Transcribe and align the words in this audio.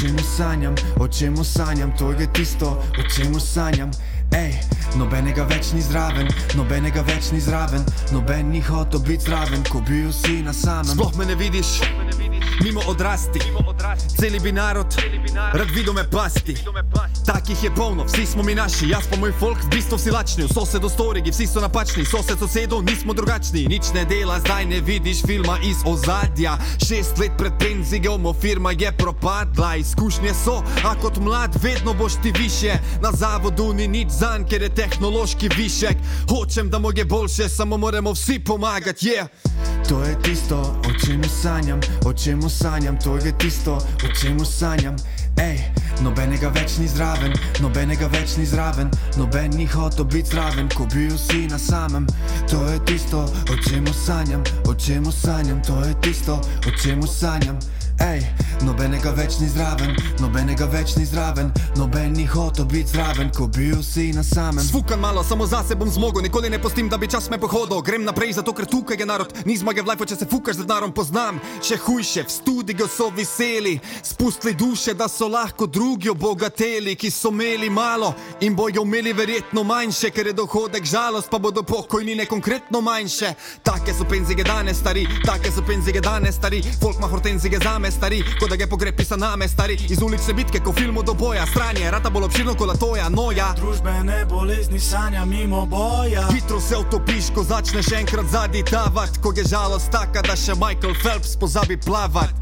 čemu 0.00 0.18
sanjam, 0.36 0.74
o 1.00 1.08
čemu 1.08 1.44
sanjam, 1.44 1.92
to 1.98 2.12
je 2.12 2.32
tisto, 2.32 2.82
o 2.98 3.02
čemu 3.14 3.40
sanjam. 3.40 3.90
Ej, 4.32 4.54
nobenega 4.96 5.44
več 5.44 5.72
ni 5.74 5.82
zraven, 5.82 6.28
nobenega 6.56 7.02
več 7.02 7.32
ni 7.34 7.40
zraven, 7.40 7.84
noben 8.14 8.48
ni 8.48 8.62
hotel 8.62 9.02
biti 9.04 9.26
zraven, 9.26 9.64
ko 9.68 9.82
bil 9.84 10.12
si 10.12 10.38
na 10.46 10.54
samem. 10.54 10.94
Sploh 10.94 11.12
me 11.18 11.26
ne 11.26 11.34
vidiš, 11.34 11.80
mimo 12.62 12.80
odrasti, 12.88 13.42
celi 14.16 14.40
bi 14.40 14.52
narod, 14.52 14.96
rad 15.34 15.74
videl 15.74 15.92
me 15.92 16.06
pasti. 16.08 16.56
Takih 17.30 17.64
je 17.64 17.70
polno, 17.74 18.04
vsi 18.04 18.26
smo 18.26 18.42
mi 18.42 18.54
naši, 18.54 18.88
jaz 18.88 19.06
pa 19.10 19.16
moj 19.16 19.32
folk, 19.38 19.58
v 19.64 19.68
bistvu 19.70 19.98
si 19.98 20.10
lačni, 20.10 20.44
v 20.44 20.54
sosedu 20.54 20.88
storigi, 20.88 21.30
vsi 21.30 21.46
so 21.46 21.60
napačni, 21.62 22.02
sosed 22.04 22.38
sosedu, 22.38 22.80
nismo 22.82 23.14
drugačni, 23.14 23.68
nič 23.70 23.92
ne 23.94 24.02
dela, 24.04 24.40
zdaj 24.40 24.66
ne 24.66 24.80
vidiš 24.80 25.22
filma 25.26 25.54
iz 25.62 25.76
ozadja. 25.86 26.56
Šest 26.88 27.22
let 27.22 27.30
pred 27.38 27.52
penzijom, 27.58 28.26
firma 28.40 28.72
je 28.74 28.90
propadla, 28.98 29.76
izkušnje 29.76 30.34
so, 30.34 30.58
a 30.82 30.96
kot 30.98 31.22
mlad 31.22 31.54
vedno 31.62 31.94
boš 31.94 32.18
ti 32.22 32.32
više, 32.34 32.74
na 33.02 33.12
zavodu 33.12 33.72
ni 33.72 33.86
nič 33.88 34.10
zanj, 34.10 34.48
ker 34.50 34.62
je 34.62 34.74
tehnološki 34.74 35.54
višek. 35.56 35.96
Hočem, 36.30 36.70
da 36.70 36.78
mu 36.78 36.90
je 36.96 37.04
boljše, 37.04 37.48
samo 37.48 37.76
moramo 37.76 38.10
vsi 38.12 38.38
pomagati, 38.38 39.06
je. 39.06 39.22
Yeah. 39.22 39.50
To 39.88 40.02
je 40.02 40.22
tisto, 40.22 40.60
o 40.60 41.06
čemu 41.06 41.24
sanjam, 41.42 41.80
o 42.06 42.12
čemu 42.12 42.48
sanjam, 42.50 42.98
to 43.04 43.16
je 43.16 43.38
tisto, 43.38 43.74
o 43.76 44.14
čemu 44.20 44.44
sanjam. 44.44 44.96
Nobenega 46.00 46.48
več 46.54 46.78
ni 46.80 46.86
zraven, 46.88 47.34
nobenega 47.60 48.08
več 48.08 48.36
ni 48.40 48.46
zraven, 48.48 48.88
noben 49.20 49.52
ni 49.56 49.66
hotel 49.68 50.06
biti 50.08 50.32
zraven, 50.32 50.70
ko 50.72 50.86
bil 50.94 51.12
si 51.18 51.46
na 51.50 51.58
samem. 51.58 52.06
To 52.48 52.62
je 52.70 52.78
tisto, 52.88 53.26
o 53.52 53.58
čemu 53.68 53.92
sanjam, 53.92 54.42
o 54.64 54.74
čemu 54.74 55.12
sanjam, 55.12 55.60
to 55.62 55.76
je 55.84 55.94
tisto, 56.00 56.40
o 56.40 56.72
čemu 56.82 57.06
sanjam. 57.06 57.60
Nobenega 58.60 59.10
več 59.16 59.38
ni 59.40 59.46
zraven, 59.48 59.94
nobenega 60.20 60.66
več 60.68 60.92
ni 60.98 61.06
zraven, 61.08 61.48
noben 61.78 62.12
ni 62.12 62.26
hotel 62.28 62.66
biti 62.68 62.92
zraven, 62.92 63.30
ko 63.32 63.46
bil 63.48 63.80
si 63.82 64.10
na 64.12 64.20
samem. 64.26 64.60
Sfukan 64.60 65.00
malo, 65.00 65.22
samo 65.24 65.46
zase 65.48 65.76
bom 65.80 65.88
zmogel, 65.88 66.20
nikoli 66.26 66.50
ne 66.52 66.58
postim, 66.60 66.90
da 66.92 66.98
bi 67.00 67.08
čas 67.08 67.30
me 67.32 67.38
pohodil. 67.40 67.80
Grem 67.80 68.04
naprej, 68.04 68.34
zato 68.36 68.52
ker 68.52 68.68
tukaj 68.68 69.00
je 69.00 69.06
narod, 69.08 69.32
ni 69.48 69.56
zmage 69.56 69.80
v 69.80 69.88
life, 69.88 70.08
če 70.10 70.18
se 70.20 70.28
fukaš 70.28 70.58
z 70.58 70.66
denarom, 70.66 70.92
poznam. 70.92 71.40
Še 71.64 71.78
hujše, 71.86 72.26
v 72.28 72.34
studiu 72.34 72.88
so 72.90 73.08
veseli, 73.16 73.78
spustili 74.04 74.52
duše, 74.52 74.92
da 74.94 75.08
so 75.08 75.30
lahko 75.32 75.64
drugi 75.64 76.12
obogateli, 76.12 76.98
ki 77.00 77.08
so 77.10 77.32
imeli 77.32 77.70
malo 77.72 78.12
in 78.44 78.52
bojo 78.58 78.84
imeli 78.84 79.16
verjetno 79.16 79.64
manjše, 79.64 80.12
ker 80.12 80.28
je 80.28 80.36
dohodek 80.36 80.84
žalost, 80.84 81.30
pa 81.32 81.40
bodo 81.40 81.64
pokojnine 81.64 82.28
konkretno 82.28 82.84
manjše. 82.84 83.32
Take 83.64 83.96
so 83.96 84.04
penzije 84.04 84.44
danes 84.44 84.84
stari, 84.84 85.06
take 85.24 85.48
so 85.48 85.64
penzije 85.64 86.04
danes 86.04 86.36
stari, 86.36 86.60
folk 86.82 87.00
ma 87.00 87.08
hortenzije 87.08 87.64
zame 87.64 87.88
stari, 87.90 88.20
da 88.50 88.56
ga 88.56 88.66
pogreb 88.66 88.96
pisa 88.96 89.16
name 89.16 89.48
stari, 89.48 89.78
iz 89.88 90.02
ulične 90.02 90.34
bitke, 90.34 90.60
ko 90.60 90.72
filmu 90.72 91.02
do 91.02 91.14
boja, 91.14 91.46
stranje, 91.46 91.90
rata 91.90 92.10
bolj 92.10 92.24
obširno 92.24 92.54
kot 92.54 92.78
toja, 92.80 93.08
noja. 93.08 93.52
Družbene 93.56 94.24
bolezni 94.24 94.80
sanja 94.80 95.24
mimo 95.24 95.66
boja. 95.66 96.26
Hitro 96.32 96.60
se 96.60 96.76
utopiš, 96.76 97.30
ko 97.34 97.44
začneš 97.44 97.92
enkrat 97.92 98.26
zadnji 98.32 98.64
tavat, 98.70 99.18
ko 99.22 99.32
je 99.36 99.44
žalost 99.44 99.90
taka, 99.94 100.22
da 100.26 100.36
še 100.36 100.58
Michael 100.58 100.98
Phelps 101.02 101.36
pozabi 101.38 101.76
plavat. 101.76 102.34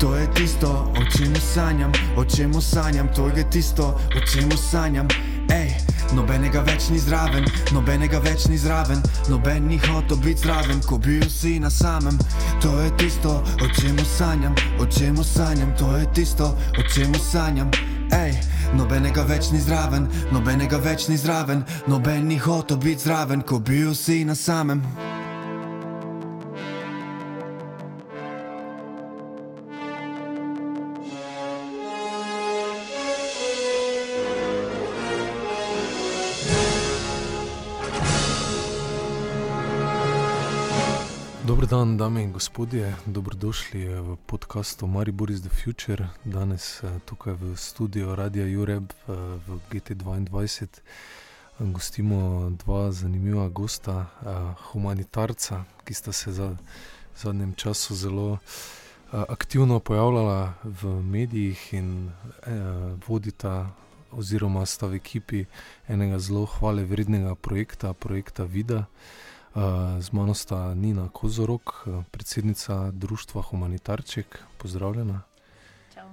To 0.00 0.16
je 0.16 0.26
tisto, 0.34 0.70
o 0.98 1.04
čemu 1.16 1.38
sanjam, 1.54 1.92
o 2.16 2.24
čemu 2.24 2.60
sanjam, 2.60 3.08
to 3.14 3.30
je 3.36 3.50
tisto, 3.50 3.94
o 4.16 4.26
čemu 4.32 4.58
sanjam. 4.58 5.08
Ej, 5.50 5.85
nobenega 6.14 6.62
več 6.66 6.90
ni 6.90 6.98
zraven, 6.98 7.46
nobenega 7.74 8.20
več 8.20 8.46
ni 8.50 8.58
zraven, 8.58 9.02
noben 9.28 9.66
ni 9.66 9.78
hotel 9.88 10.20
biti 10.22 10.46
zraven, 10.46 10.80
ko 10.86 10.98
bil 10.98 11.26
si 11.30 11.58
na 11.58 11.70
samem. 11.70 12.18
To 12.62 12.70
je 12.80 12.90
tisto, 13.00 13.42
o 13.62 13.68
čemu 13.80 14.04
sanjam, 14.04 14.54
o 14.78 14.86
čemu 14.86 15.24
sanjam, 15.24 15.74
to 15.78 15.90
je 15.96 16.06
tisto, 16.14 16.52
o 16.78 16.86
čemu 16.94 17.18
sanjam. 17.18 17.70
Ej, 18.14 18.36
nobenega 18.78 19.26
več 19.26 19.50
ni 19.50 19.60
zraven, 19.60 20.06
nobenega 20.30 20.78
več 20.78 21.08
ni 21.08 21.18
zraven, 21.18 21.64
noben 21.90 22.28
ni 22.28 22.38
hotel 22.38 22.78
biti 22.78 23.08
zraven, 23.08 23.42
ko 23.42 23.58
bil 23.58 23.94
si 23.94 24.24
na 24.24 24.34
samem. 24.34 24.82
Dobro 41.66 41.78
dan, 41.78 41.96
dame 41.96 42.22
in 42.22 42.32
gospodje, 42.32 42.94
dobrodošli 43.06 43.86
v 43.88 44.16
podkastu 44.26 44.86
Maribor 44.86 45.30
is 45.30 45.42
the 45.42 45.50
Future. 45.50 46.08
Danes 46.24 46.82
eh, 46.82 46.90
tukaj 47.04 47.34
v 47.34 47.56
studiu 47.56 48.14
Radia 48.14 48.46
Jureb 48.46 48.92
eh, 48.92 49.12
v 49.48 49.58
GT2 49.70 50.26
gostimo 51.58 52.50
dva 52.50 52.92
zanimiva 52.92 53.48
gosta, 53.48 54.06
eh, 54.06 54.54
humanitarca, 54.70 55.64
ki 55.84 55.94
sta 55.94 56.12
se 56.12 56.32
za 56.32 56.56
zadnjem 57.18 57.54
času 57.54 57.94
zelo 57.94 58.38
aktivno 59.10 59.80
pojavljala 59.80 60.54
v 60.62 61.02
medijih 61.02 61.74
in 61.74 62.10
vodita 63.08 63.74
oziroma 64.12 64.66
sta 64.66 64.86
v 64.86 64.94
ekipi 64.94 65.44
enega 65.88 66.18
zelo 66.18 66.46
hvale 66.46 66.84
vrednega 66.84 67.34
projekta, 67.34 67.92
projekta 67.92 68.44
Vida. 68.44 68.86
Z 70.00 70.12
mano 70.12 70.34
sta 70.34 70.74
Nina 70.74 71.08
Kozorok, 71.08 71.88
predsednica 72.10 72.90
Društva 72.92 73.42
Humanitarček, 73.42 74.38
pozdravljena. 74.58 75.20
Čau. 75.94 76.08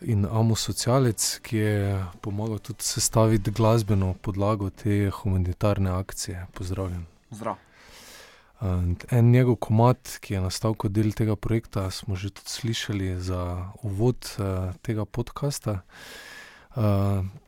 In 0.00 0.24
Amo 0.24 0.54
Socialec, 0.56 1.38
ki 1.44 1.56
je 1.56 2.06
pomagal 2.20 2.58
tudi 2.58 2.82
sestaviti 2.82 3.50
glasbeno 3.50 4.14
podlago 4.22 4.70
te 4.70 5.10
humanitarne 5.10 5.90
akcije, 5.90 6.46
pozdravljen. 6.54 7.04
Zdrav. 7.30 7.56
En 9.10 9.30
njegov 9.30 9.56
komat, 9.56 10.16
ki 10.20 10.34
je 10.34 10.40
nastal 10.40 10.74
kot 10.74 10.92
del 10.92 11.12
tega 11.12 11.36
projekta, 11.36 11.90
smo 11.90 12.16
že 12.16 12.30
tudi 12.30 12.48
slišali 12.48 13.20
za 13.20 13.68
uvod 13.82 14.36
tega 14.82 15.04
podcasta. 15.04 15.72
Uh, 15.72 16.41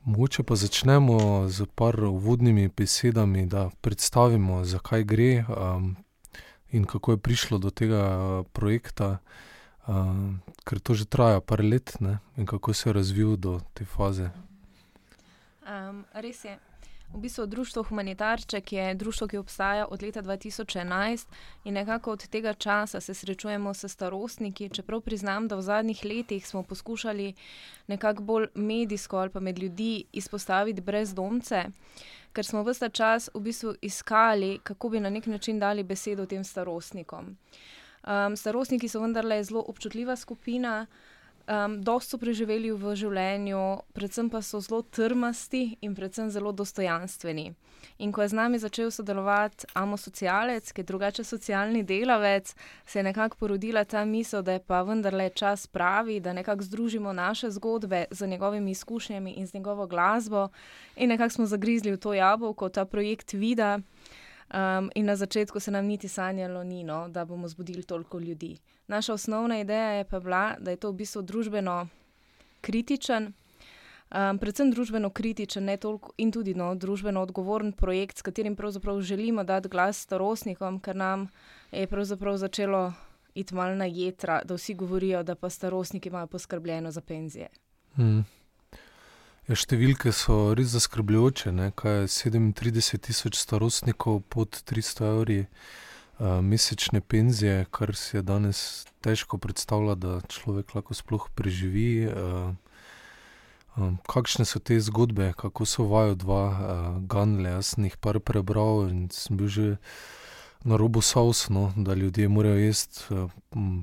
mogoče 0.05 0.43
pa 0.43 0.57
začnemo 0.57 1.49
z 1.49 1.67
par 1.75 2.05
uvodnimi 2.05 2.69
besedami, 2.69 3.47
da 3.47 3.71
predstavimo, 3.81 4.65
zakaj 4.65 5.05
gre 5.05 5.45
um, 5.49 5.97
in 6.71 6.85
kako 6.85 7.13
je 7.13 7.19
prišlo 7.19 7.59
do 7.59 7.71
tega 7.71 8.43
projekta, 8.53 9.19
uh, 9.87 9.97
ker 10.65 10.81
to 10.81 10.95
že 10.95 11.05
traja 11.05 11.41
par 11.41 11.65
let 11.65 11.97
ne? 12.01 12.19
in 12.37 12.47
kako 12.47 12.73
se 12.73 12.89
je 12.89 12.93
razvil 12.93 13.37
do 13.37 13.61
te 13.75 13.85
faze. 13.85 14.31
Um, 15.65 16.05
res 16.13 16.45
je. 16.45 16.59
V 17.13 17.19
bistvu 17.19 17.47
Društvo 17.47 17.83
Humanitarček 17.83 18.73
je 18.73 18.95
društvo, 18.95 19.27
ki 19.29 19.39
obstaja 19.39 19.87
od 19.91 20.03
leta 20.03 20.23
2011 20.23 21.27
in 21.65 21.75
nekako 21.75 22.13
od 22.13 22.27
tega 22.29 22.55
časa 22.55 23.01
se 23.01 23.15
srečujemo 23.15 23.75
s 23.75 23.89
starostniki. 23.89 24.69
Čeprav 24.69 25.01
priznam, 25.01 25.49
da 25.49 25.57
v 25.57 25.63
zadnjih 25.63 26.05
letih 26.05 26.47
smo 26.47 26.63
poskušali 26.63 27.35
nekako 27.87 28.23
bolj 28.23 28.47
medijsko 28.55 29.17
ali 29.19 29.31
pa 29.31 29.41
med 29.41 29.59
ljudi 29.59 30.05
izpostaviti 30.13 30.81
brezdomce, 30.81 31.65
ker 32.33 32.45
smo 32.45 32.63
vse 32.63 32.89
čas 32.89 33.31
v 33.35 33.41
bistvu 33.41 33.75
iskali, 33.83 34.59
kako 34.63 34.89
bi 34.89 35.01
na 35.01 35.11
nek 35.11 35.27
način 35.27 35.59
dali 35.59 35.83
besedo 35.83 36.27
tem 36.27 36.45
starostnikom. 36.45 37.37
Um, 38.05 38.37
starostniki 38.37 38.89
so 38.89 39.01
vendarle 39.01 39.45
zelo 39.45 39.65
občutljiva 39.69 40.17
skupina. 40.17 40.87
Um, 41.45 41.83
dosto 41.83 42.17
so 42.17 42.19
preživeli 42.19 42.71
v 42.73 42.95
življenju, 42.97 43.61
predvsem 43.93 44.31
pa 44.33 44.41
so 44.41 44.63
zelo 44.65 44.79
trmasti 44.81 45.77
in 45.85 45.93
predvsem 45.93 46.31
zelo 46.33 46.55
dostojanstveni. 46.57 47.51
In 48.01 48.13
ko 48.17 48.25
je 48.25 48.31
z 48.33 48.39
nami 48.39 48.57
začel 48.57 48.89
sodelovati 48.89 49.69
Amo 49.77 49.99
Socialec, 50.01 50.73
ki 50.73 50.81
je 50.81 50.89
drugače 50.89 51.25
socialni 51.25 51.83
delavec, 51.85 52.55
se 52.87 52.99
je 52.99 53.05
nekako 53.05 53.37
porodila 53.37 53.85
ta 53.85 54.07
misel, 54.09 54.41
da 54.41 54.57
je 54.57 54.65
pa 54.65 54.81
vendarle 54.89 55.29
čas 55.37 55.67
pravi, 55.67 56.17
da 56.21 56.33
nekako 56.33 56.65
združimo 56.65 57.13
naše 57.13 57.51
zgodbe 57.51 58.07
z 58.11 58.27
njegovimi 58.27 58.71
izkušnjami 58.71 59.37
in 59.37 59.47
z 59.47 59.55
njegovo 59.55 59.87
glasbo. 59.87 60.49
In 60.97 61.13
nekako 61.13 61.31
smo 61.31 61.47
zagrizli 61.47 61.93
v 61.93 62.01
to 62.01 62.15
jabolko, 62.15 62.69
ta 62.69 62.89
projekt 62.89 63.37
Vida. 63.37 63.81
Um, 64.55 64.91
in 64.95 65.07
na 65.07 65.17
začetku 65.17 65.61
se 65.61 65.71
nam 65.71 65.87
niti 65.87 66.09
sanjalo 66.09 66.65
ni, 66.65 66.85
no, 66.85 67.09
da 67.09 67.25
bomo 67.25 67.49
zbudili 67.49 67.83
toliko 67.83 68.19
ljudi. 68.19 68.59
Naša 68.87 69.13
osnovna 69.13 69.61
ideja 69.61 69.89
je 69.91 70.05
pa 70.05 70.21
bila, 70.21 70.55
da 70.59 70.71
je 70.71 70.77
to 70.77 70.91
v 70.91 70.95
bistvu 70.95 71.23
družbeno 71.23 71.89
kritičen, 72.61 73.33
um, 74.15 74.39
predvsem 74.39 74.71
družbeno 74.71 75.11
kritičen 75.11 75.79
toliko, 75.81 76.13
in 76.17 76.31
tudi 76.33 76.55
no, 76.55 76.75
družbeno 76.75 77.23
odgovoren 77.23 77.73
projekt, 77.73 78.19
s 78.19 78.23
katerim 78.23 78.57
pravzaprav 78.57 79.01
želimo 79.01 79.45
dati 79.45 79.69
glas 79.69 79.99
starostnikom, 80.07 80.79
ker 80.81 80.97
nam 80.97 81.29
je 81.73 81.87
pravzaprav 81.87 82.37
začelo 82.37 82.93
iti 83.35 83.55
malo 83.55 83.75
na 83.75 83.85
jedra, 83.85 84.43
da 84.45 84.55
vsi 84.55 84.75
govorijo, 84.75 85.23
da 85.23 85.35
pa 85.35 85.51
starostniki 85.51 86.09
imajo 86.09 86.27
poskrbljeno 86.27 86.91
za 86.91 87.01
penzije. 87.01 87.49
Hmm. 87.97 88.25
Ja, 89.45 89.53
številke 89.61 90.09
so 90.17 90.55
res 90.57 90.71
zaskrbljujoče. 90.73 91.51
Ne? 91.53 91.67
Kaj 91.77 91.99
je 91.99 92.13
37 92.33 92.97
tisoč 93.05 93.37
starostnikov 93.37 94.23
pod 94.33 94.57
300 94.65 95.05
evri 95.11 95.37
uh, 95.45 96.41
mesečne 96.41 97.03
penzije, 97.05 97.67
kar 97.69 97.93
si 97.93 98.17
je 98.17 98.23
danes 98.25 98.87
težko 99.05 99.37
predstavljati, 99.37 100.01
da 100.01 100.15
človek 100.33 100.73
lahko 100.79 100.97
sploh 100.97 101.29
preživi. 101.37 102.09
Uh, 102.09 102.57
um, 103.77 104.01
kakšne 104.09 104.49
so 104.49 104.65
te 104.65 104.81
zgodbe, 104.81 105.35
kako 105.37 105.69
so 105.69 105.85
vajo 105.93 106.17
dva 106.25 106.43
uh, 106.49 106.89
ganle? 107.05 107.53
Jaz 107.59 107.75
sem 107.75 107.91
jih 107.91 108.01
par 108.01 108.23
prebral 108.25 108.89
in 108.89 109.13
sem 109.13 109.37
bil 109.37 109.53
že 109.53 109.69
na 110.65 110.81
robu 110.81 111.05
savsno, 111.05 111.75
da 111.77 111.93
ljudje 111.93 112.33
morajo 112.33 112.65
jesti 112.65 113.29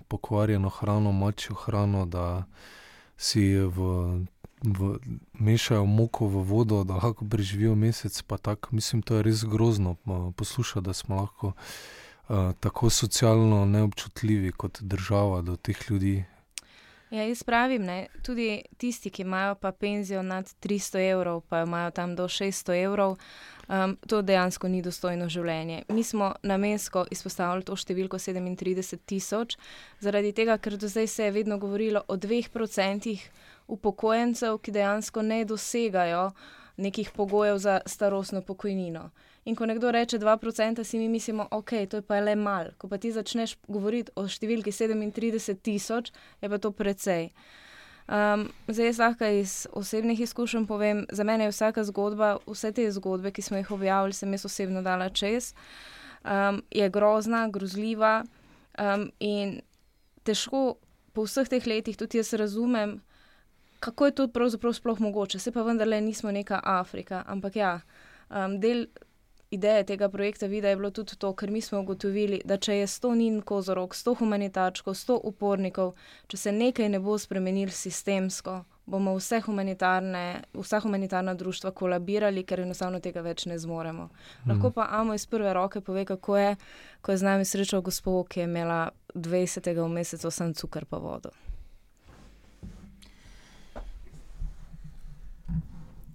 pokvarjeno 0.09 0.73
hrano, 0.73 1.13
mačjo 1.13 1.53
hrano, 1.53 2.09
da 2.09 2.49
si 3.13 3.61
v 3.61 3.77
v, 4.63 4.97
mešajo 5.33 5.85
moko 5.85 6.27
v 6.27 6.43
vodo, 6.43 6.83
da 6.83 6.93
lahko 6.93 7.25
preživijo 7.25 7.75
mesec. 7.75 8.23
Tak, 8.41 8.71
mislim, 8.71 9.01
to 9.01 9.15
je 9.15 9.23
res 9.23 9.45
grozno 9.45 9.95
poslušati, 10.35 10.85
da 10.85 10.93
smo 10.93 11.15
lahko 11.15 11.47
uh, 11.47 12.51
tako 12.59 12.89
socialno 12.89 13.65
neobčutljivi 13.65 14.51
kot 14.51 14.81
država 14.81 15.41
do 15.41 15.55
teh 15.55 15.77
ljudi. 15.89 16.23
Ja, 17.11 17.25
jaz 17.27 17.43
pravim, 17.43 17.83
ne, 17.83 18.07
tudi 18.23 18.61
tisti, 18.79 19.09
ki 19.11 19.25
imajo 19.25 19.55
pa 19.59 19.71
penzijo 19.71 20.21
nad 20.23 20.47
300 20.63 21.09
evrov, 21.11 21.41
pa 21.41 21.65
imajo 21.65 21.91
tam 21.91 22.15
do 22.15 22.23
600 22.23 22.77
evrov, 22.83 23.17
um, 23.67 23.97
to 24.07 24.21
dejansko 24.21 24.67
ni 24.71 24.79
dostojno 24.81 25.27
življenje. 25.29 25.81
Mi 25.89 26.03
smo 26.03 26.31
namensko 26.43 27.03
izpostavili 27.11 27.67
to 27.67 27.75
številko 27.75 28.15
37 28.15 29.03
tisoč, 29.05 29.57
zaradi 29.99 30.31
tega, 30.31 30.55
ker 30.57 30.77
do 30.79 30.87
zdaj 30.87 31.07
se 31.07 31.27
je 31.27 31.35
vedno 31.35 31.59
govorilo 31.59 32.05
o 32.07 32.15
dveh 32.15 32.47
procentih 32.49 33.27
upokojencev, 33.67 34.57
ki 34.57 34.71
dejansko 34.71 35.21
ne 35.21 35.45
dosegajo 35.45 36.31
nekih 36.77 37.11
pogojev 37.15 37.57
za 37.57 37.79
starostno 37.85 38.41
pokojnino. 38.41 39.09
In 39.45 39.55
ko 39.55 39.65
nekdo 39.65 39.91
reče 39.91 40.19
2%, 40.19 40.83
si 40.83 40.99
mi 40.99 41.09
mislimo, 41.09 41.47
ok, 41.51 41.69
to 41.89 41.97
je 41.97 42.01
pa 42.01 42.19
le 42.19 42.35
mal. 42.35 42.71
Ko 42.77 42.87
pa 42.87 42.97
ti 42.97 43.11
začneš 43.11 43.55
govoriti 43.67 44.11
o 44.15 44.27
številki 44.29 44.71
37 44.71 45.57
tisoč, 45.65 46.11
je 46.41 46.49
pa 46.49 46.57
to 46.61 46.71
precej. 46.71 47.31
Um, 48.11 48.49
zdaj, 48.67 48.85
jaz 48.85 48.99
lahko 48.99 49.25
iz 49.25 49.53
osebnih 49.77 50.19
izkušenj 50.19 50.65
povem, 50.67 51.05
za 51.11 51.23
mene 51.23 51.47
je 51.47 51.53
vsaka 51.53 51.83
zgodba, 51.87 52.35
vse 52.45 52.71
te 52.75 52.85
zgodbe, 52.91 53.31
ki 53.31 53.41
smo 53.41 53.57
jih 53.57 53.71
objavili, 53.71 54.13
sem 54.13 54.33
jaz 54.33 54.45
osebno 54.45 54.81
dala 54.85 55.09
čez, 55.09 55.53
um, 56.25 56.61
je 56.69 56.89
grozna, 56.89 57.47
grozljiva 57.49 58.23
um, 58.77 59.07
in 59.19 59.61
težko 60.27 60.75
po 61.13 61.25
vseh 61.25 61.49
teh 61.49 61.65
letih 61.67 61.97
tudi 61.97 62.19
jaz 62.19 62.33
razumem, 62.33 62.99
kako 63.81 64.05
je 64.05 64.15
to 64.15 64.27
pravzaprav 64.27 64.73
sploh 64.73 64.99
mogoče. 64.99 65.39
Se 65.39 65.51
pa 65.51 65.63
vendarle 65.65 66.01
nismo 66.01 66.31
neka 66.31 66.59
Afrika. 66.63 67.23
Ampak 67.27 67.55
ja, 67.55 67.79
um, 68.29 68.59
del 68.59 68.85
ideje 69.51 69.83
tega 69.83 70.09
projekta 70.09 70.47
vida 70.47 70.69
je 70.69 70.75
bilo 70.75 70.91
tudi 70.91 71.15
to, 71.17 71.33
ker 71.35 71.51
mi 71.51 71.61
smo 71.61 71.79
ugotovili, 71.79 72.41
da 72.45 72.57
če 72.57 72.77
je 72.77 72.87
sto 72.87 73.15
nin 73.15 73.41
kozorok, 73.41 73.95
sto 73.95 74.13
humanitarčkov, 74.13 74.95
sto 74.95 75.17
upornikov, 75.23 75.95
če 76.27 76.37
se 76.37 76.53
nekaj 76.55 76.89
ne 76.89 77.01
bo 77.03 77.17
spremenil 77.19 77.73
sistemsko, 77.75 78.61
bomo 78.85 79.17
vse 79.17 79.41
humanitarne, 79.41 80.23
vsa 80.53 80.79
humanitarna 80.85 81.33
društva 81.33 81.73
kolabirali, 81.75 82.45
ker 82.47 82.63
enostavno 82.63 83.01
tega 83.03 83.25
več 83.25 83.45
ne 83.49 83.59
zmoremo. 83.59 84.07
Hmm. 84.07 84.53
Lahko 84.53 84.71
pa 84.77 84.87
Amo 85.01 85.17
iz 85.17 85.25
prve 85.27 85.53
roke 85.57 85.81
pove, 85.81 86.05
kako 86.05 86.37
je, 86.37 86.55
ko 87.01 87.11
je 87.11 87.17
z 87.17 87.27
nami 87.27 87.45
srečal 87.45 87.81
gospod, 87.81 88.29
ki 88.29 88.45
je 88.45 88.49
imela 88.49 88.83
20. 89.15 89.73
v 89.75 89.89
mesecu 89.89 90.31
sam 90.31 90.53
cukor 90.53 90.85
pa 90.85 91.01
vodo. 91.01 91.35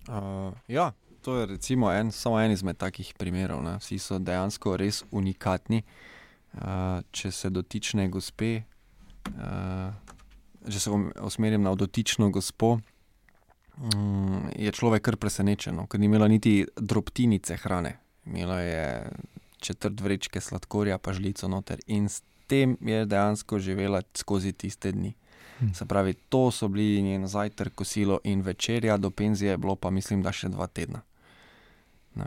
Uh, 0.08 0.54
ja, 0.68 0.92
to 1.22 1.36
je 1.36 1.46
recimo 1.46 1.90
en, 1.92 2.12
samo 2.12 2.40
en 2.40 2.52
izmed 2.54 2.76
takih 2.78 3.14
primerov. 3.18 3.62
Ne. 3.62 3.76
Vsi 3.82 3.98
so 3.98 4.18
dejansko 4.18 4.76
res 4.76 5.02
unikatni. 5.10 5.82
Uh, 6.56 7.02
če 7.12 7.30
se 7.34 7.50
dotične 7.52 8.06
gospe, 8.08 8.62
uh, 9.34 9.90
če 10.64 10.80
se 10.80 10.92
usmerim 11.20 11.66
na 11.66 11.74
dotično 11.76 12.30
gospo, 12.32 12.78
um, 13.76 14.46
je 14.56 14.72
človek 14.72 15.04
kar 15.04 15.18
presenečen, 15.20 15.82
ker 15.90 16.00
ni 16.00 16.08
imela 16.08 16.30
niti 16.32 16.62
drobtinice 16.76 17.58
hrane. 17.60 17.98
Imela 18.24 18.60
je 18.64 18.86
četrt 19.60 20.00
vrečke 20.00 20.40
sladkorja, 20.40 20.96
pa 20.98 21.12
žlico 21.12 21.48
noter 21.48 21.82
in 21.86 22.08
s 22.08 22.22
tem 22.46 22.76
je 22.80 23.04
dejansko 23.04 23.58
živela 23.58 24.02
skozi 24.14 24.52
tiste 24.52 24.92
dni. 24.92 25.12
Se 25.74 25.86
pravi, 25.86 26.14
to 26.14 26.50
so 26.50 26.68
bili 26.68 27.02
njen 27.02 27.26
zajtrk, 27.26 27.74
kosilo 27.74 28.20
in 28.24 28.40
večerja, 28.40 28.96
do 28.96 29.10
penzije 29.10 29.50
je 29.50 29.56
bilo 29.56 29.76
pa 29.76 29.90
mislim, 29.90 30.22
da 30.22 30.32
še 30.32 30.48
dva 30.48 30.66
tedna. 30.66 31.00
Ne. 32.14 32.26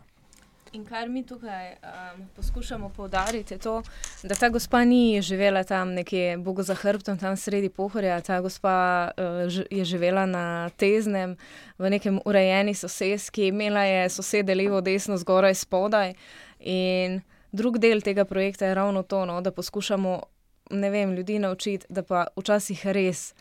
In 0.73 0.85
kar 0.85 1.09
mi 1.09 1.21
tukaj 1.25 1.69
um, 1.71 2.23
poskušamo 2.35 2.89
poudariti, 2.89 3.53
je 3.53 3.57
to, 3.57 3.75
da 4.23 4.35
ta 4.35 4.49
gospa 4.49 4.81
ni 4.85 5.21
živela 5.21 5.63
tam 5.63 5.93
nekje, 5.93 6.37
bogo 6.37 6.63
za 6.63 6.73
hrbtom, 6.75 7.17
tam 7.17 7.37
sredi 7.37 7.69
pohorja. 7.69 8.21
Ta 8.21 8.41
gospa 8.41 9.11
uh, 9.13 9.61
je 9.69 9.85
živela 9.85 10.25
na 10.25 10.69
Teznem, 10.77 11.37
v 11.77 11.89
nekem 11.89 12.19
urejeni 12.25 12.73
sosedski, 12.73 13.47
imela 13.53 13.85
je 13.85 14.09
sosede 14.09 14.55
levo, 14.55 14.81
desno, 14.81 15.17
zgoraj, 15.17 15.55
spodaj. 15.55 16.13
In 16.59 17.21
drug 17.51 17.77
del 17.77 18.01
tega 18.01 18.25
projekta 18.25 18.65
je 18.65 18.73
ravno 18.73 19.03
to, 19.03 19.25
no, 19.25 19.41
da 19.41 19.51
poskušamo 19.51 20.19
ne 20.69 20.89
vem, 20.89 21.13
ljudi 21.15 21.39
naučiti, 21.39 21.85
da 21.89 22.03
pa 22.03 22.27
včasih 22.37 22.87
res, 22.87 23.33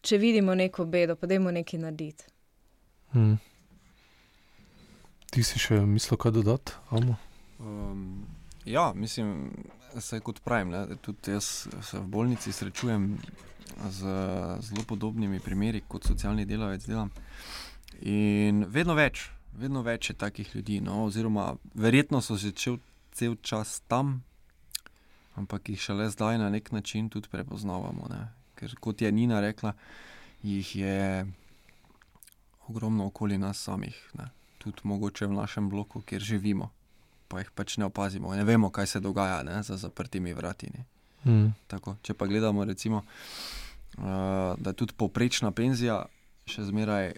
če 0.00 0.18
vidimo 0.18 0.54
neko 0.54 0.84
bedo, 0.84 1.16
pa 1.16 1.26
dajmo 1.26 1.50
nekaj 1.50 1.80
narediti. 1.80 2.24
Hmm. 3.12 3.38
Ti 5.32 5.42
si 5.42 5.60
še 5.62 5.80
mislil, 5.86 6.18
kaj 6.20 6.34
dodati? 6.36 6.74
Um, 6.92 8.26
ja, 8.64 8.92
mislim, 8.94 9.52
da 9.94 10.20
kot 10.20 10.42
pravim, 10.44 10.72
ne, 10.74 10.96
tudi 11.00 11.32
jaz 11.32 11.68
se 11.68 11.98
v 11.98 12.04
bolnici 12.08 12.52
srečujem 12.52 13.14
z 13.88 14.16
zelo 14.60 14.84
podobnimi 14.88 15.40
primeri, 15.40 15.82
kot 15.88 16.04
socialni 16.04 16.44
delavec 16.46 16.84
delam. 16.86 17.12
In 18.02 18.64
vedno 18.68 18.94
več, 18.98 19.28
vedno 19.56 19.82
več 19.86 20.10
je 20.10 20.18
takih 20.18 20.54
ljudi, 20.56 20.80
no, 20.84 21.04
oziroma 21.06 21.52
verjetno 21.74 22.20
so 22.20 22.36
že 22.36 22.52
cel 23.12 23.36
čas 23.42 23.80
tam, 23.88 24.22
ampak 25.34 25.68
jih 25.68 25.80
šele 25.80 26.10
zdaj 26.10 26.38
na 26.38 26.50
nek 26.50 26.72
način 26.72 27.08
tudi 27.08 27.28
prepoznavamo. 27.28 28.06
Ne? 28.10 28.28
Ker 28.54 28.74
kot 28.80 29.02
je 29.02 29.12
Nina 29.12 29.40
rekla, 29.40 29.72
jih 30.42 30.76
je 30.76 31.26
ogromno 32.68 33.06
okoli 33.06 33.38
nas 33.38 33.62
samih, 33.62 34.10
ne? 34.18 34.30
tudi 34.58 34.80
mogoče 34.84 35.26
v 35.26 35.32
našem 35.32 35.68
bloku, 35.70 36.00
kjer 36.06 36.22
živimo, 36.22 36.70
pa 37.28 37.40
jih 37.42 37.50
pač 37.50 37.76
ne 37.76 37.84
opazimo, 37.84 38.34
ne 38.34 38.44
vemo, 38.44 38.70
kaj 38.70 38.86
se 38.86 39.00
dogaja 39.00 39.42
ne? 39.42 39.62
za 39.62 39.76
zaprtimi 39.76 40.34
vrati. 40.34 40.70
Mm. 41.24 41.54
Tako, 41.66 41.96
če 42.02 42.14
pa 42.14 42.26
gledamo, 42.26 42.64
recimo, 42.64 43.02
uh, 43.02 44.04
da 44.58 44.70
je 44.70 44.78
tudi 44.78 44.94
poprečna 44.96 45.50
penzija 45.50 46.04
še 46.46 46.64
zmeraj 46.66 47.12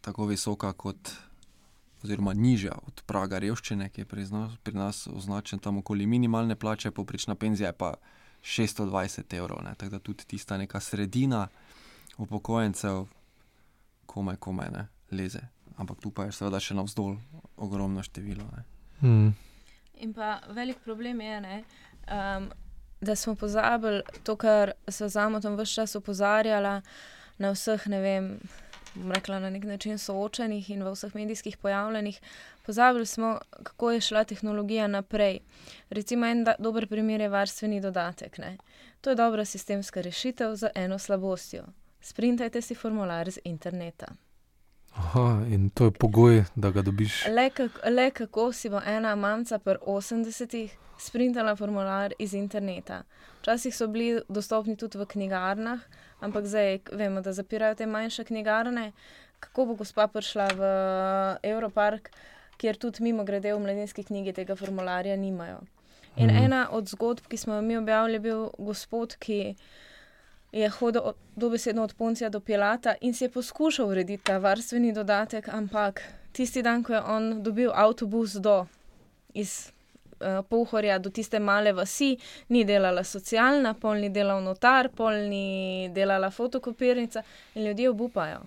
tako 0.00 0.26
visoka 0.26 0.72
kot 0.72 1.12
oziroma 2.04 2.32
nižja 2.34 2.72
od 2.86 3.02
praga 3.06 3.38
revščine, 3.38 3.88
ki 3.92 4.04
je 4.04 4.08
pri 4.08 4.24
nas, 4.32 4.56
pri 4.62 4.74
nas 4.74 5.06
označen 5.06 5.58
tam 5.58 5.78
okoli 5.78 6.06
minimalne 6.06 6.56
plače, 6.56 6.90
poprečna 6.90 7.34
penzija 7.34 7.72
pa 7.72 7.94
620 8.42 9.36
evrov. 9.36 9.60
Ne. 9.64 9.74
Tako 9.76 9.90
da 9.90 9.98
tudi 9.98 10.24
tista 10.24 10.56
neka 10.56 10.80
sredina 10.80 11.48
upokojencev, 12.18 13.06
komaj, 14.06 14.36
komaj 14.36 14.70
ne 14.70 14.86
leze. 15.10 15.40
Ampak 15.76 16.00
tu 16.00 16.10
pa 16.10 16.24
je 16.28 16.32
seveda 16.36 16.60
še 16.60 16.74
navzdol 16.76 17.16
ogromno 17.56 18.02
število. 18.02 18.44
Hmm. 19.00 19.32
In 20.00 20.12
pa 20.16 20.40
velik 20.56 20.80
problem 20.84 21.20
je, 21.20 21.40
ne, 21.40 21.62
um, 22.08 22.50
da 23.00 23.16
smo 23.16 23.34
pozabili 23.34 24.02
to, 24.24 24.36
kar 24.36 24.72
so 24.88 25.08
z 25.08 25.16
Amotom 25.16 25.56
vse 25.56 25.74
čas 25.74 25.96
opozarjali 25.96 26.80
na 27.40 27.52
vseh, 27.52 27.86
ne 27.88 28.00
vem 28.00 28.26
rekla, 28.94 29.38
na 29.38 29.50
nek 29.50 29.64
način 29.64 29.98
soočenih 29.98 30.70
in 30.70 30.82
v 30.82 30.92
vseh 30.92 31.14
medijskih 31.14 31.56
pojavljenih, 31.56 32.20
pozabili 32.66 33.06
smo, 33.06 33.38
kako 33.62 33.90
je 33.90 34.00
šla 34.00 34.24
tehnologija 34.24 34.86
naprej. 34.86 35.38
Recimo, 35.90 36.26
en 36.26 36.44
da, 36.44 36.54
dober 36.58 36.88
primer 36.88 37.20
je 37.20 37.28
varstveni 37.28 37.80
dodatek. 37.80 38.38
Ne? 38.38 38.56
To 39.00 39.10
je 39.10 39.16
dobra 39.16 39.44
sistemska 39.44 40.00
rešitev 40.00 40.54
za 40.54 40.70
eno 40.74 40.98
slabostjo. 40.98 41.64
Sprintajte 42.00 42.62
si 42.62 42.74
formular 42.74 43.30
z 43.30 43.38
interneta. 43.44 44.06
Aha, 44.92 45.44
in 45.48 45.70
to 45.70 45.84
je 45.84 45.90
pogoj, 45.90 46.44
da 46.54 46.70
ga 46.70 46.82
dobiš. 46.82 47.26
Le, 47.26 47.50
kak, 47.50 47.80
le 47.84 48.10
kako 48.10 48.52
si 48.52 48.68
bo 48.68 48.80
ena 48.86 49.14
mamca 49.14 49.58
pri 49.58 49.78
80-ih 49.86 50.76
sprintala 50.98 51.56
formular 51.56 52.12
iz 52.18 52.34
interneta. 52.34 53.02
Včasih 53.40 53.76
so 53.76 53.86
bili 53.86 54.20
dostopni 54.28 54.76
tudi 54.76 54.98
v 54.98 55.06
knjigarnah, 55.06 55.80
ampak 56.20 56.46
zdaj 56.46 56.78
vemo, 56.92 57.20
da 57.20 57.32
zapirajo 57.32 57.74
te 57.74 57.86
manjše 57.86 58.24
knjigarne. 58.24 58.92
Kako 59.40 59.66
bo 59.66 59.74
gospa 59.74 60.06
prišla 60.06 60.48
v 60.56 60.62
Evropark, 61.42 62.10
kjer 62.60 62.76
tudi 62.76 63.02
mimo 63.02 63.24
grede 63.24 63.54
v 63.54 63.60
mladinski 63.60 64.04
knjigi 64.04 64.32
tega 64.32 64.56
formularja 64.56 65.16
nimajo. 65.16 65.62
In 66.16 66.28
mm. 66.28 66.44
ena 66.44 66.68
od 66.72 66.88
zgodb, 66.88 67.24
ki 67.28 67.36
smo 67.36 67.54
jo 67.54 67.62
mi 67.62 67.76
objavili, 67.76 68.18
je 68.18 68.20
bil 68.20 68.48
gospod, 68.58 69.16
ki 69.16 69.54
je 70.52 70.68
hodil 70.68 71.12
dobesedno 71.36 71.82
od 71.82 71.94
Poncija 71.94 72.28
do 72.28 72.40
Pilata 72.40 72.94
in 73.00 73.14
si 73.14 73.24
je 73.24 73.30
poskušal 73.30 73.88
urediti 73.88 74.24
ta 74.24 74.38
varstveni 74.38 74.92
dodatek, 74.92 75.48
ampak 75.48 76.02
tisti 76.32 76.62
dan, 76.62 76.82
ko 76.82 76.92
je 76.92 77.00
on 77.00 77.42
dobil 77.42 77.70
avtobus 77.74 78.32
do 78.32 78.66
iz 79.34 79.70
uh, 80.20 80.40
pohorja 80.48 80.98
do 80.98 81.10
tiste 81.10 81.38
male 81.38 81.72
vasi, 81.72 82.16
ni 82.48 82.64
delala 82.64 83.04
socialna, 83.04 83.74
pol 83.74 84.00
ni 84.00 84.10
delal 84.10 84.42
notar, 84.44 84.90
pol 84.96 85.26
ni 85.28 85.88
delala 85.94 86.30
fotokopirnica 86.30 87.22
in 87.54 87.66
ljudje 87.66 87.90
obupajo. 87.90 88.40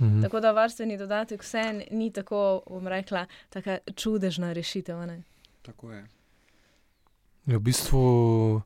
Mhm. 0.00 0.22
Tako 0.22 0.40
da 0.40 0.52
varstveni 0.52 0.96
dodatek 0.96 1.42
vse 1.42 1.84
ni 1.90 2.10
tako, 2.12 2.62
bom 2.68 2.88
rekla, 2.88 3.26
tako 3.50 3.76
čudežna 3.94 4.52
rešitev. 4.52 5.06
Ne? 5.06 5.22
Tako 5.62 5.92
je. 5.92 6.06
Ja, 7.46 7.56
v 7.56 7.60
bistvu 7.60 8.62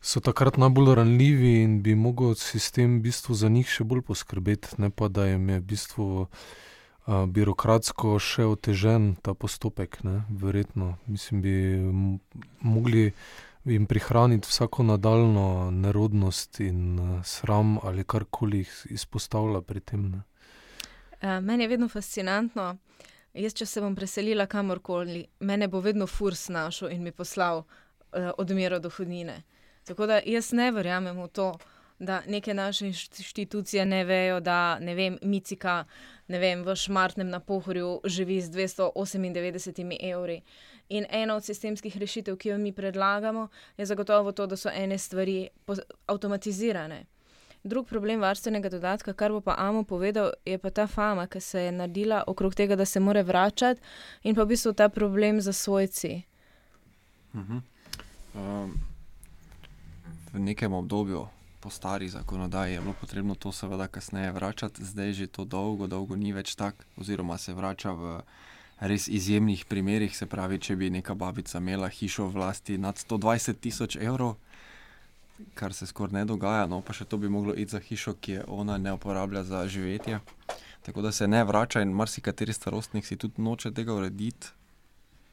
so 0.00 0.20
takrat 0.20 0.56
najbolj 0.56 0.94
ranljivi 0.94 1.62
in 1.62 1.82
bi 1.82 1.94
lahko 1.94 2.34
sistem 2.34 2.98
v 2.98 3.02
bistvu 3.10 3.34
za 3.34 3.48
njih 3.48 3.68
še 3.68 3.84
bolj 3.84 4.02
poskrbeti, 4.02 4.78
ne 4.78 4.90
pa 4.90 5.08
da 5.08 5.26
jim 5.26 5.48
je 5.48 5.58
v 5.58 5.64
bistvu 5.64 6.06
uh, 6.22 6.28
birokratsko 7.26 8.18
še 8.22 8.44
otežen 8.46 9.14
ta 9.22 9.34
postopek. 9.34 10.02
Ne? 10.06 10.22
Verjetno, 10.30 10.96
mislim, 11.06 11.42
bi 11.42 11.54
mogli 12.60 13.10
jim 13.64 13.86
prihraniti 13.86 14.48
vsako 14.48 14.82
nadaljno 14.82 15.70
nerodnost 15.70 16.60
in 16.60 16.98
uh, 16.98 17.24
sram 17.24 17.78
ali 17.82 18.04
karkoli 18.04 18.58
jih 18.58 18.86
izpostavlja 18.90 19.60
pri 19.60 19.80
tem. 19.80 20.22
Uh, 21.22 21.40
meni 21.42 21.64
je 21.64 21.68
vedno 21.68 21.88
fascinantno. 21.88 22.76
Jaz, 23.34 23.54
če 23.54 23.66
se 23.66 23.80
bom 23.80 23.94
preselila 23.94 24.46
kamorkoli, 24.50 25.26
mene 25.46 25.68
bo 25.68 25.80
vedno 25.80 26.06
furs 26.06 26.48
našel 26.48 26.90
in 26.90 27.02
mi 27.02 27.12
poslal 27.12 27.62
uh, 27.62 28.30
odmero 28.38 28.78
dohodnine. 28.78 29.42
Tako 29.84 30.06
da 30.06 30.20
jaz 30.26 30.52
ne 30.52 30.70
verjamem 30.72 31.22
v 31.22 31.28
to, 31.28 31.52
da 32.00 32.22
neke 32.26 32.54
naše 32.54 32.86
inštitucije 32.86 33.86
ne 33.86 34.04
vejo, 34.04 34.40
da 34.40 34.78
ne 34.78 34.94
vem, 34.94 35.18
Micika, 35.22 35.84
ne 36.28 36.38
vem, 36.38 36.64
v 36.64 36.74
Šmartnem 36.76 37.28
na 37.28 37.40
pohorju 37.40 38.00
živi 38.04 38.40
z 38.40 38.50
298 38.50 39.96
evri. 40.12 40.40
In 40.88 41.06
ena 41.10 41.36
od 41.36 41.44
sistemskih 41.44 41.96
rešitev, 41.96 42.36
ki 42.36 42.48
jo 42.48 42.58
mi 42.58 42.72
predlagamo, 42.72 43.48
je 43.76 43.86
zagotovo 43.86 44.32
to, 44.32 44.46
da 44.46 44.56
so 44.56 44.70
ene 44.74 44.98
stvari 44.98 45.48
avtomatizirane. 46.06 47.04
Drug 47.62 47.86
problem 47.86 48.20
varstvenega 48.20 48.68
dodatka, 48.68 49.12
kar 49.12 49.32
bo 49.32 49.40
pa 49.40 49.54
Amo 49.58 49.84
povedal, 49.84 50.32
je 50.46 50.58
pa 50.58 50.70
ta 50.70 50.86
fama, 50.86 51.26
ki 51.26 51.40
se 51.40 51.60
je 51.60 51.72
naredila 51.72 52.24
okrog 52.26 52.54
tega, 52.54 52.76
da 52.76 52.84
se 52.84 53.00
more 53.00 53.22
vračati 53.22 53.80
in 54.22 54.34
pa 54.34 54.42
v 54.42 54.54
bistvu 54.54 54.72
ta 54.72 54.88
problem 54.88 55.40
za 55.40 55.52
svojci. 55.52 56.22
Uh 57.34 57.40
-huh. 57.40 57.60
um, 58.34 58.80
v 60.32 60.38
nekem 60.38 60.72
obdobju, 60.72 61.26
po 61.60 61.70
stari 61.70 62.08
zakonodaji, 62.08 62.74
je 62.74 62.80
bilo 62.80 62.94
potrebno 63.00 63.34
to 63.34 63.52
seveda 63.52 63.86
kasneje 63.86 64.32
vračati, 64.32 64.84
zdaj 64.84 65.12
že 65.12 65.26
to 65.26 65.44
dolgo, 65.44 65.86
dolgo 65.86 66.16
ni 66.16 66.32
več 66.32 66.54
tako, 66.54 66.84
oziroma 66.96 67.38
se 67.38 67.54
vrača 67.54 67.92
v 67.92 68.20
res 68.80 69.08
izjemnih 69.08 69.64
primerih. 69.68 70.16
Se 70.16 70.26
pravi, 70.26 70.58
če 70.58 70.76
bi 70.76 70.90
neka 70.90 71.14
babica 71.14 71.58
imela 71.58 71.88
hišo 71.88 72.30
v 72.32 72.40
lasti 72.40 72.78
nad 72.78 72.96
120 72.96 73.60
tisoč 73.60 73.96
evrov, 74.00 74.36
kar 75.54 75.76
se 75.76 75.86
skoraj 75.86 76.20
ne 76.20 76.24
dogaja, 76.24 76.66
no 76.66 76.80
pa 76.80 76.96
še 76.96 77.04
to 77.04 77.20
bi 77.20 77.28
moglo 77.28 77.54
iti 77.54 77.76
za 77.76 77.80
hišo, 77.80 78.16
ki 78.20 78.32
je 78.32 78.44
ona 78.48 78.78
ne 78.78 78.92
uporablja 78.96 79.44
za 79.44 79.66
živetje. 79.68 80.20
Tako 80.82 81.02
da 81.02 81.12
se 81.12 81.28
ne 81.28 81.44
vrača 81.44 81.84
in 81.84 81.92
marsikateri 81.92 82.56
starostnik 82.56 83.04
si 83.06 83.20
tudi 83.20 83.42
noče 83.42 83.74
tega 83.76 83.92
urediti, 83.92 84.48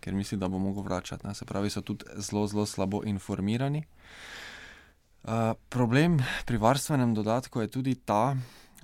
ker 0.04 0.14
misli, 0.14 0.38
da 0.38 0.52
bo 0.52 0.60
mogel 0.60 0.84
vračati. 0.84 1.28
Ne. 1.28 1.36
Se 1.36 1.48
pravi, 1.48 1.72
so 1.72 1.82
tudi 1.82 2.06
zelo, 2.20 2.44
zelo 2.48 2.66
slabo 2.68 3.02
informirani. 3.08 3.80
Uh, 3.80 4.57
problem 5.70 6.20
pri 6.46 6.58
varstvenem 6.58 7.14
dodatku 7.14 7.62
je 7.62 7.68
tudi 7.68 7.96
ta, 7.96 8.36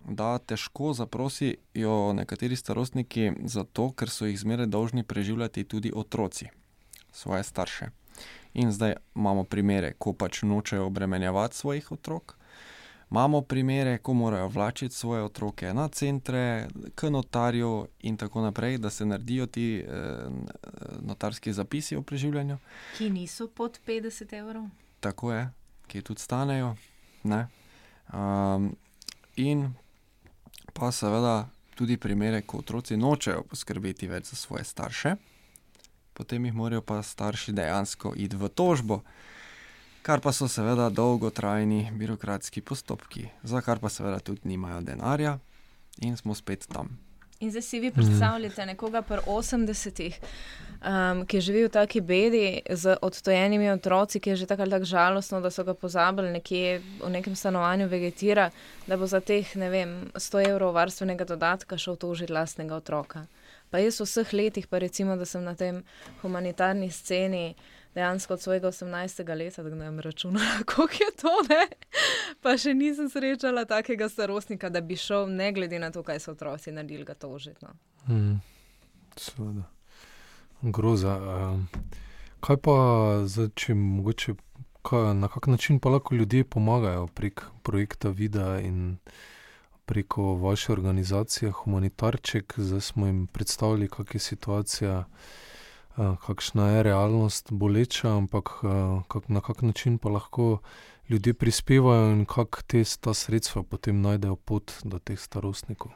da 0.05 0.37
težko 0.37 0.93
zaprosijo 0.93 2.13
nekateri 2.13 2.55
starostniki 2.55 3.31
zato, 3.45 3.91
ker 3.91 4.09
so 4.09 4.25
jih 4.25 4.39
zmeraj 4.39 4.67
dolžni 4.67 5.03
preživljati 5.03 5.63
tudi 5.63 5.91
otroci, 5.95 6.49
svoje 7.11 7.43
starše. 7.43 7.89
In 8.53 8.71
zdaj 8.71 8.95
imamo 9.15 9.43
primere, 9.43 9.93
ko 9.97 10.13
pač 10.13 10.43
nočejo 10.43 10.85
obremenjevati 10.85 11.57
svojih 11.57 11.91
otrok, 11.91 12.35
imamo 13.11 13.41
primere, 13.41 13.97
ko 13.97 14.13
morajo 14.13 14.47
vlačiti 14.47 14.95
svoje 14.95 15.23
otroke 15.23 15.73
na 15.73 15.87
centre, 15.87 16.67
k 16.95 17.09
notarju 17.09 17.87
in 17.99 18.17
tako 18.17 18.41
naprej, 18.41 18.77
da 18.77 18.89
se 18.89 19.05
naredijo 19.05 19.45
ti 19.45 19.79
eh, 19.79 19.85
notarski 21.01 21.53
zapisi 21.53 21.95
o 21.95 22.01
preživljanju. 22.01 22.57
Ki 22.97 23.09
niso 23.09 23.47
pod 23.47 23.79
50 23.87 24.37
evrov. 24.39 24.63
Tako 24.99 25.33
je, 25.33 25.49
ki 25.87 26.01
tudi 26.01 26.21
stanejo. 26.21 26.75
Um, 27.23 28.75
in 29.35 29.73
pa 30.73 30.91
seveda 30.91 31.49
tudi 31.75 31.97
primere, 31.97 32.41
ko 32.41 32.59
otroci 32.61 32.97
nočejo 32.97 33.43
poskrbeti 33.49 34.07
več 34.07 34.33
za 34.33 34.35
svoje 34.35 34.63
starše, 34.63 35.15
potem 36.13 36.45
jih 36.45 36.53
morajo 36.53 36.81
pa 36.81 37.01
starši 37.03 37.53
dejansko 37.53 38.13
iti 38.15 38.35
v 38.35 38.49
tožbo 38.49 39.01
kar 40.03 40.19
pa 40.19 40.33
so 40.35 40.47
seveda 40.51 40.89
dolgotrajni 40.89 41.91
birokratski 41.95 42.61
postopki, 42.61 43.29
za 43.43 43.61
kar 43.61 43.79
pa 43.79 43.89
seveda 43.89 44.19
tudi 44.19 44.41
nimajo 44.43 44.81
denarja 44.81 45.39
in 45.97 46.17
smo 46.17 46.35
spet 46.35 46.67
tam. 46.67 46.97
In 47.39 47.51
zdaj 47.51 47.61
si 47.61 47.79
vi 47.79 47.91
predstavljate 47.91 48.65
nekoga 48.65 49.01
pri 49.01 49.17
80-ih, 49.27 50.19
um, 50.79 51.25
ki 51.25 51.41
živi 51.41 51.65
v 51.65 51.71
taki 51.73 52.01
bedi 52.01 52.61
z 52.69 52.95
odtojenimi 53.01 53.69
otroci, 53.71 54.19
ki 54.19 54.29
je 54.29 54.35
že 54.35 54.45
tako 54.45 54.61
ali 54.61 54.71
tako 54.71 54.85
žalostno, 54.85 55.41
da 55.41 55.51
so 55.51 55.63
ga 55.63 55.73
pozabili 55.73 56.31
nekje 56.31 56.81
v 57.03 57.09
nekem 57.09 57.35
stanovanju 57.35 57.87
vegetira, 57.87 58.49
da 58.87 58.97
bo 58.97 59.07
za 59.07 59.19
teh, 59.19 59.55
ne 59.55 59.69
vem, 59.69 59.95
100 60.15 60.47
evrov 60.49 60.73
varstvenega 60.73 61.25
dodatka 61.25 61.77
šel 61.77 61.95
tožiti 61.95 62.33
lastnega 62.33 62.75
otroka. 62.75 63.25
Pa 63.69 63.81
jaz 63.81 63.99
v 63.99 64.05
vseh 64.05 64.33
letih, 64.33 64.67
pa 64.67 64.77
recimo, 64.77 65.17
da 65.17 65.25
sem 65.25 65.43
na 65.43 65.55
tem 65.55 65.83
humanitarni 66.21 66.91
sceni 66.91 67.55
dejansko 67.95 68.33
od 68.33 68.41
svojega 68.41 68.67
18. 68.67 69.37
leta, 69.37 69.63
da 69.63 69.75
ne 69.75 69.85
vem 69.85 69.99
računala, 69.99 70.63
koliko 70.75 70.93
je 70.93 71.11
to, 71.21 71.33
ne? 71.49 71.67
pa 72.41 72.57
še 72.57 72.73
nisem 72.73 73.09
srečala 73.09 73.65
takega 73.65 74.09
starostnika, 74.09 74.69
da 74.69 74.81
bi 74.81 74.95
šel, 74.95 75.29
ne 75.29 75.51
glede 75.53 75.79
na 75.79 75.91
to, 75.91 76.03
kaj 76.03 76.19
so 76.19 76.31
otroci 76.31 76.71
naredili, 76.71 77.05
ga 77.05 77.13
tožiti. 77.13 77.65
No. 77.65 77.75
Hmm. 78.05 78.41
Seveda. 79.17 79.67
Groza. 80.61 81.17
Um, 81.17 81.67
kaj 82.43 82.57
pa, 82.63 82.75
zdaj, 83.27 83.51
če 83.55 83.75
mogoče, 83.75 84.35
kaj, 84.83 85.13
na 85.19 85.29
kak 85.31 85.47
način 85.47 85.79
pa 85.79 85.93
lahko 85.93 86.15
ljudje 86.15 86.43
pomagajo 86.43 87.07
prek 87.07 87.45
projekta 87.63 88.09
Vida 88.09 88.59
in 88.59 88.97
preko 89.85 90.35
vaše 90.39 90.71
organizacije 90.71 91.51
Humanitarček, 91.51 92.53
zdaj 92.57 92.81
smo 92.81 93.07
jim 93.07 93.27
predstavili, 93.27 93.87
kakšna 93.87 94.15
je 94.15 94.19
situacija. 94.19 95.03
Eh, 95.97 96.15
kakšna 96.25 96.69
je 96.69 96.83
realnost 96.83 97.51
boleča, 97.51 98.17
ampak 98.17 98.49
eh, 98.63 99.01
kak, 99.07 99.29
na 99.29 99.41
kak 99.41 99.61
način 99.61 99.97
pa 99.97 100.09
lahko 100.09 100.57
ljudje 101.09 101.33
prispevajo 101.33 102.11
in 102.11 102.25
kako 102.25 102.61
te 102.67 102.83
ta 103.01 103.13
sredstva 103.13 103.63
potem 103.63 104.01
najdejo 104.01 104.35
pot 104.35 104.71
do 104.83 104.99
teh 104.99 105.19
starostnikov. 105.19 105.91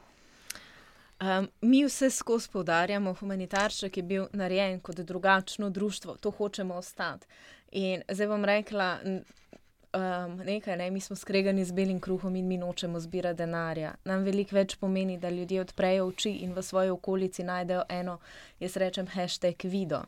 Um, 1.21 1.47
mi 1.61 1.85
vse 1.85 2.09
skozi 2.09 2.49
poudarjamo, 2.53 3.13
humanitarček 3.13 3.97
je 3.97 4.03
bil 4.03 4.27
narejen 4.33 4.79
kot 4.79 4.95
drugačno 4.95 5.69
društvo, 5.69 6.15
to 6.15 6.31
hočemo 6.31 6.75
ostati. 6.75 7.27
In 7.71 8.01
zdaj 8.09 8.27
bom 8.27 8.45
rekla, 8.45 8.99
um, 9.97 10.37
nekaj, 10.45 10.77
ne, 10.77 10.89
mi 10.91 10.99
smo 10.99 11.15
skregani 11.15 11.65
z 11.65 11.71
belim 11.71 11.99
kruhom 11.99 12.35
in 12.35 12.47
mi 12.47 12.57
nočemo 12.57 12.99
zbirati 12.99 13.37
denarja. 13.37 13.95
Nam 14.05 14.23
veliko 14.23 14.55
več 14.55 14.75
pomeni, 14.75 15.17
da 15.17 15.29
ljudje 15.29 15.61
odprejo 15.61 16.07
oči 16.07 16.31
in 16.45 16.53
v 16.53 16.63
svoji 16.63 16.89
okolici 16.89 17.43
najdejo 17.43 17.83
eno, 17.89 18.19
jaz 18.59 18.77
rečem, 18.77 19.07
hashtag 19.07 19.63
video. 19.63 20.03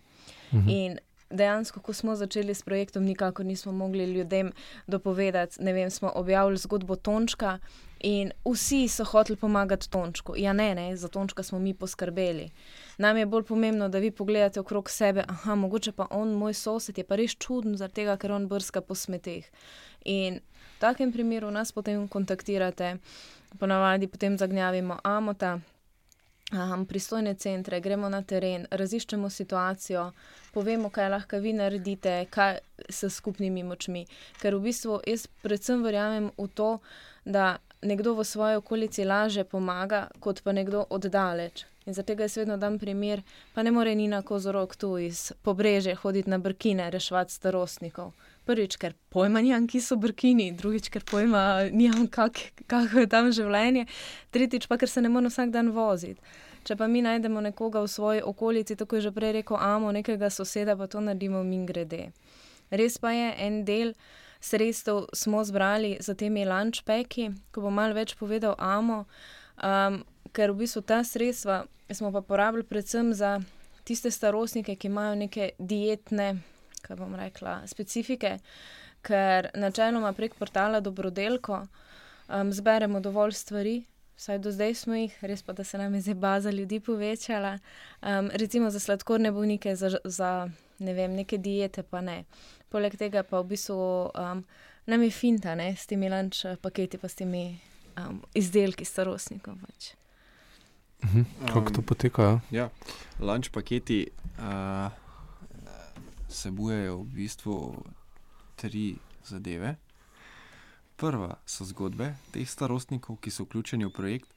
Mhm. 0.54 0.70
In 0.70 1.00
dejansko, 1.30 1.82
ko 1.82 1.94
smo 1.94 2.16
začeli 2.16 2.54
s 2.56 2.64
projektom, 2.64 3.04
nikako 3.06 3.44
nismo 3.44 3.72
mogli 3.72 4.06
ljudem 4.06 4.52
dopovedati, 4.88 5.64
ne 5.64 5.74
vem, 5.74 5.90
smo 5.90 6.12
objavili 6.16 6.58
zgodbo 6.58 6.96
Tončka. 6.96 7.60
In 8.00 8.32
vsi 8.46 8.88
so 8.88 9.04
hoteli 9.04 9.36
pomagati 9.36 9.90
Tončku. 9.90 10.34
Ja, 10.38 10.54
ne, 10.54 10.76
ne, 10.76 10.96
za 10.98 11.08
Tončka 11.08 11.44
smo 11.44 11.60
mi 11.60 11.74
poskrbeli. 11.74 12.50
Nam 13.00 13.18
je 13.18 13.26
bolj 13.26 13.44
pomembno, 13.44 13.88
da 13.90 14.00
vi 14.00 14.12
pogledate 14.12 14.60
okrog 14.60 14.90
sebe, 14.90 15.24
ah, 15.28 15.56
mogoče 15.56 15.92
pa 15.92 16.08
on, 16.12 16.34
moj 16.36 16.54
sosed, 16.54 16.98
je 16.98 17.04
pa 17.08 17.16
res 17.16 17.32
čuden, 17.32 17.78
ker 18.20 18.32
on 18.32 18.48
brska 18.48 18.82
po 18.82 18.96
smeteh. 18.96 19.46
In 20.06 20.36
v 20.36 20.80
takem 20.80 21.12
primeru 21.12 21.52
nas 21.52 21.72
potem 21.72 22.08
kontaktirate, 22.08 22.98
ponavadi 23.60 24.08
potem 24.08 24.38
zagnjavimo 24.38 25.00
amota. 25.04 25.60
Um, 26.52 26.86
pristojne 26.86 27.36
centre, 27.36 27.80
gremo 27.80 28.10
na 28.10 28.22
teren, 28.22 28.66
raziščemo 28.72 29.30
situacijo, 29.30 30.12
povemo, 30.54 30.90
kaj 30.90 31.10
lahko 31.10 31.40
vi 31.40 31.54
naredite, 31.54 32.26
kaj 32.30 32.58
s 32.90 33.06
skupnimi 33.14 33.64
močmi. 33.64 34.08
Ker 34.42 34.58
v 34.58 34.64
bistvu 34.64 35.00
jaz 35.08 35.28
predvsem 35.44 35.86
verjamem 35.86 36.32
v 36.38 36.48
to, 36.50 36.72
da 37.24 37.60
nekdo 37.82 38.18
v 38.18 38.26
svoji 38.26 38.58
okolici 38.60 39.06
laže 39.06 39.44
pomaga, 39.44 40.08
kot 40.20 40.42
pa 40.44 40.52
nekdo 40.52 40.88
oddaleč. 40.90 41.70
In 41.90 41.94
zato 41.94 42.14
jaz 42.14 42.38
vedno 42.38 42.54
dam 42.58 42.78
primer, 42.80 43.24
pa 43.54 43.64
ne 43.64 43.72
more 43.72 43.96
Nina 43.96 44.22
Kozorok 44.22 44.76
tu 44.76 44.98
iz 45.02 45.32
pobrežja 45.42 45.96
hoditi 45.96 46.30
na 46.30 46.38
brkine, 46.38 46.92
reševati 46.94 47.34
starostnikov. 47.34 48.12
Prvič, 48.46 48.78
ker 48.78 48.94
pojma 49.10 49.42
nimam, 49.42 49.66
ki 49.66 49.82
so 49.82 49.98
brkini, 49.98 50.52
drugič, 50.54 50.92
ker 50.94 51.02
pojma 51.02 51.72
nimam, 51.74 52.06
kako 52.06 52.46
kak 52.70 52.94
je 52.94 53.08
tam 53.10 53.32
življenje, 53.34 53.88
tretjič 54.30 54.68
pa, 54.70 54.78
ker 54.78 54.90
se 54.90 55.02
ne 55.02 55.10
morem 55.10 55.34
vsak 55.34 55.50
dan 55.50 55.74
voziti. 55.74 56.22
Če 56.70 56.78
pa 56.78 56.86
mi 56.86 57.02
najdemo 57.02 57.42
nekoga 57.42 57.82
v 57.82 57.90
svoji 57.90 58.22
okolici, 58.22 58.78
tako 58.78 59.00
je 59.00 59.08
že 59.08 59.16
prej 59.16 59.40
rekel, 59.40 59.58
amo 59.58 59.90
nekega 59.90 60.30
soseda, 60.30 60.78
pa 60.78 60.86
to 60.86 61.02
naredimo 61.02 61.42
min 61.42 61.66
grede. 61.66 62.12
Res 62.70 63.02
pa 63.02 63.18
je 63.18 63.34
en 63.48 63.64
del 63.66 63.96
sredstev 64.40 65.08
smo 65.14 65.42
zbrali 65.44 65.98
za 66.06 66.14
temi 66.14 66.46
lunchpacki, 66.46 67.32
ko 67.50 67.66
bo 67.66 67.74
malo 67.74 67.98
več 67.98 68.14
povedal 68.14 68.54
amo, 68.62 69.08
um, 69.64 70.02
ker 70.32 70.52
v 70.52 70.64
bistvu 70.64 70.82
ta 70.82 71.04
sredstva 71.04 71.64
smo 71.92 72.12
pa 72.12 72.22
porabili 72.22 72.64
predvsem 72.64 73.14
za 73.14 73.40
tiste 73.84 74.12
starostnike, 74.12 74.76
ki 74.76 74.88
imajo 74.88 75.16
neke 75.16 75.52
dietne, 75.60 76.36
kaj 76.86 76.98
bom 77.00 77.16
rekla, 77.18 77.62
specifike, 77.68 78.38
ker 79.02 79.50
načeloma 79.58 80.12
prek 80.14 80.36
portala 80.38 80.80
Dobrodelko 80.80 81.64
um, 81.64 82.52
zberemo 82.54 83.00
dovolj 83.00 83.34
stvari. 83.40 83.78
Vsaj 84.20 84.42
do 84.44 84.52
zdaj 84.52 84.74
smo 84.76 84.98
jih, 85.00 85.14
res 85.24 85.42
pa, 85.42 85.54
da 85.56 85.64
se 85.64 85.78
nam 85.80 85.94
je 85.96 86.02
zdaj 86.02 86.16
baza 86.16 86.52
ljudi 86.52 86.80
povečala. 86.80 87.58
Um, 88.02 88.30
recimo 88.34 88.70
za 88.70 88.80
sladkorne 88.80 89.32
bolnike, 89.32 89.76
za, 89.76 89.96
za 90.04 90.50
ne 90.80 90.94
vem, 90.94 91.16
neke 91.16 91.38
diete, 91.38 91.84
pa 91.84 92.02
ne. 92.02 92.24
Poleg 92.70 92.98
tega 93.00 93.24
pa 93.24 93.40
v 93.40 93.56
bistvu 93.56 93.80
um, 94.12 94.44
nam 94.86 95.04
je 95.04 95.12
finta, 95.12 95.56
ne, 95.56 95.72
s 95.76 95.88
temi 95.88 96.12
lunch 96.12 96.46
paketi, 96.62 97.00
pa 97.00 97.08
s 97.08 97.16
temi 97.16 97.62
um, 98.08 98.22
izdelki 98.34 98.86
starostnikov. 98.86 99.56
Pač. 99.66 99.94
Mhm. 101.04 101.22
Kako 101.48 101.72
to 101.72 101.82
poteka? 101.82 102.24
Ja? 102.24 102.40
Ja, 102.52 102.70
lunch 103.20 103.52
paketi 103.52 104.08
uh, 104.38 104.92
vsebujejo 106.30 106.98
v 106.98 107.06
bistvu 107.06 107.84
tri 108.56 108.96
zadeve. 109.26 109.76
Prva 110.96 111.38
so 111.46 111.64
zgodbe 111.66 112.16
teh 112.32 112.44
starostnikov, 112.44 113.18
ki 113.18 113.32
so 113.32 113.44
vključeni 113.44 113.86
v 113.86 113.92
projekt, 113.92 114.30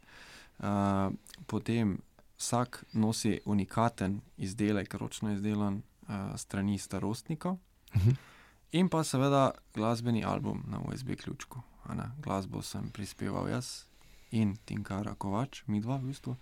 uh, 0.59 1.11
potem 1.47 1.99
vsak 2.39 2.85
nosi 2.93 3.41
unikaten 3.45 4.21
izdelek, 4.37 4.95
ročno 4.95 5.33
izdelan 5.33 5.83
uh, 6.09 6.37
strani 6.37 6.79
starostnikov, 6.79 7.53
uh 7.53 7.97
Mhm. 7.97 8.09
-huh. 8.11 8.17
in 8.73 8.89
pa 8.89 9.05
seveda 9.05 9.51
glasbeni 9.75 10.25
album 10.25 10.63
na 10.67 10.81
USB 10.81 11.17
ključku. 11.17 11.61
Ne. 11.95 12.11
Glasbo 12.23 12.63
sem 12.63 12.91
prispeval 12.95 13.49
jaz 13.51 13.85
in 14.33 14.57
Tinkara 14.65 15.15
Kovač, 15.15 15.63
mi 15.67 15.81
dva 15.81 15.99
v 16.01 16.13
bistvu. 16.13 16.37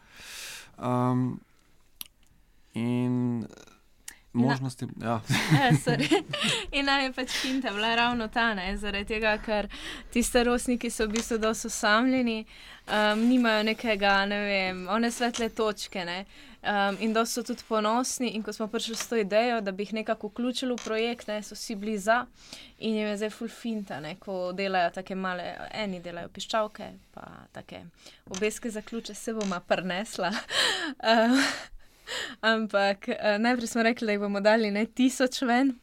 Um, 0.79 1.41
in 2.79 3.47
možnosti. 4.33 4.87
Ja. 5.03 5.21
Ja, 5.53 5.73
sorry. 5.85 6.23
In 6.73 6.85
naj 6.85 7.05
je 7.05 7.13
pač 7.13 7.31
finta 7.31 7.73
bila 7.75 7.95
ravno 7.95 8.29
ta, 8.29 8.55
ne, 8.55 8.77
zaradi 8.77 9.05
tega, 9.15 9.37
ker 9.43 9.69
ti 10.13 10.23
starostniki 10.23 10.91
so 10.91 11.07
v 11.07 11.17
bistvu 11.17 11.39
dosti 11.39 11.67
osamljeni, 11.67 12.45
um, 12.87 13.27
nimajo 13.29 13.63
nekega, 13.63 14.15
ne 14.31 14.41
vem, 14.47 14.87
one 14.89 15.11
svetle 15.11 15.49
točke. 15.49 16.05
Ne. 16.05 16.25
Um, 16.61 16.97
in 17.01 17.15
da 17.17 17.25
so 17.25 17.43
tudi 17.43 17.65
ponosni, 17.69 18.35
in 18.37 18.43
ko 18.45 18.53
smo 18.53 18.67
prišli 18.69 18.97
s 18.97 19.09
to 19.09 19.17
idejo, 19.17 19.63
da 19.65 19.73
bi 19.73 19.83
jih 19.83 19.95
nekako 20.03 20.29
vključili 20.29 20.75
v 20.77 20.85
projekt, 20.85 21.31
ne, 21.33 21.39
so 21.43 21.57
si 21.57 21.75
bili 21.75 21.97
za, 21.99 22.27
in 22.79 22.97
jim 22.97 23.09
je 23.09 23.17
zdaj 23.17 23.31
full 23.33 23.49
finta, 23.49 24.01
ne, 24.01 24.19
ko 24.21 24.53
delajo 24.53 24.91
tako 24.99 25.17
male, 25.17 25.55
eni 25.73 26.03
delajo 26.05 26.29
piščalke, 26.29 26.91
pa 27.17 27.47
tako 27.57 27.81
obeske 28.29 28.71
za 28.71 28.83
ključe 28.83 29.15
se 29.15 29.33
bomo 29.35 29.61
prnesla. 29.67 30.35
um, 31.11 31.41
ampak 32.41 33.09
uh, 33.09 33.37
najprej 33.39 33.73
smo 33.73 33.83
rekli, 33.87 34.07
da 34.07 34.17
jih 34.17 34.21
bomo 34.21 34.41
dali 34.41 34.71
ne 34.71 34.87
tisoč 34.87 35.43
ven, 35.43 35.75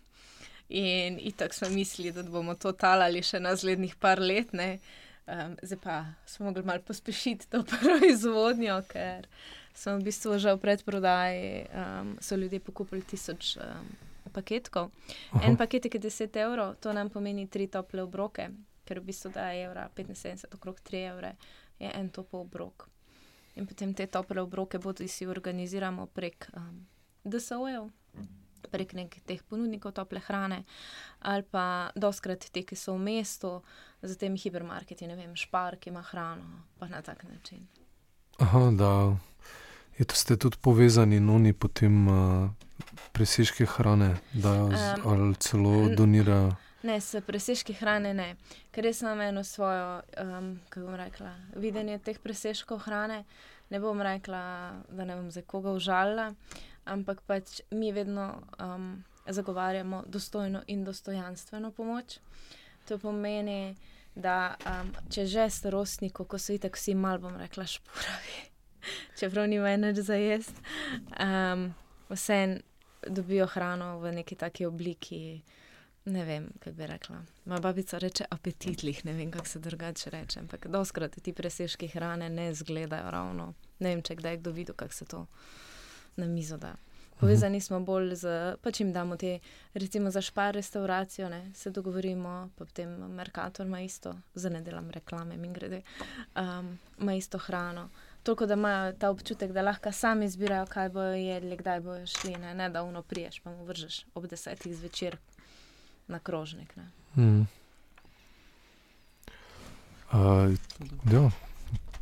in 0.69 1.19
tako 1.38 1.56
smo 1.56 1.69
mislili, 1.69 2.12
da 2.12 2.23
bomo 2.23 2.56
to 2.56 2.71
talali 2.71 3.23
še 3.23 3.39
naslednjih 3.39 3.95
par 3.95 4.19
let. 4.19 4.54
Ne. 4.54 4.80
Um, 5.28 5.58
zdaj 5.62 5.80
pa 5.84 6.06
smo 6.25 6.45
mogli 6.45 6.63
malo 6.63 6.82
pospešiti 6.88 7.49
to 7.51 7.63
proizvodnjo, 7.71 8.82
ker 8.88 9.28
smo 9.73 9.97
v 9.97 10.08
bistvu 10.08 10.39
že 10.39 10.54
v 10.56 10.62
predprodaji, 10.63 11.65
um, 11.67 12.13
so 12.23 12.36
ljudje 12.36 12.60
pokupili 12.60 13.01
tisoč 13.04 13.58
um, 13.60 13.89
paketkov. 14.32 14.91
Aha. 15.32 15.43
En 15.43 15.58
paketek 15.58 15.99
je 15.99 16.01
10 16.08 16.39
evrov, 16.39 16.75
to 16.80 16.93
nam 16.93 17.10
pomeni 17.10 17.47
tri 17.47 17.67
tople 17.67 18.04
obroke, 18.04 18.49
ker 18.88 18.99
v 18.99 19.12
bistvu 19.12 19.32
da 19.36 19.51
je 19.51 19.65
evra 19.67 19.89
75, 19.95 20.47
okrog 20.56 20.80
3 20.80 21.04
evre 21.12 21.36
je 21.80 21.91
en 21.91 22.10
topel 22.10 22.39
obrok. 22.39 22.88
In 23.58 23.65
potem 23.65 23.93
te 23.93 24.06
tople 24.06 24.41
obroke 24.41 24.78
bodi 24.80 25.08
si 25.10 25.26
organiziramo 25.26 26.06
prek 26.13 26.50
um, 26.54 26.86
DSO-jev, 27.26 27.89
prek 28.72 28.93
nekih 28.93 29.24
teh 29.26 29.41
ponudnikov 29.50 29.96
tople 29.98 30.22
hrane, 30.28 30.63
ali 31.26 31.43
pa 31.43 31.89
doskrat 31.96 32.46
te, 32.52 32.63
ki 32.63 32.78
so 32.78 32.93
v 32.98 33.06
mestu, 33.10 33.58
za 34.02 34.15
temi 34.15 34.38
hipermarketi, 34.38 35.08
ne 35.10 35.17
vem, 35.17 35.34
špar, 35.36 35.80
ki 35.82 35.89
ima 35.89 36.04
hrano, 36.12 36.67
pa 36.78 36.89
na 36.91 37.02
tak 37.02 37.24
način. 37.26 37.65
Aha, 38.38 38.70
da 38.78 39.17
je 39.98 40.06
to 40.06 40.15
ste 40.15 40.38
tudi 40.38 40.62
povezani, 40.62 41.20
no 41.20 41.36
oni 41.36 41.54
potem 41.54 42.08
uh, 42.08 42.50
presežke 43.12 43.65
hrane 43.65 44.17
dajo 44.34 44.70
z, 44.70 44.93
Em, 44.93 45.02
ali 45.06 45.36
celo 45.41 45.89
donirajo. 45.98 46.54
Ne, 46.83 46.99
s 47.01 47.17
presežki 47.25 47.73
hrane 47.73 48.13
ne, 48.13 48.27
ker 48.71 48.85
res 48.85 49.01
imam 49.01 49.21
eno 49.25 49.41
svojo, 49.43 50.01
um, 50.21 50.51
kako 50.69 50.85
bom 50.85 50.97
rekla, 50.99 51.33
videnje 51.57 51.97
teh 52.05 52.19
presežkov 52.21 52.83
hrane. 52.85 53.23
Ne 53.73 53.81
bom 53.83 53.99
rekla, 54.01 54.41
da 54.89 55.05
ne 55.05 55.17
bom 55.17 55.31
za 55.33 55.41
koga 55.41 55.73
užalila, 55.75 56.29
ampak 56.85 57.19
pač 57.27 57.59
mi 57.71 57.91
vedno 57.91 58.29
um, 58.63 59.03
zagovarjamo 59.27 60.03
dostojno 60.07 60.61
in 60.67 60.85
dostojanstveno 60.85 61.71
pomoč. 61.71 62.19
To 62.87 62.97
pomeni, 62.97 63.75
da 64.15 64.55
um, 64.65 64.93
če 65.11 65.25
že 65.27 65.49
starostniku, 65.49 66.25
ko 66.25 66.39
so 66.39 66.53
itak 66.53 66.77
vsi 66.77 66.95
mal, 66.95 67.19
bom 67.19 67.35
rekla, 67.37 67.65
špuravi, 67.67 68.39
čeprav 69.19 69.49
ni 69.49 69.59
več 69.59 69.99
za 70.05 70.15
jesti, 70.15 70.63
um, 71.19 71.69
vse 72.09 72.39
dobijo 73.07 73.49
hrano 73.51 73.97
v 73.99 74.15
neki 74.21 74.35
taki 74.35 74.65
obliki. 74.65 75.41
Ne 76.08 76.26
vem, 76.26 76.50
kako 76.60 76.76
bi 76.76 76.88
rekla. 76.88 77.17
Moja 77.46 77.60
babica 77.60 77.98
reče 77.98 78.26
apetitlih, 78.30 79.06
ne 79.06 79.13
vem, 79.13 79.32
kako 79.32 79.48
se 79.48 79.60
drugače 79.60 80.10
reče. 80.10 80.39
Ampak 80.39 80.67
doskrat 80.67 81.20
ti 81.24 81.34
presežki 81.34 81.88
hrane 81.88 82.30
ne 82.30 82.50
izgledajo 82.52 83.12
ravno. 83.12 83.54
Ne 83.80 83.89
vem, 83.89 84.02
če 84.02 84.15
kdaj 84.15 84.38
kdo 84.38 84.54
videl, 84.56 84.76
kako 84.76 84.93
se 84.93 85.06
to 85.06 85.26
na 86.15 86.26
mizo 86.26 86.58
da. 86.58 86.76
Povezani 87.20 87.60
smo 87.62 87.80
bolj 87.84 88.15
z, 88.15 88.34
pač 88.63 88.80
jim 88.80 88.93
damo 88.93 89.17
te, 89.17 89.39
recimo 89.74 90.12
za 90.12 90.22
špar 90.22 90.54
restauracijo, 90.56 91.28
ne, 91.30 91.52
se 91.56 91.72
dogovorimo, 91.76 92.50
pa 92.56 92.65
potem 92.65 92.89
Merkator 93.17 93.65
ima 93.65 93.82
isto, 93.82 94.13
za 94.36 94.50
ne 94.50 94.62
delam 94.62 94.91
reklame, 94.93 95.38
mi 95.38 95.50
grede, 95.54 95.82
um, 96.36 96.78
ima 97.00 97.15
isto 97.15 97.38
hrano. 97.38 97.89
Toliko, 98.24 98.46
da 98.46 98.54
imajo 98.54 98.93
ta 98.93 99.10
občutek, 99.10 99.52
da 99.52 99.62
lahko 99.62 99.91
sami 99.91 100.26
izbirajo, 100.26 100.70
kaj 100.70 100.89
bojo 100.89 101.17
jedli, 101.17 101.58
kdaj 101.58 101.82
bojo 101.82 102.06
šli, 102.08 102.38
ne, 102.38 102.54
ne 102.54 102.70
da 102.70 102.84
uno 102.84 103.02
priješ, 103.04 103.39
pa 103.39 103.52
mu 103.52 103.65
vržeš 103.65 104.06
ob 104.13 104.28
desetih 104.28 104.78
zvečer 104.78 105.17
na 106.08 106.20
krožnik. 106.20 106.76
Mm. 107.15 107.48
Uh, 110.12 110.56
ja, 111.12 111.32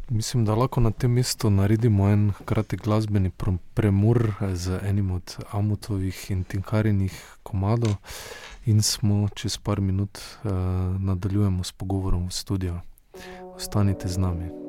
mislim, 0.09 0.45
da 0.45 0.55
lahko 0.55 0.81
na 0.81 0.91
tem 0.91 1.11
mestu 1.11 1.49
naredimo 1.49 2.09
en 2.09 2.31
kratek 2.45 2.83
glasbeni 2.83 3.31
pr- 3.31 3.57
premor 3.73 4.33
z 4.53 4.79
enim 4.83 5.11
od 5.11 5.37
Amutovih 5.51 6.31
in 6.31 6.43
Tinkarinih 6.43 7.37
komadov, 7.43 7.95
in 8.65 8.81
smo 8.81 9.29
čez 9.35 9.57
par 9.57 9.81
minut 9.81 10.17
uh, 10.17 10.51
nadaljujemo 10.99 11.63
s 11.63 11.71
pogovorom 11.71 12.27
v 12.27 12.31
studiu. 12.31 12.79
Ostanite 13.55 14.07
z 14.07 14.17
nami. 14.17 14.64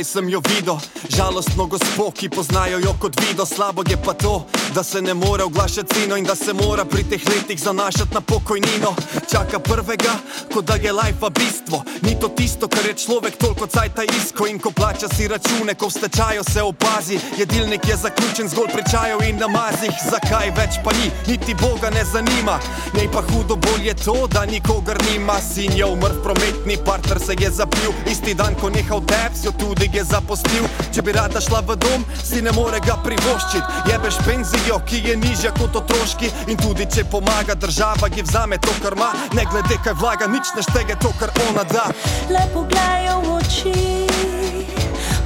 Včeraj 0.00 0.04
sem 0.04 0.28
jo 0.28 0.40
videl, 0.48 0.78
žalostno 1.08 1.66
gospo, 1.66 2.10
ki 2.10 2.28
poznajo 2.28 2.78
jo 2.78 2.94
kot 3.00 3.16
vido. 3.20 3.46
Slabo 3.46 3.82
je 3.88 3.96
pa 3.96 4.14
to, 4.14 4.46
da 4.74 4.82
se 4.82 5.02
ne 5.02 5.14
more 5.14 5.44
oglašati 5.44 5.94
ceno 5.94 6.16
in 6.16 6.24
da 6.24 6.34
se 6.34 6.52
mora 6.52 6.84
pri 6.84 7.04
teh 7.04 7.20
letih 7.28 7.60
zanašati 7.60 8.14
na 8.14 8.20
pokojnino. 8.20 8.94
Čaka 9.30 9.58
prvega, 9.58 10.14
kot 10.54 10.64
da 10.64 10.74
je 10.74 10.92
life 10.92 11.30
bistvo. 11.34 11.82
Ni 12.02 12.20
to 12.20 12.28
tisto, 12.28 12.68
kar 12.68 12.86
je 12.86 12.94
človek 12.94 13.36
toliko 13.36 13.66
cajta 13.66 14.02
isko 14.02 14.46
in 14.46 14.58
ko 14.58 14.70
plača 14.70 15.08
si 15.08 15.28
račune, 15.28 15.74
ko 15.74 15.86
v 15.86 15.90
stečaju 15.90 16.42
se 16.52 16.62
opazi. 16.62 17.18
Jedilnik 17.38 17.88
je 17.88 17.96
zaključen 17.96 18.48
zgolj 18.48 18.68
pri 18.72 18.82
čaju 18.90 19.18
in 19.28 19.38
namazih. 19.38 19.94
Zakaj 20.10 20.50
več 20.56 20.78
pa 20.84 20.92
ni, 20.92 21.10
niti 21.26 21.54
Boga 21.54 21.90
ne 21.90 22.04
zanima. 22.04 22.58
Nej 22.94 23.08
pa 23.12 23.22
hudo 23.22 23.56
bolje 23.56 23.94
to, 23.94 24.26
da 24.26 24.46
nikogar 24.46 24.98
nima. 25.10 25.40
Sin 25.54 25.72
je 25.76 25.84
umrl 25.84 26.22
prometni, 26.22 26.76
partner 26.84 27.18
se 27.26 27.34
je 27.38 27.50
zapil. 27.50 27.92
Isti 28.10 28.34
dan, 28.34 28.54
ko 28.54 28.70
nehal 28.70 29.00
tep, 29.06 29.34
si 29.34 29.46
jo 29.46 29.52
tudi 29.52 29.90
je 29.92 30.04
zapustil. 30.04 30.64
Če 30.94 31.02
bi 31.02 31.12
rada 31.12 31.40
šla 31.40 31.60
v 31.60 31.76
dom, 31.76 32.04
si 32.24 32.42
ne 32.42 32.52
more 32.52 32.80
ga 32.86 32.96
privoščiti. 33.04 33.90
Jebeš 33.90 34.18
penzijo, 34.60 34.78
ki 34.86 35.08
je 35.08 35.16
nižja 35.16 35.50
kot 35.50 35.76
otroški. 35.76 36.30
In 36.48 36.56
tudi 36.56 36.86
če 36.86 37.04
pomaga 37.04 37.54
država, 37.54 38.08
ji 38.16 38.22
vzame 38.22 38.58
to, 38.58 38.70
kar 38.82 38.92
ima. 38.96 39.12
Ne 39.34 39.44
glede 39.50 39.78
kaj 39.84 39.92
vlaga, 39.94 40.26
nič 40.26 40.54
ne 40.56 40.62
štege 40.62 40.96
to, 41.00 41.12
kar 41.18 41.30
ona 41.48 41.64
da. 41.64 41.90
Lepo 42.30 42.64
gledajo 42.68 43.20
v 43.20 43.34
oči, 43.36 44.06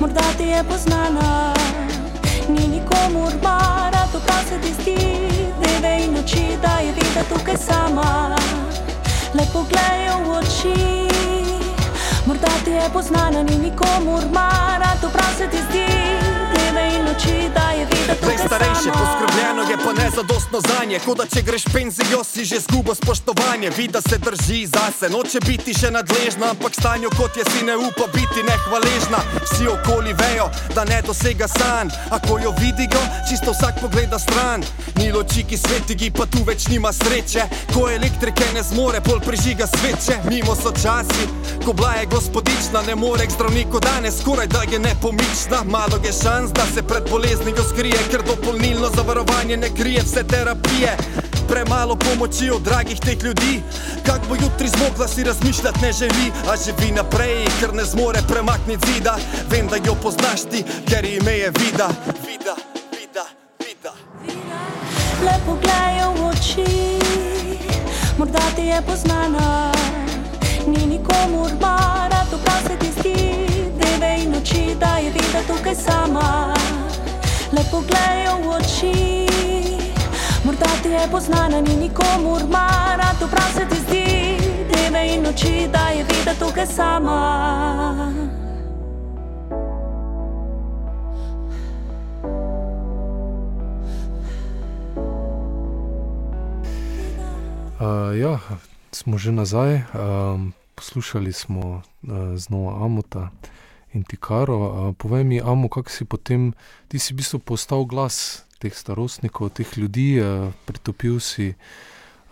morda 0.00 0.24
ti 0.38 0.44
je 0.44 0.64
poznana. 0.64 1.54
Ni 2.48 2.68
nikomur 2.68 3.32
mara, 3.42 4.06
to 4.12 4.20
pa 4.26 4.38
se 4.48 4.58
ti 4.60 4.72
zdi, 4.80 4.96
dneve 5.60 6.04
in 6.04 6.14
noči, 6.14 6.58
da 6.62 6.78
je 6.78 6.92
videti 6.92 7.24
tukaj 7.28 7.56
sama. 7.56 8.36
Lepo 9.34 9.64
gledajo 9.70 10.18
v 10.24 10.30
oči, 10.38 11.08
morda 12.26 12.52
ti 12.64 12.70
je 12.70 12.88
poznana, 12.92 13.42
ni 13.42 13.58
nikomur 13.58 14.28
mara, 14.32 14.94
to 15.00 15.10
pa 15.10 15.26
se 15.38 15.48
ti 15.48 15.58
zdi, 15.70 16.33
dneve 16.74 16.96
in 16.96 17.04
noči, 17.04 17.50
da 17.54 17.70
je 17.70 17.84
videti 17.84 18.04
tukaj 18.20 18.38
starejše, 18.46 18.90
sama. 18.92 18.96
poskrbljeno 19.00 19.62
je 19.70 19.76
pa 19.84 19.92
nezadostno 20.02 20.58
zanje. 20.68 20.98
Kot 21.06 21.16
da 21.18 21.26
če 21.26 21.42
greš 21.42 21.64
penzijo, 21.72 22.24
si 22.24 22.44
že 22.44 22.58
zgubo 22.60 22.94
spoštovanje. 22.94 23.70
Vida 23.76 24.00
se 24.08 24.18
drži 24.18 24.66
zase, 24.66 25.08
noče 25.14 25.38
biti 25.46 25.74
še 25.74 25.90
nadležna, 25.90 26.50
ampak 26.50 26.74
stanju 26.74 27.08
kot 27.18 27.36
je 27.36 27.44
si 27.50 27.64
ne 27.64 27.76
upa 27.76 28.06
biti 28.14 28.40
nehvaležna. 28.50 29.20
Vsi 29.44 29.64
okoli 29.76 30.12
vejo, 30.12 30.50
da 30.74 30.84
ne 30.84 31.02
dosega 31.06 31.48
sanj, 31.48 31.88
a 32.10 32.18
ko 32.18 32.38
jo 32.38 32.54
vidijo, 32.58 33.02
čisto 33.28 33.50
vsak 33.52 33.80
pogleda 33.80 34.18
stran. 34.18 34.64
Ni 34.98 35.12
loči, 35.12 35.44
ki 35.48 35.56
svetigi, 35.58 36.10
pa 36.10 36.26
tu 36.26 36.44
več 36.44 36.68
nima 36.68 36.92
sreče. 36.92 37.46
Ko 37.74 37.88
elektrike 37.90 38.46
ne 38.54 38.62
zmore, 38.62 39.00
pol 39.00 39.20
prižiga 39.20 39.66
sveče. 39.66 40.20
Mimo 40.30 40.54
so 40.56 40.72
časi, 40.82 41.28
ko 41.64 41.72
bila 41.72 41.94
je 42.00 42.06
gospodična, 42.06 42.82
ne 42.86 42.94
more 42.94 43.26
k 43.26 43.36
zdravniku 43.36 43.80
danes, 43.80 44.20
skoraj 44.20 44.46
da 44.46 44.62
je 44.70 44.78
nepomična. 44.78 45.64
Malo 45.66 45.98
je 46.04 46.12
šans, 46.12 46.52
da 46.52 46.63
se 46.74 46.82
pred 46.82 47.10
boleznijo 47.10 47.64
skrije, 47.70 47.98
ker 48.10 48.22
dopolnilno 48.26 48.90
zavarovanje 48.96 49.56
ne 49.56 49.68
krije 49.74 50.02
vse 50.02 50.24
terapije. 50.24 50.96
Premalo 51.48 51.96
pomoči 51.96 52.50
od 52.50 52.62
dragih 52.62 53.00
teh 53.00 53.22
ljudi, 53.24 53.62
kak 54.06 54.20
bo 54.28 54.34
jutri 54.34 54.68
zmogla 54.68 55.08
si 55.08 55.24
razmišljati 55.24 55.78
ne 55.82 55.92
želi, 55.92 56.32
a 56.48 56.56
živi 56.56 56.92
naprej, 56.92 57.46
ker 57.60 57.74
ne 57.74 57.84
zmore 57.84 58.20
premakniti 58.28 58.92
zida. 58.92 59.16
Vem, 59.50 59.66
da 59.68 59.76
jo 59.76 59.94
poznaš 60.02 60.40
ti, 60.50 60.64
ker 60.88 61.04
ime 61.04 61.32
je 61.32 61.50
vida. 61.50 61.88
Vida, 62.26 62.54
vida, 62.92 63.24
vida. 63.60 63.92
Lepo 65.24 65.58
gledajo 65.62 66.12
v 66.12 66.28
oči, 66.28 66.98
morda 68.18 68.46
ti 68.56 68.62
je 68.62 68.82
poznana. 68.86 69.72
Ni 70.66 70.86
nikomur 70.86 71.50
mara, 71.60 72.24
to 72.30 72.38
pa 72.44 72.56
se 72.68 72.76
ti 72.78 72.90
zdi, 73.00 73.63
noči, 74.44 74.76
da 74.80 74.96
je 74.96 75.10
videti 75.10 75.46
tukaj 75.48 75.74
sama. 75.74 76.54
Lepo 77.52 77.80
gledajo 77.80 78.36
v 78.42 78.48
oči, 78.56 79.26
morda 80.44 80.68
ti 80.82 80.88
je 80.88 81.08
poznana, 81.10 81.60
ni 81.60 81.76
nikomur 81.76 82.42
mara, 82.48 83.14
to 83.20 83.28
pa 83.30 83.42
se 83.54 83.64
ti 83.68 83.76
zdi, 83.76 84.36
dneve 84.68 85.14
in 85.14 85.22
noči, 85.22 85.68
da 85.72 85.88
je 85.88 86.04
videti 86.04 86.38
tukaj 86.40 86.66
sama. 86.66 87.20
Uh, 97.80 98.18
ja, 98.20 98.38
smo 98.92 99.18
že 99.18 99.32
nazaj. 99.32 99.74
Um, 99.94 100.52
poslušali 100.74 101.32
smo 101.32 101.60
uh, 101.60 102.36
znova 102.36 102.84
Amota 102.84 103.30
in 103.94 104.02
Tikaro. 104.02 104.92
Povej 104.98 105.24
mi, 105.24 105.40
Amo, 105.40 105.68
kako 105.68 105.90
si 105.90 106.04
potem, 106.04 106.52
ti 106.88 106.98
si 106.98 107.14
v 107.14 107.22
bistvu 107.22 107.38
postal 107.38 107.86
glas 107.86 108.44
teh 108.58 108.74
starostnikov, 108.74 109.54
teh 109.54 109.68
ljudi, 109.78 110.18
pritopil 110.66 111.20
si 111.20 111.54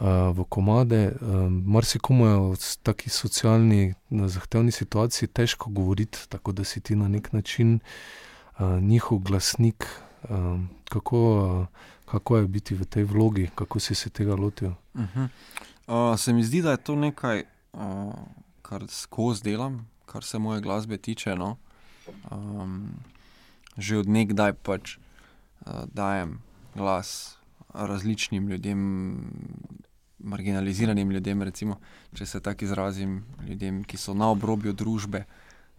v 0.03 0.45
komade. 0.49 1.15
Marsikomu 1.49 2.27
je 2.27 2.37
v 2.37 2.55
taki 2.83 3.11
socialni, 3.11 3.95
zahtevni 4.11 4.75
situaciji 4.75 5.31
težko 5.31 5.71
govoriti, 5.71 6.19
tako 6.29 6.53
da 6.53 6.65
si 6.65 6.81
ti 6.81 6.99
na 6.99 7.09
nek 7.09 7.33
način 7.33 7.79
njihov 8.59 9.19
glasnik. 9.19 9.87
Kako, 10.91 11.21
kako 12.07 12.37
je 12.37 12.47
biti 12.47 12.75
v 12.75 12.85
tej 12.85 13.05
vlogi, 13.05 13.51
kako 13.55 13.81
si 13.81 13.95
se 13.95 14.11
tega 14.11 14.35
lotil? 14.35 14.75
Uh 14.95 15.03
-huh. 15.03 15.29
uh, 15.87 16.19
se 16.19 16.33
mi 16.33 16.45
zdi, 16.45 16.63
da 16.63 16.71
je 16.71 16.77
to 16.77 16.97
nekaj, 16.97 17.45
uh, 17.73 18.15
kar 18.63 18.87
skozi 18.89 19.43
delam, 19.43 19.92
kar 20.13 20.25
se 20.25 20.39
moje 20.39 20.61
glasbe 20.61 20.99
tiče. 20.99 21.37
No? 21.37 21.57
Um, 22.31 22.93
že 23.77 24.03
od 24.03 24.09
nekdaj 24.09 24.53
pač 24.61 24.97
uh, 24.99 25.89
dajem 25.89 26.41
glas 26.75 27.39
različnim 27.73 28.49
ljudem, 28.49 28.81
marginaliziranim 30.19 31.11
ljudem, 31.11 31.43
recimo, 31.43 31.79
če 32.15 32.27
se 32.27 32.41
tako 32.41 32.65
izrazim, 32.65 33.23
ljudem, 33.49 33.81
ki 33.85 33.97
so 33.97 34.15
na 34.15 34.29
obrobju 34.31 34.77
družbe. 34.77 35.25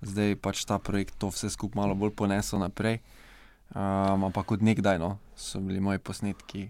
Zdaj 0.01 0.35
pač 0.41 0.65
ta 0.67 0.79
projekt 0.81 1.15
to 1.21 1.29
vse 1.31 1.53
skupaj 1.53 1.79
malo 1.79 1.95
bolj 1.95 2.15
ponesel 2.17 2.59
naprej. 2.59 2.99
Um, 3.73 4.25
ampak 4.27 4.57
od 4.57 4.65
nekdaj 4.65 4.99
no, 4.99 5.17
so 5.37 5.61
bili 5.61 5.79
moji 5.81 6.01
posnetki 6.01 6.69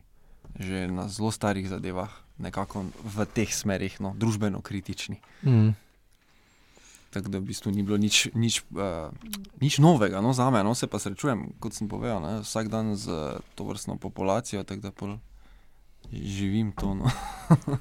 že 0.59 0.85
na 0.87 1.09
zelo 1.09 1.33
starih 1.33 1.65
zadevah, 1.65 2.13
nekako 2.37 2.85
v 3.01 3.25
teh 3.25 3.49
smerih, 3.49 3.97
no, 3.97 4.13
družbeno 4.13 4.61
kritični. 4.61 5.17
Mm. 5.41 5.73
Tako 7.13 7.29
da 7.29 7.37
v 7.37 7.45
bistvu 7.51 7.71
ni 7.71 7.83
bilo 7.85 7.97
nič, 7.97 8.27
nič, 8.33 8.63
uh, 8.73 9.13
nič 9.61 9.77
novega 9.77 10.21
no, 10.21 10.33
za 10.33 10.49
me. 10.49 10.63
No, 10.65 10.73
se 10.75 10.89
pa 10.89 10.97
srečujem, 10.99 11.53
kot 11.61 11.77
sem 11.77 11.85
povedal, 11.85 12.21
ne, 12.23 12.33
vsak 12.41 12.73
dan 12.73 12.95
z 12.97 13.37
to 13.53 13.69
vrstno 13.69 13.99
populacijo, 14.01 14.63
tako 14.65 14.81
da 14.81 14.91
pol 14.91 15.17
živim 16.11 16.71
to. 16.71 16.93
No. 16.93 17.05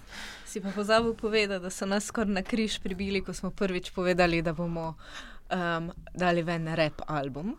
Si 0.52 0.60
pa 0.60 0.68
pozabil 0.68 1.14
povedati, 1.16 1.62
da 1.64 1.70
so 1.72 1.86
nas 1.88 2.04
skoraj 2.04 2.28
na 2.32 2.42
križ 2.44 2.76
pribili, 2.84 3.22
ko 3.24 3.32
smo 3.32 3.50
prvič 3.50 3.90
povedali, 3.90 4.42
da 4.42 4.52
bomo 4.52 4.94
um, 5.48 5.92
dali 6.14 6.42
ven 6.42 6.68
rep 6.76 7.00
album. 7.06 7.56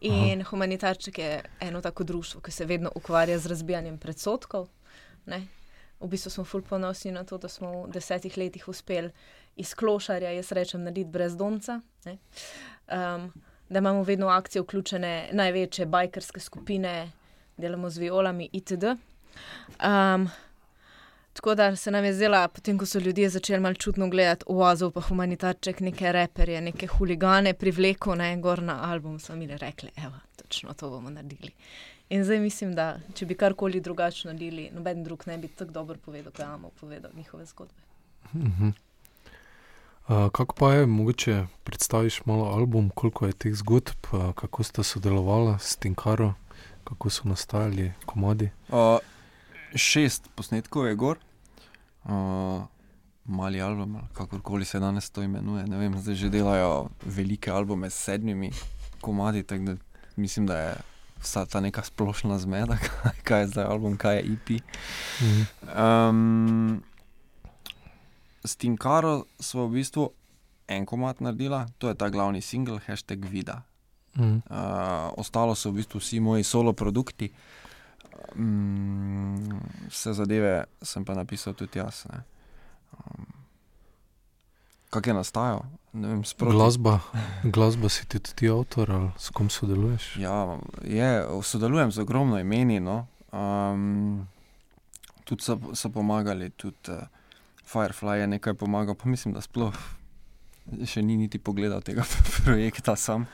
In 0.00 0.40
Aha. 0.40 0.48
humanitarček 0.50 1.18
je 1.18 1.44
eno 1.60 1.80
tako 1.80 2.04
društvo, 2.04 2.40
ki 2.40 2.50
se 2.50 2.66
vedno 2.66 2.90
ukvarja 2.94 3.38
z 3.38 3.46
razbijanjem 3.46 3.98
predsodkov. 3.98 4.66
Ne? 5.26 5.46
V 6.00 6.08
bistvu 6.08 6.30
smo 6.30 6.44
fulj 6.44 6.62
ponosni 6.62 7.12
na 7.12 7.22
to, 7.24 7.38
da 7.38 7.48
smo 7.48 7.84
v 7.86 7.92
desetih 7.94 8.36
letih 8.36 8.68
uspeli 8.68 9.12
iz 9.56 9.74
klošarja, 9.74 10.30
jaz 10.30 10.52
rečem, 10.52 10.82
narediti 10.82 11.10
brezdomca. 11.10 11.80
Um, 12.04 13.32
da 13.68 13.78
imamo 13.78 14.02
vedno 14.02 14.26
v 14.26 14.30
akcijo 14.30 14.62
vključene 14.62 15.28
največje 15.32 15.86
bajkerske 15.86 16.40
skupine, 16.40 17.10
delamo 17.56 17.90
z 17.90 17.98
violami 17.98 18.48
itd. 18.52 18.84
Um, 18.84 20.28
tako 21.32 21.54
da 21.54 21.76
se 21.76 21.90
nam 21.90 22.04
je 22.04 22.14
zdela, 22.14 22.48
potem 22.48 22.78
ko 22.78 22.86
so 22.86 22.98
ljudje 22.98 23.30
začeli 23.30 23.60
malo 23.60 23.74
čudno 23.74 24.08
gledati, 24.08 24.44
oazov 24.48 24.90
pa 24.92 25.00
humanitarček, 25.00 25.80
neke 25.80 26.12
reperje, 26.12 26.60
neke 26.60 26.86
huligane 26.86 27.54
privleko 27.54 28.14
na 28.14 28.28
en 28.32 28.42
gor 28.42 28.62
na 28.62 28.92
album, 28.92 29.18
so 29.18 29.36
mi 29.36 29.46
rekli, 29.46 29.90
evo, 29.96 30.20
točno 30.36 30.74
to 30.74 30.90
bomo 30.90 31.10
naredili. 31.10 31.52
In 32.08 32.24
zdaj 32.24 32.40
mislim, 32.40 32.74
da 32.74 32.98
če 33.14 33.26
bi 33.26 33.34
karkoli 33.34 33.80
drugače 33.80 34.28
naredili, 34.28 34.68
noben 34.72 35.04
drug 35.04 35.22
ne 35.26 35.38
bi 35.38 35.48
tako 35.48 35.72
dobro 35.72 35.98
povedal, 36.04 36.32
kot 36.32 36.44
imamo 36.44 36.70
povedal 36.80 37.10
njihove 37.16 37.44
zgodbe. 37.44 37.82
-huh. 38.34 38.68
uh, 38.68 38.74
kako 40.32 40.54
pa 40.54 40.72
je, 40.72 40.86
mogoče 40.86 41.46
predstaviš 41.64 42.26
malo 42.26 42.44
album, 42.44 42.90
koliko 42.94 43.26
je 43.26 43.32
teh 43.32 43.54
zgodb, 43.54 44.12
uh, 44.12 44.32
kako 44.34 44.62
sta 44.62 44.82
sodelovala 44.82 45.58
s 45.58 45.76
Tinkaro, 45.76 46.34
kako 46.84 47.10
so 47.10 47.28
nastajali 47.28 47.92
komadi? 48.06 48.50
Uh, 48.68 48.98
šest 49.74 50.28
posnetkov 50.34 50.86
je 50.86 50.94
gor, 50.94 51.18
uh, 52.04 52.62
mali 53.24 53.60
album, 53.62 53.98
kakorkoli 54.12 54.64
se 54.64 54.78
danes 54.78 55.10
to 55.10 55.22
imenuje. 55.22 55.66
Ne 55.66 55.78
vem, 55.78 55.98
zdaj 55.98 56.14
že 56.14 56.28
delajo 56.28 56.88
velike 57.06 57.50
albume 57.50 57.90
s 57.90 58.04
sedmimi 58.04 58.50
komadi, 59.00 59.42
tako 59.42 59.64
da 59.64 59.76
mislim, 60.16 60.46
da 60.46 60.58
je 60.58 60.74
vsa 61.22 61.46
ta 61.46 61.60
neka 61.60 61.82
splošna 61.82 62.38
zmeda, 62.38 62.76
kaj, 62.76 63.12
kaj 63.26 63.40
je 63.40 63.46
zdaj 63.46 63.64
album, 63.64 63.96
kaj 63.96 64.16
je 64.16 64.22
IP. 64.22 64.50
Mhm. 65.20 65.42
Um, 65.78 66.82
s 68.44 68.56
Tinkaro 68.56 69.24
smo 69.40 69.66
v 69.66 69.78
bistvu 69.80 70.10
en 70.68 70.86
komat 70.86 71.20
naredila, 71.20 71.66
to 71.78 71.88
je 71.88 71.94
ta 71.94 72.08
glavni 72.08 72.40
singel, 72.40 72.78
hashtag 72.86 73.24
vida. 73.24 73.62
Mm. 74.14 74.42
Uh, 74.50 75.12
ostalo 75.16 75.54
so 75.54 75.70
v 75.70 75.80
bistvu 75.80 76.00
vsi 76.00 76.20
moji 76.20 76.44
solo 76.44 76.72
produkti. 76.72 77.32
Um, 78.36 79.60
vse 79.88 80.12
zadeve 80.12 80.64
sem 80.82 81.04
pa 81.04 81.14
napisal 81.14 81.54
tudi 81.54 81.78
jaz. 81.78 82.04
ne. 82.12 82.22
Um, 82.92 83.26
Kako 84.92 85.10
je 85.10 85.14
nastajal? 85.14 85.62
Vem, 85.92 86.24
sproti. 86.24 86.56
Glasba, 86.56 87.00
glasba 87.44 87.88
si 87.88 88.04
ti 88.06 88.18
tudi 88.20 88.48
avtor 88.48 88.90
ali 88.90 89.10
s 89.16 89.30
kom 89.30 89.50
sodeluješ? 89.50 90.16
Ja, 90.16 90.58
je, 90.84 91.24
sodelujem 91.42 91.92
z 91.92 91.98
ogromno 91.98 92.38
imeni. 92.38 92.80
No. 92.80 93.06
Um, 93.32 94.28
tudi 95.24 95.42
so, 95.42 95.58
so 95.74 95.88
pomagali, 95.88 96.50
tudi 96.50 96.92
uh, 96.92 97.08
Firefly 97.66 98.20
je 98.20 98.26
nekaj 98.26 98.54
pomagal, 98.54 98.94
pa 98.94 99.08
mislim, 99.08 99.34
da 99.34 99.40
sploh 99.40 99.76
še 100.86 101.02
ni 101.02 101.16
niti 101.18 101.38
pogledal 101.42 101.82
tega 101.82 102.04
projekta 102.44 102.96
sam. 102.96 103.26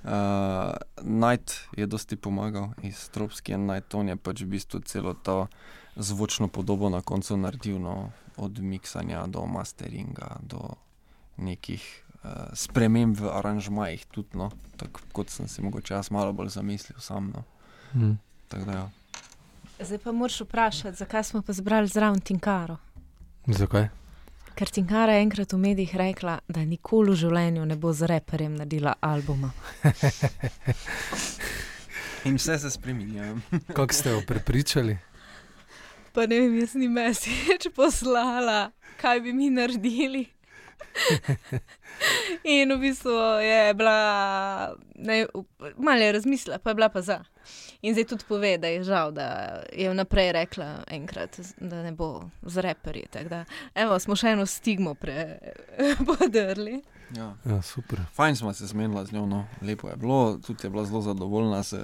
Uh, 0.00 0.72
Night 1.04 1.52
je 1.76 1.86
dosti 1.86 2.16
pomagal 2.16 2.72
iz 2.82 3.08
Tropski 3.12 3.52
in 3.52 3.66
Night, 3.68 3.94
on 3.94 4.08
je 4.08 4.16
pač 4.16 4.42
v 4.42 4.56
bistvu 4.56 4.80
celo 4.88 5.12
to 5.14 5.46
zvočno 5.96 6.48
podobo 6.48 6.88
na 6.88 7.02
koncu 7.02 7.36
naredil, 7.36 7.76
no, 7.82 8.12
od 8.40 8.62
miksanja 8.64 9.26
do 9.28 9.44
masteringa, 9.44 10.38
do 10.40 10.78
nekih 11.36 11.84
uh, 12.24 12.48
sprememb 12.56 13.18
v 13.20 13.28
aranžmajih, 13.28 14.06
tudi 14.08 14.40
no, 14.40 14.48
tako 14.80 15.04
kot 15.12 15.34
sem 15.34 15.48
si 15.48 15.60
mogoče 15.60 15.98
jaz 15.98 16.08
malo 16.14 16.32
bolj 16.32 16.54
zamislil 16.56 17.00
sam. 17.00 17.32
No. 17.34 17.44
Mm. 17.92 18.16
Tako 18.48 18.64
da, 18.64 18.72
ja. 18.72 18.86
Zdaj 19.80 19.98
pa 19.98 20.12
moraš 20.12 20.40
vprašati, 20.40 20.96
zakaj 20.96 21.24
smo 21.24 21.42
pa 21.42 21.52
zbrali 21.52 21.88
zraven 21.88 22.20
Tinkaro. 22.20 22.76
Zakaj? 23.46 23.88
Ker 24.54 24.68
Tinkara 24.68 25.12
je 25.12 25.22
enkrat 25.22 25.52
v 25.52 25.58
medijih 25.58 25.96
rekla, 25.96 26.38
da 26.48 26.64
nikoli 26.64 27.14
v 27.14 27.20
življenju 27.22 27.64
ne 27.64 27.76
bo 27.80 27.92
z 27.96 28.10
reperjem 28.10 28.58
naredila 28.58 28.92
albuma. 29.00 29.52
In 32.28 32.36
vse 32.36 32.58
se 32.58 32.70
spremenja. 32.70 33.34
Kako 33.76 33.94
ste 33.94 34.10
jo 34.10 34.20
prepričali? 34.26 34.98
Pa 36.12 36.26
ne 36.26 36.40
vem, 36.40 36.58
jaz 36.60 36.74
ni 36.74 36.88
mesič 36.88 37.70
poslala, 37.74 38.70
kaj 39.00 39.20
bi 39.24 39.32
mi 39.32 39.50
naredili. 39.50 40.26
In 42.44 42.72
v 42.72 42.78
bistvu 42.80 43.12
je 43.42 43.74
bila, 43.74 44.74
ne, 44.94 45.26
malo 45.76 46.00
je 46.00 46.12
razmislila, 46.12 46.58
pa 46.58 46.70
je 46.70 46.74
bila 46.74 46.88
pa 46.88 47.02
za. 47.02 47.24
In 47.82 47.94
zdaj 47.94 48.04
tudi 48.04 48.24
pove, 48.28 48.58
da 48.58 48.68
je 48.68 48.84
žal, 48.84 49.12
da 49.12 49.26
je 49.72 49.90
vnaprej 49.90 50.32
rekla 50.32 50.84
enkrat, 50.88 51.40
da 51.60 51.82
ne 51.82 51.92
bo 51.92 52.30
z 52.42 52.60
reperji. 52.60 53.06
evo, 53.74 53.98
smo 53.98 54.16
še 54.16 54.28
eno 54.28 54.46
stigmo 54.46 54.94
podrli. 56.06 56.82
Ja. 57.16 57.34
Ja, 57.44 57.62
super. 57.62 57.98
Fajn 58.14 58.36
smo 58.36 58.52
se 58.52 58.66
zmenili 58.66 59.06
z 59.06 59.12
njo, 59.12 59.26
no. 59.26 59.46
lepo 59.62 59.88
je 59.88 59.96
bilo, 59.96 60.38
tudi 60.46 60.66
je 60.66 60.70
bila 60.70 60.84
zelo 60.84 61.02
zadovoljna 61.02 61.62
s 61.62 61.74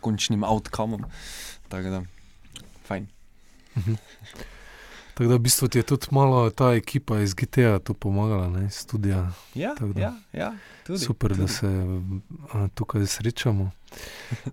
končnim 0.00 0.44
outcomom. 0.44 1.04
Tako 1.68 1.88
da, 1.88 2.02
fajn. 2.84 3.06
Tako 5.14 5.28
da 5.28 5.36
v 5.36 5.38
bistvu 5.44 5.68
ti 5.68 5.78
je 5.78 5.82
tudi 5.82 6.06
malo 6.10 6.50
ta 6.50 6.72
ekipa 6.74 7.20
iz 7.20 7.34
GTA 7.34 7.78
to 7.78 7.94
pomagala, 7.94 8.48
ne, 8.48 8.66
iz 8.66 8.74
studia. 8.74 9.30
Ja, 9.54 9.74
Tako 9.74 9.92
da. 9.92 10.00
ja, 10.00 10.12
ja 10.32 10.52
tudi. 10.86 10.98
Super, 10.98 11.30
da 11.30 11.36
tudi. 11.36 11.52
se 11.52 11.66
a, 12.52 12.68
tukaj 12.74 13.06
srečamo. 13.06 13.70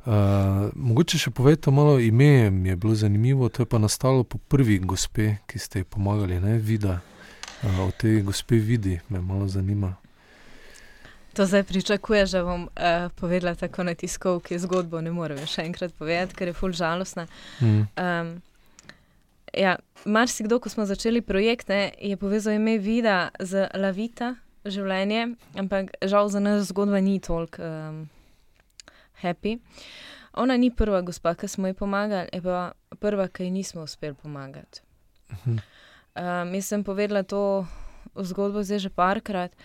A, 0.05 0.69
mogoče 0.75 1.17
še 1.17 1.31
povejte 1.31 1.71
malo 1.71 1.99
ime, 1.99 2.49
mi 2.51 2.69
je 2.69 2.75
bilo 2.75 2.95
zanimivo, 2.95 3.49
to 3.49 3.63
je 3.63 3.69
pa 3.69 3.79
nastalo 3.79 4.23
po 4.23 4.37
prvi 4.37 4.79
gospe, 4.79 5.37
ki 5.47 5.59
ste 5.59 5.79
ji 5.79 5.87
pomagali, 5.87 6.39
ne 6.39 6.57
vida. 6.57 6.99
A, 7.63 7.73
o 7.83 7.91
tej 7.91 8.21
gospe 8.27 8.59
vidi, 8.59 8.99
me 9.09 9.21
malo 9.21 9.47
zanima. 9.47 9.95
To 11.33 11.45
zdaj 11.45 11.63
pričakuješ, 11.63 12.31
da 12.31 12.43
bom 12.43 12.63
uh, 12.63 13.11
povedala 13.15 13.55
tako 13.55 13.83
na 13.83 13.93
tiskovki 13.95 14.59
zgodbo, 14.59 15.01
ne 15.01 15.11
morem 15.11 15.39
še 15.47 15.63
enkrat 15.63 15.93
povedati, 15.95 16.35
ker 16.35 16.49
je 16.51 16.55
ful 16.57 16.73
žalostna. 16.75 17.27
Mm. 17.61 17.85
Um, 17.95 18.31
ja, 19.53 19.77
marsikdo, 20.05 20.59
ko 20.59 20.69
smo 20.69 20.85
začeli 20.85 21.21
projekt, 21.21 21.69
ne, 21.69 21.91
je 21.97 22.17
povezal 22.17 22.53
ime 22.53 22.77
Vida 22.77 23.29
z 23.39 23.69
Lavita, 23.73 24.35
življenje, 24.65 25.35
ampak 25.57 25.91
žal 26.03 26.29
za 26.29 26.41
nas 26.43 26.67
zgodba 26.69 26.99
ni 27.01 27.19
toliko 27.19 27.63
um, 27.63 27.99
happy. 29.21 29.59
Ona 30.33 30.57
ni 30.57 30.69
prva 30.71 31.01
gospa, 31.01 31.33
ki 31.35 31.47
smo 31.47 31.67
ji 31.67 31.77
pomagali, 31.77 32.29
je 32.33 32.41
pa 32.41 32.71
prva, 32.99 33.27
ki 33.27 33.47
ji 33.47 33.51
nismo 33.51 33.83
uspeli 33.87 34.15
pomagati. 34.15 34.83
Mhm. 35.31 35.59
Um, 36.19 36.53
jaz 36.57 36.67
sem 36.67 36.83
povedala 36.83 37.23
to 37.23 37.65
zgodbo 38.15 38.63
zdaj 38.63 38.79
že 38.79 38.89
parkrat. 38.89 39.55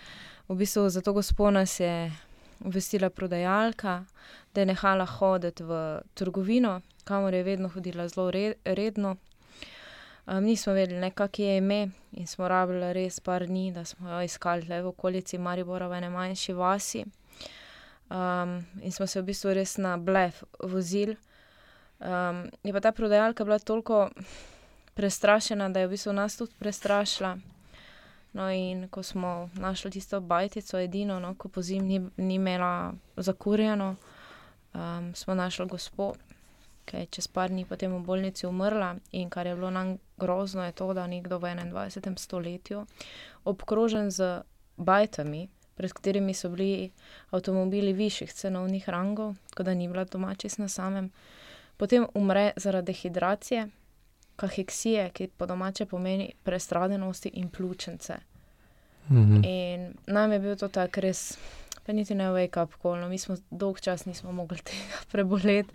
V 0.47 0.55
bistvu 0.55 0.89
za 0.89 1.01
to 1.01 1.13
gospo 1.13 1.49
nas 1.51 1.79
je 1.79 2.11
obvestila 2.63 3.09
prodajalka, 3.09 4.05
da 4.53 4.61
je 4.61 4.65
nehala 4.65 5.05
hoditi 5.05 5.63
v 5.63 6.01
trgovino, 6.13 6.81
kamor 7.03 7.33
je 7.33 7.43
vedno 7.43 7.69
hodila 7.69 8.07
zelo 8.07 8.31
re, 8.31 8.53
redno. 8.65 9.17
Um, 10.27 10.43
nismo 10.43 10.73
vedeli, 10.73 10.99
ne, 10.99 11.11
kak 11.11 11.39
je 11.39 11.57
ime, 11.57 11.89
in 12.11 12.27
smo 12.27 12.47
rabili 12.47 12.93
res 12.93 13.19
par 13.19 13.45
dni, 13.45 13.71
da 13.71 13.85
smo 13.85 14.09
jo 14.09 14.21
iskali 14.25 14.65
le 14.69 14.81
v 14.81 14.89
okolici 14.89 15.37
Maribora, 15.37 15.87
v 15.87 15.99
eni 15.99 16.09
manjši 16.09 16.53
vasi. 16.53 17.03
Um, 18.09 18.57
in 18.81 18.91
smo 18.91 19.05
se 19.07 19.21
v 19.21 19.25
bistvu 19.29 19.53
res 19.53 19.77
na 19.77 19.97
blef 19.97 20.43
vozili. 20.63 21.17
Um, 21.99 22.49
je 22.63 22.73
pa 22.73 22.81
ta 22.81 22.91
prodajalka 22.91 23.45
bila 23.45 23.59
toliko 23.59 24.09
prestrašena, 24.93 25.69
da 25.69 25.79
je 25.79 25.87
v 25.87 25.93
bistvu 25.93 26.13
nas 26.13 26.37
tudi 26.37 26.57
prestrašila. 26.59 27.37
No, 28.33 28.49
in 28.51 28.87
ko 28.89 29.03
smo 29.03 29.49
našli 29.53 29.91
tisto 29.91 30.19
bajtico, 30.19 30.79
edino, 30.79 31.19
no, 31.19 31.35
ko 31.37 31.49
po 31.49 31.61
zim 31.61 31.85
ni, 31.85 32.01
ni 32.17 32.35
imela 32.35 32.93
zakurjeno, 33.17 33.95
um, 34.73 35.15
smo 35.15 35.35
našli 35.35 35.65
gospo, 35.65 36.13
ki 36.85 36.97
je 36.97 37.05
čez 37.05 37.27
par 37.27 37.49
dni 37.49 37.65
potem 37.65 37.93
v 37.93 38.03
bolnici 38.05 38.45
umrla. 38.47 38.95
In 39.11 39.29
kar 39.29 39.47
je 39.47 39.55
bilo 39.55 39.69
nam 39.69 39.97
grozno, 40.17 40.65
je 40.65 40.71
to, 40.71 40.93
da 40.93 41.07
nekdo 41.07 41.39
v 41.39 41.55
21. 41.55 42.17
stoletju, 42.17 42.85
obkrožen 43.45 44.11
z 44.11 44.43
bajtami, 44.77 45.47
pred 45.75 45.93
katerimi 45.93 46.33
so 46.33 46.49
bili 46.49 46.91
avtomobili 47.29 47.93
višjih 47.93 48.33
cenovnih 48.33 48.89
rangov, 48.89 49.35
tako 49.49 49.63
da 49.63 49.73
ni 49.73 49.87
bila 49.87 50.03
doma 50.03 50.35
čist 50.35 50.59
na 50.59 50.67
samem, 50.67 51.11
potem 51.77 52.07
umre 52.13 52.51
zaradi 52.55 52.85
dehidracije, 52.85 53.67
kaheksije, 54.35 55.09
ki 55.09 55.27
po 55.27 55.45
domače 55.45 55.85
pomeni 55.85 56.33
prestradenosti 56.43 57.29
in 57.33 57.49
pljučnice. 57.49 58.15
Mhm. 59.09 59.43
In 59.43 59.93
nam 60.07 60.31
je 60.31 60.39
bil 60.39 60.55
to 60.55 60.67
tako 60.67 61.01
res, 61.01 61.37
pa 61.85 61.93
niti 61.93 62.15
ne 62.15 62.23
wake 62.23 62.63
up 62.63 62.73
call, 62.81 62.99
no, 62.99 63.09
mi 63.09 63.17
smo 63.17 63.35
dolg 63.51 63.79
čas 63.79 64.05
nismo 64.05 64.31
mogli 64.31 64.57
tega 64.57 65.03
preboleti. 65.11 65.73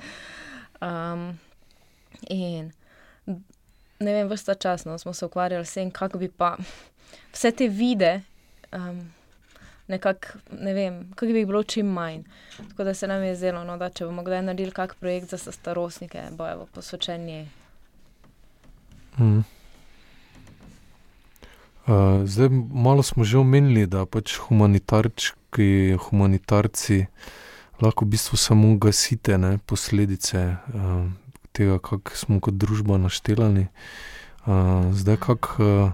Um, 0.81 1.39
in 2.29 2.73
ne 4.01 4.13
vem, 4.13 4.29
vrsta 4.29 4.55
čas 4.55 4.85
no, 4.85 4.99
smo 4.99 5.13
se 5.13 5.27
ukvarjali 5.27 5.67
s 5.67 5.75
tem, 5.75 5.91
kako 5.91 6.19
bi 6.19 6.29
pa 6.29 6.57
vse 7.33 7.51
te 7.53 7.69
vide. 7.69 8.21
Um, 8.73 9.13
Nekako, 9.91 10.39
ne 10.61 10.73
vem, 10.75 10.99
kako 11.11 11.33
bi 11.33 11.41
jih 11.41 11.47
bilo 11.47 11.63
čim 11.63 11.87
manj. 11.87 12.21
Tako 12.57 12.85
da 12.85 12.95
se 12.95 13.09
nam 13.11 13.23
je 13.23 13.37
zdelo, 13.37 13.65
no, 13.65 13.75
da 13.77 13.89
če 13.91 14.05
bomo 14.07 14.23
kdaj 14.23 14.43
naredili 14.47 14.71
kak 14.71 14.95
projekt 15.01 15.35
za 15.35 15.53
starostnike, 15.53 16.23
bojo 16.39 16.69
posvečen 16.75 17.25
njej. 17.27 17.49
Mm. 19.19 19.43
Uh, 21.91 22.23
zdaj, 22.25 22.49
malo 22.73 23.03
smo 23.03 23.25
že 23.25 23.39
omenili, 23.39 23.87
da 23.87 24.07
pač 24.07 24.37
humanitarčki, 24.39 25.97
humanitarci 26.07 27.07
lahko 27.83 28.05
v 28.05 28.17
bistvu 28.17 28.37
samo 28.37 28.77
gasite 28.77 29.39
ne, 29.39 29.59
posledice 29.67 30.57
uh, 30.75 31.09
tega, 31.53 31.79
kako 31.79 32.17
smo 32.17 32.41
kot 32.41 32.55
družba 32.55 32.99
naštelani. 32.99 33.67
Uh, 34.47 34.91
zdaj, 34.97 35.17
kak, 35.17 35.57
uh, 35.59 35.93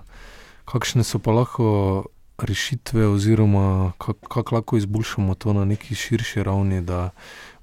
kakšne 0.64 1.04
so 1.04 1.18
pa 1.18 1.34
lahko 1.34 2.06
rešitve, 2.38 3.06
oziroma 3.08 3.92
kako 3.98 4.28
kak 4.28 4.52
lahko 4.52 4.76
izboljšamo 4.76 5.34
to 5.34 5.52
na 5.52 5.64
neki 5.64 5.94
širši 5.94 6.42
ravni, 6.42 6.80
da 6.80 7.10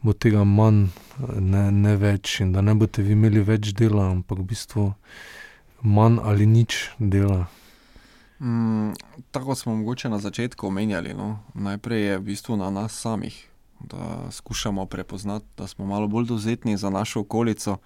bo 0.01 0.13
tega 0.13 0.43
manj, 0.43 0.88
ne, 1.39 1.71
ne 1.71 1.95
več, 1.95 2.39
in 2.41 2.53
da 2.53 2.62
ne 2.62 2.73
boste 2.75 3.03
vi 3.05 3.13
imeli 3.13 3.43
več 3.43 3.71
dela, 3.77 4.09
ampak 4.12 4.39
v 4.39 4.47
bistvu 4.51 4.88
manj 5.83 6.19
ali 6.23 6.45
nič 6.45 6.89
dela. 6.99 7.45
Mm, 8.43 8.91
tako 9.31 9.55
smo 9.55 9.75
mogoče 9.75 10.09
na 10.09 10.19
začetku 10.19 10.67
omenjali. 10.67 11.13
No. 11.13 11.39
Najprej 11.53 12.01
je 12.01 12.17
v 12.17 12.23
bistvu 12.23 12.57
na 12.57 12.69
nas 12.69 12.91
samih, 12.99 13.38
da 13.84 14.32
skušamo 14.32 14.86
prepoznati, 14.86 15.46
da 15.58 15.67
smo 15.67 15.86
malo 15.86 16.08
bolj 16.08 16.26
dovzetni 16.26 16.78
za 16.78 16.89
našo 16.89 17.19
okolico, 17.19 17.78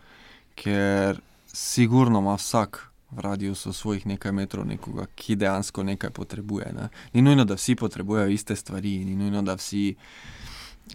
ker 0.56 1.22
sigurno 1.54 2.20
ima 2.20 2.36
vsak 2.36 2.92
v 3.12 3.20
radiusu 3.20 3.74
svojih 3.74 4.06
nekaj 4.08 4.32
metrov 4.32 4.66
nekoga, 4.68 5.06
ki 5.16 5.36
dejansko 5.36 5.84
nekaj 5.84 6.10
potrebuje. 6.10 6.74
Ne. 6.76 6.90
Ni 7.14 7.22
nujno, 7.22 7.46
da 7.46 7.56
vsi 7.56 7.76
potrebujejo 7.76 8.28
iste 8.28 8.56
stvari, 8.56 9.06
ni 9.06 9.16
nujno, 9.16 9.42
da 9.42 9.56
vsi 9.56 9.96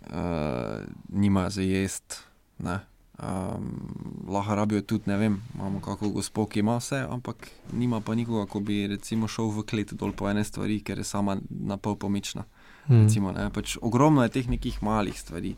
uh, 0.06 0.16
nimajo 1.08 1.50
za 1.50 1.62
jesti. 1.62 2.16
Um, 3.22 4.26
lahko 4.28 4.54
rabijo 4.54 4.80
tudi, 4.80 5.04
ne 5.06 5.16
vem, 5.16 5.42
imamo 5.54 5.80
kako 5.80 6.08
gospod, 6.08 6.48
ki 6.48 6.60
ima 6.60 6.76
vse, 6.76 7.06
ampak 7.10 7.48
nima 7.72 8.00
pa 8.00 8.14
nikoga, 8.14 8.46
ko 8.46 8.60
bi 8.60 8.86
recimo 8.86 9.28
šel 9.28 9.50
v 9.52 9.62
klet 9.62 9.92
dol 9.92 10.12
po 10.12 10.28
ene 10.30 10.44
stvari, 10.44 10.80
ker 10.80 10.98
je 10.98 11.04
sama 11.04 11.36
na 11.50 11.76
pol 11.76 11.96
pomična. 11.96 12.44
Mm. 12.88 13.02
Recimo, 13.04 13.32
ne, 13.32 13.48
pač 13.54 13.76
ogromno 13.80 14.22
je 14.22 14.32
teh 14.38 14.48
nekih 14.48 14.82
malih 14.82 15.18
stvari, 15.18 15.54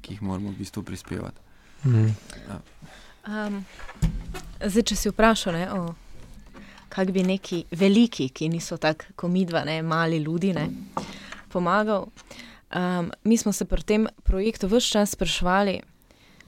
ki 0.00 0.14
jih 0.14 0.22
moramo 0.22 0.52
v 0.52 0.60
bistvu 0.60 0.82
prispevati. 0.86 1.40
Mm. 1.84 2.12
Um, 3.28 3.62
zdaj, 4.62 4.84
če 4.90 4.96
si 4.96 5.12
vprašal, 5.12 5.58
ne, 5.58 5.64
o, 5.74 6.62
kak 6.88 7.10
bi 7.14 7.24
neki 7.26 7.64
veliki, 7.76 8.28
ki 8.30 8.48
niso 8.52 8.78
tako 8.80 9.12
komidva, 9.16 9.64
ne, 9.68 9.80
mali 9.82 10.22
ljudi, 10.22 10.54
ne, 10.56 10.68
pomagal. 11.52 12.08
Um, 12.68 13.10
mi 13.24 13.36
smo 13.36 13.52
se 13.52 13.64
pri 13.64 13.82
tem 13.82 14.06
projektu 14.24 14.68
vse 14.68 14.90
čas 14.90 15.16
sprašvali, 15.16 15.80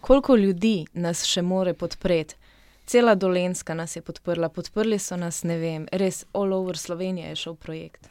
koliko 0.00 0.36
ljudi 0.36 0.84
nas 0.94 1.24
še 1.24 1.42
more 1.42 1.74
podpreti. 1.74 2.36
Cela 2.90 3.14
Dolenska 3.14 3.74
nas 3.74 3.96
je 3.96 4.02
podprla, 4.02 4.48
podprli 4.48 4.98
so 4.98 5.16
nas, 5.16 5.44
ne 5.44 5.58
vem, 5.58 5.86
res 5.92 6.24
all 6.34 6.52
over 6.52 6.78
Slovenija 6.78 7.28
je 7.28 7.36
šel 7.36 7.54
projekt. 7.54 8.10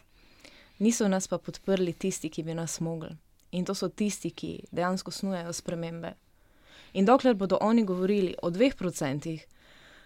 Niso 0.80 1.08
nas 1.08 1.28
pa 1.28 1.38
podprli 1.38 1.94
tisti, 1.94 2.30
ki 2.30 2.44
bi 2.44 2.54
nas 2.54 2.80
mogli. 2.80 3.12
In 3.52 3.66
to 3.66 3.76
so 3.76 3.90
tisti, 3.90 4.32
ki 4.32 4.60
dejansko 4.72 5.12
snujejo 5.12 5.54
spremembe. 5.54 6.14
In 6.94 7.06
dokler 7.06 7.36
bodo 7.36 7.58
oni 7.62 7.84
govorili 7.86 8.36
o 8.42 8.50
dveh 8.50 8.76
procentih 8.76 9.46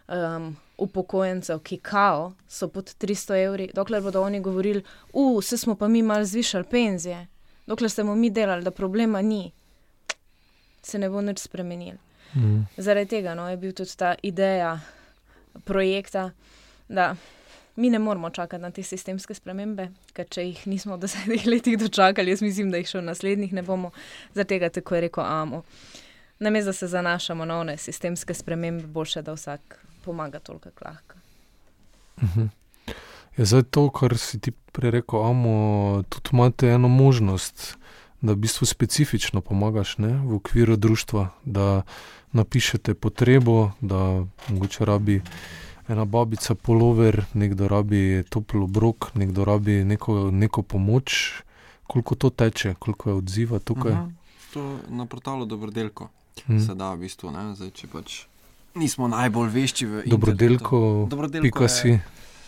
um, 0.08 0.56
upokojencev, 0.78 1.60
ki 1.60 1.78
kao 1.78 2.34
so 2.48 2.68
pod 2.68 2.96
300 3.00 3.44
evri, 3.46 3.70
dokler 3.74 4.02
bodo 4.02 4.22
oni 4.22 4.42
govorili, 4.42 4.84
uh, 5.14 5.44
se 5.44 5.58
smo 5.58 5.76
pa 5.76 5.88
mi 5.88 6.02
malo 6.02 6.26
zvišali 6.26 6.66
penzije, 6.72 7.28
dokler 7.68 7.92
smo 7.92 8.16
mi 8.16 8.30
delali, 8.30 8.64
da 8.64 8.72
problema 8.72 9.22
ni, 9.22 9.52
se 10.84 11.00
ne 11.00 11.10
bo 11.10 11.22
nič 11.22 11.40
spremenil. 11.40 11.96
Mm. 12.36 12.68
Zaradi 12.78 13.10
tega 13.10 13.36
no, 13.36 13.50
je 13.50 13.58
bil 13.58 13.74
tudi 13.74 13.98
ta 13.98 14.16
ideja 14.24 14.80
projekta, 15.64 16.32
da 16.88 17.16
mi 17.76 17.90
ne 17.90 18.00
moramo 18.00 18.30
čakati 18.30 18.62
na 18.62 18.72
te 18.72 18.84
sistemske 18.84 19.34
spremembe, 19.34 19.90
ker 20.14 20.28
če 20.30 20.46
jih 20.46 20.64
nismo 20.68 20.96
v 20.98 21.06
desetih 21.06 21.48
letih 21.48 21.78
dočakali, 21.78 22.32
jaz 22.32 22.42
mislim, 22.42 22.72
da 22.72 22.82
jih 22.82 22.90
še 22.90 23.02
v 23.02 23.08
naslednjih 23.10 23.54
ne 23.54 23.64
bomo, 23.64 23.92
zaradi 24.34 24.56
tega 24.56 24.70
tako 24.70 24.96
je 24.96 25.06
rekel 25.08 25.26
Amo. 25.26 25.64
Namesto 26.40 26.70
da 26.70 26.74
se 26.74 26.88
zanašamo 26.88 27.46
na 27.46 27.60
one 27.60 27.78
sistemske 27.78 28.34
spremembe, 28.34 28.88
boljše, 28.88 29.22
da 29.22 29.34
vsak 29.34 29.80
pomaga 30.06 30.40
toliko, 30.40 30.70
kot 30.70 30.86
lahko. 30.86 31.16
Mhm. 32.24 32.52
Je 33.38 33.46
zdaj 33.46 33.64
to, 33.64 33.90
kar 33.90 34.18
si 34.18 34.40
ti 34.40 34.52
prej 34.52 34.92
rekel, 34.92 35.24
amo, 35.26 36.04
tudi 36.10 36.30
imate 36.34 36.70
eno 36.70 36.88
možnost, 36.88 37.78
da 38.22 38.34
v 38.34 38.44
bistvu 38.46 38.66
specifično 38.66 39.42
pomagaš 39.42 39.98
ne, 39.98 40.14
v 40.26 40.36
okviru 40.36 40.76
društva, 40.76 41.30
da 41.46 41.82
napišete 42.32 42.94
potrebo, 42.94 43.72
da 43.82 44.26
mogoče 44.48 44.86
rabi 44.86 45.22
ena 45.86 46.06
babica 46.06 46.56
polover, 46.56 47.26
nekdo 47.34 47.68
rabi 47.68 48.02
toplo 48.26 48.64
obrok, 48.64 49.12
nekdo 49.16 49.44
rabi 49.44 49.84
neko, 49.84 50.32
neko 50.32 50.62
pomoč. 50.64 51.34
Koliko 51.84 52.16
to 52.16 52.30
teče, 52.32 52.76
koliko 52.76 53.10
je 53.10 53.16
odziva 53.16 53.60
tukaj? 53.60 53.92
Aha. 53.92 54.10
To 54.54 54.62
na 54.90 55.06
portalu 55.06 55.46
Dobrodelko 55.46 56.10
Mhm. 56.44 56.60
se 56.60 56.76
da 56.76 56.92
v 56.92 56.98
bistvu, 57.00 57.32
ne, 57.32 57.56
zdaj 57.56 57.72
če 57.72 57.88
pač 57.88 58.26
nismo 58.76 59.08
najbolj 59.08 59.50
vešči 59.52 59.86
v 59.86 60.02
Dobrodelko, 60.06 61.08
Dobrodelko 61.08 61.44
pika 61.44 61.64
je- 61.64 61.70
si. 61.70 61.92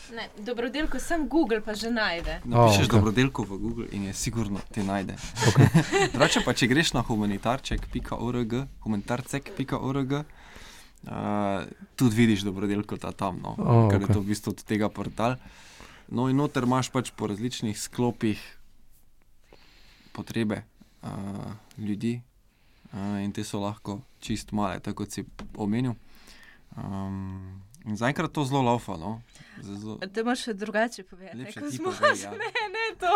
Ne, 0.08 0.26
dobrodelko 0.40 1.00
sem 1.00 1.28
Google 1.28 1.62
pa 1.62 1.74
že 1.74 1.90
najde. 1.90 2.40
Napišeš 2.42 2.56
A, 2.56 2.58
oh, 2.58 2.80
okej. 2.80 2.88
dobrodelko 2.90 3.44
v 3.44 3.58
Google 3.58 3.86
in 3.92 4.04
je 4.04 4.14
sigurno 4.14 4.60
ti 4.72 4.80
najde. 4.82 5.14
Okay. 5.44 5.68
Drugače 6.14 6.42
pa, 6.42 6.54
če 6.54 6.68
greš 6.68 6.94
na 6.94 7.02
humanitarček.org, 7.02 8.54
humanitarcek.org, 8.80 10.12
uh, 11.06 11.64
tudi 11.96 12.16
vidiš 12.16 12.42
dobrodelko 12.42 12.98
ta 12.98 13.12
tam, 13.12 13.40
no, 13.40 13.56
A, 13.56 13.88
ker 13.90 14.00
je 14.00 14.06
okej. 14.06 14.14
to 14.14 14.22
v 14.22 14.28
bistvu 14.28 14.50
od 14.50 14.64
tega 14.64 14.90
portal. 14.90 15.36
No 16.08 16.30
in 16.30 16.38
noter 16.38 16.64
imaš 16.64 16.90
pač 16.90 17.12
po 17.12 17.28
različnih 17.28 17.74
sklopih 17.74 18.38
potrebe 20.12 20.64
uh, 21.02 21.10
ljudi 21.78 22.22
uh, 22.86 23.00
in 23.20 23.32
te 23.32 23.44
so 23.44 23.60
lahko 23.60 24.00
čist 24.20 24.52
male, 24.52 24.80
tako 24.80 25.04
kot 25.04 25.12
si 25.12 25.26
omenil. 25.56 25.94
Um, 26.76 27.62
in 27.86 27.96
zaenkrat 27.96 28.32
to 28.32 28.44
zelo 28.44 28.62
laufa, 28.62 28.98
no. 28.98 29.22
Zelo, 29.62 29.98
Te 30.04 30.24
moraš 30.24 30.42
še 30.42 30.54
drugače 30.56 31.04
povedati. 31.04 31.38
Lepše 31.38 31.60
ko 31.60 31.70
ti 31.70 31.78
smo- 31.78 31.92
povej, 31.92 32.22
ja. 32.22 32.32
Ne, 32.42 32.52
ne 32.70 32.86
to. 32.96 33.14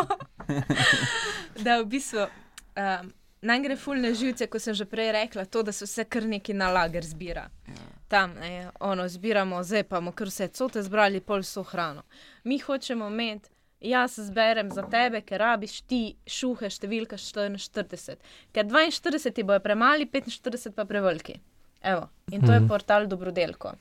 da 1.66 1.80
v 1.82 1.88
bistvu 1.88 2.24
um, 2.24 3.12
nam 3.42 3.64
gre 3.64 3.76
fulne 3.76 4.14
živce, 4.14 4.48
kot 4.48 4.62
sem 4.62 4.74
že 4.74 4.86
prej 4.86 5.12
rekla, 5.12 5.46
to, 5.46 5.64
da 5.64 5.72
se 5.72 5.86
vse 5.86 6.04
kar 6.06 6.24
neki 6.24 6.54
na 6.54 6.70
lager 6.70 7.06
zbira. 7.06 7.50
ja. 7.68 7.74
Tam, 8.08 8.34
ne, 8.34 8.70
ono, 8.80 9.08
zbiramo, 9.08 9.64
zdaj 9.64 9.84
pa 9.84 9.96
bomo 9.96 10.12
kar 10.12 10.28
vse 10.28 10.48
cote 10.48 10.82
zbrali, 10.84 11.20
pol 11.22 11.44
so 11.44 11.64
hrano. 11.64 12.02
Mi 12.44 12.58
hočemo 12.60 13.08
imeti, 13.08 13.50
jaz 13.82 14.16
zberem 14.20 14.72
za 14.72 14.82
tebe, 14.84 15.22
ker 15.22 15.40
rabiš 15.40 15.82
ti 15.82 16.00
šuhe 16.28 16.68
številka 16.68 17.18
44. 17.18 18.16
Ker 18.52 18.66
42 18.66 19.32
ti 19.32 19.44
bojo 19.44 19.60
premali, 19.60 20.06
45 20.06 20.72
pa 20.72 20.86
preveliki. 20.86 21.38
Evo, 21.82 22.10
in 22.32 22.42
to 22.42 22.52
je 22.52 22.60
Mhm. 22.60 22.68
portal 22.68 23.08
Dobrodelko. 23.08 23.74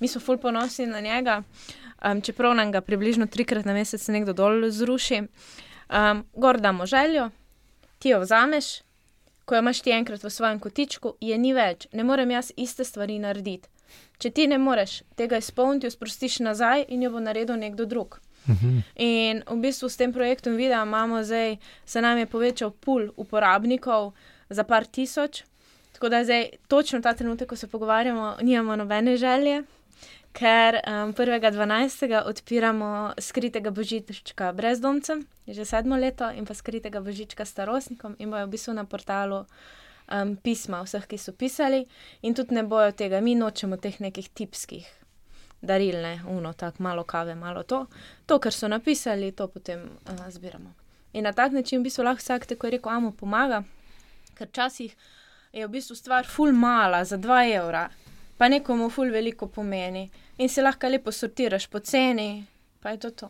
Mi 0.00 0.08
smo 0.08 0.20
ful 0.20 0.38
ponosni 0.38 0.86
na 0.86 1.00
njega, 1.00 1.42
um, 2.02 2.20
čeprav 2.20 2.54
nam 2.54 2.72
ga 2.72 2.80
približno 2.80 3.26
trikrat 3.26 3.64
na 3.64 3.72
mesec 3.72 4.08
nekdo 4.08 4.32
dol 4.32 4.70
zruši. 4.70 5.22
Um, 5.88 6.24
gor 6.34 6.60
damo 6.60 6.86
željo, 6.86 7.30
ti 7.98 8.08
jo 8.08 8.20
vzameš, 8.20 8.82
ko 9.46 9.54
jo 9.54 9.62
imaš 9.62 9.80
ti 9.80 9.94
enkrat 9.94 10.24
v 10.24 10.30
svojem 10.30 10.60
kotičku, 10.60 11.14
je 11.20 11.38
ni 11.38 11.54
več, 11.54 11.86
ne 11.92 12.04
morem 12.04 12.34
jaz 12.34 12.50
iste 12.56 12.84
stvari 12.84 13.18
narediti. 13.22 13.70
Če 14.18 14.30
ti 14.34 14.46
ne 14.50 14.58
moreš 14.58 15.02
tega 15.16 15.38
izpolniti, 15.38 15.86
jo 15.86 15.94
sprostiš 15.94 16.40
nazaj 16.42 16.86
in 16.88 17.04
jo 17.06 17.12
bo 17.14 17.22
naredil 17.22 17.56
nekdo 17.56 17.86
drug. 17.86 18.18
Mhm. 18.48 18.78
In 19.02 19.42
v 19.46 19.58
bistvu 19.62 19.88
s 19.88 19.98
tem 19.98 20.12
projektom 20.12 20.56
videa 20.58 20.82
imamo 20.82 21.22
zdaj, 21.22 21.56
se 21.86 22.02
nam 22.02 22.18
je 22.18 22.26
povečal 22.26 22.70
pul 22.70 23.10
uporabnikov 23.16 24.12
za 24.50 24.64
par 24.64 24.86
tisoč. 24.86 25.44
Tako 25.92 26.08
da 26.08 26.24
zdaj, 26.24 26.50
točno 26.68 27.00
ta 27.00 27.14
trenutek, 27.14 27.48
ko 27.48 27.56
se 27.56 27.66
pogovarjamo, 27.66 28.36
nimamo 28.42 28.76
nobene 28.76 29.16
želje, 29.16 29.62
ker 30.36 30.80
um, 30.84 31.14
1.12. 31.14 32.28
odpiramo 32.28 33.14
skritega 33.18 33.70
božička 33.70 34.52
brezdomcem, 34.52 35.24
že 35.48 35.64
sedmo 35.64 35.96
leto, 35.96 36.28
in 36.30 36.44
pa 36.44 36.54
skritega 36.54 37.00
božička 37.00 37.44
starostnikom, 37.48 38.16
in 38.20 38.30
bojo 38.30 38.44
v 38.44 38.52
bistvu 38.52 38.76
na 38.76 38.84
portalu 38.84 39.46
um, 40.12 40.36
pisma 40.36 40.82
vseh, 40.84 41.08
ki 41.08 41.16
so 41.16 41.32
pisali, 41.32 41.86
in 42.20 42.36
tudi 42.36 42.54
ne 42.54 42.66
bojo 42.68 42.92
tega, 42.92 43.20
mi 43.24 43.34
nočemo 43.34 43.80
teh 43.80 43.96
nekih 44.00 44.28
tipskih 44.28 44.84
daril, 45.64 45.96
ne, 46.04 46.20
uno, 46.28 46.52
tako 46.52 46.82
malo 46.84 47.04
kave, 47.08 47.34
malo 47.34 47.62
to. 47.64 47.86
To, 48.26 48.38
kar 48.38 48.52
so 48.52 48.68
napisali, 48.68 49.32
to 49.32 49.48
potem 49.48 49.88
uh, 50.04 50.28
zbiramo. 50.28 50.74
In 51.16 51.24
na 51.24 51.32
tak 51.32 51.52
način 51.52 51.80
v 51.80 51.88
bistvu 51.88 52.04
lahko 52.04 52.20
vsak, 52.20 52.46
tako 52.46 52.70
rekel, 52.70 52.92
amo 52.92 53.10
pomaga, 53.16 53.64
ker 54.36 54.52
včasih 54.52 54.92
je 55.56 55.64
v 55.64 55.72
bistvu 55.72 55.96
stvar 55.96 56.28
ful 56.28 56.52
mala 56.52 57.04
za 57.04 57.16
2 57.16 57.56
evra, 57.56 57.88
pa 58.38 58.48
nekomu 58.48 58.90
ful 58.90 59.10
veliko 59.10 59.46
pomeni. 59.46 60.10
In 60.38 60.48
si 60.48 60.62
lahko 60.62 60.88
lepo 60.88 61.12
sortiraš 61.12 61.66
po 61.66 61.78
ceni, 61.78 62.44
pa 62.80 62.90
je 62.90 62.98
to 62.98 63.10
to. 63.10 63.28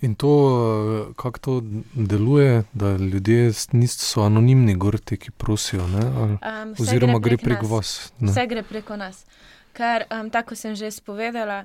In 0.00 0.14
to, 0.14 1.12
kako 1.16 1.38
to 1.38 1.60
deluje, 1.94 2.64
da 2.72 2.96
ljudje 2.96 3.52
niso 3.72 4.22
anonimni, 4.22 4.74
gor 4.74 4.98
ti, 4.98 5.16
ki 5.16 5.30
prosijo, 5.30 5.86
ne? 5.88 6.06
Ali, 6.06 6.38
Um, 6.62 6.74
oziroma 6.78 7.18
gre 7.18 7.36
prek 7.36 7.62
nas. 7.62 7.70
vas. 7.70 8.12
Ne? 8.20 8.30
Vse 8.30 8.46
gre 8.46 8.62
preko 8.62 8.96
nas. 8.96 9.24
Ker, 9.72 10.04
um, 10.10 10.30
tako 10.30 10.54
sem 10.54 10.74
že 10.74 10.90
spovedala, 10.90 11.64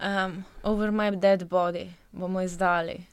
um, 0.00 0.44
over 0.62 0.90
my 0.90 1.10
dead 1.20 1.48
body 1.48 1.86
bomo 2.12 2.40
izdali, 2.40 3.04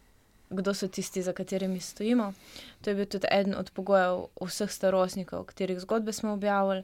kdo 0.50 0.74
so 0.74 0.88
tisti, 0.88 1.22
za 1.22 1.34
katerimi 1.34 1.80
stojimo. 1.80 2.34
To 2.82 2.90
je 2.90 2.96
bil 2.96 3.06
tudi 3.06 3.28
eden 3.32 3.56
od 3.56 3.72
pogojev 3.72 4.28
vseh 4.42 4.72
starostnikov, 4.72 5.44
katerih 5.44 5.80
zgodbe 5.80 6.14
smo 6.14 6.34
objavili. 6.34 6.84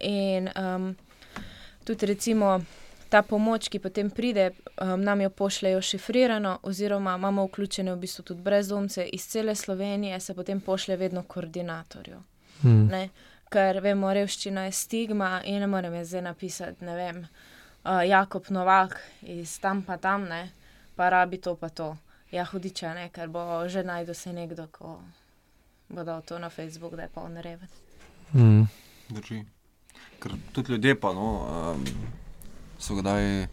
In 0.00 0.50
um, 0.56 0.96
tudi 1.84 2.06
recimo 2.06 2.60
ta 3.08 3.22
pomoč, 3.22 3.68
ki 3.68 3.80
potem 3.80 4.10
pride, 4.10 4.50
um, 4.82 5.00
nam 5.02 5.20
jo 5.20 5.30
pošljejo 5.30 5.80
šifrirano, 5.82 6.58
oziroma 6.62 7.16
imamo 7.16 7.46
vključene 7.46 7.94
v 7.94 7.98
bistvu 7.98 8.24
tudi 8.24 8.42
brezdomce 8.42 9.04
iz 9.04 9.26
cele 9.26 9.54
Slovenije, 9.54 10.20
se 10.20 10.34
potem 10.34 10.60
pošlje 10.60 10.96
vedno 10.96 11.22
koordinatorju. 11.22 12.22
Hmm. 12.62 12.86
Ne? 12.86 13.08
Ker 13.48 13.80
vemo, 13.80 14.12
revščina 14.12 14.66
je 14.66 14.72
stigma 14.72 15.40
in 15.44 15.60
ne 15.60 15.66
morem 15.66 15.94
jaz 15.94 16.08
zdaj 16.08 16.22
napisati, 16.22 16.84
ne 16.84 16.96
vem, 16.96 17.22
uh, 17.84 18.02
Jakob 18.08 18.50
Novak 18.50 19.00
iz 19.22 19.58
tam 19.60 19.82
pa 19.82 19.96
tam, 19.96 20.28
ne, 20.28 20.50
pa 20.96 21.08
rabi 21.08 21.40
to 21.40 21.56
pa 21.56 21.68
to. 21.68 21.96
Ja, 22.30 22.44
hudiče, 22.44 22.92
ne, 22.94 23.08
ker 23.08 23.28
bo 23.28 23.64
že 23.68 23.82
najdel 23.82 24.14
se 24.14 24.32
nekdo, 24.32 24.68
ko 24.72 25.00
bo 25.88 26.04
dal 26.04 26.22
to 26.22 26.38
na 26.38 26.50
Facebook, 26.50 26.94
da 26.94 27.02
je 27.02 27.14
pa 27.14 27.20
on 27.20 27.36
reven. 27.36 27.68
Hmm. 28.32 28.68
Drži. 29.08 29.57
Ker 30.18 30.34
tudi 30.52 30.72
ljudje 30.72 30.94
pa 31.00 31.12
no, 31.14 31.28
um, 31.74 31.84
so 32.78 32.94
kdaj 32.98 33.46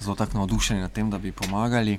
zelo 0.00 0.16
tako 0.16 0.38
navdušeni 0.38 0.80
nad 0.80 0.92
tem, 0.92 1.10
da 1.10 1.18
bi 1.18 1.32
pomagali, 1.32 1.98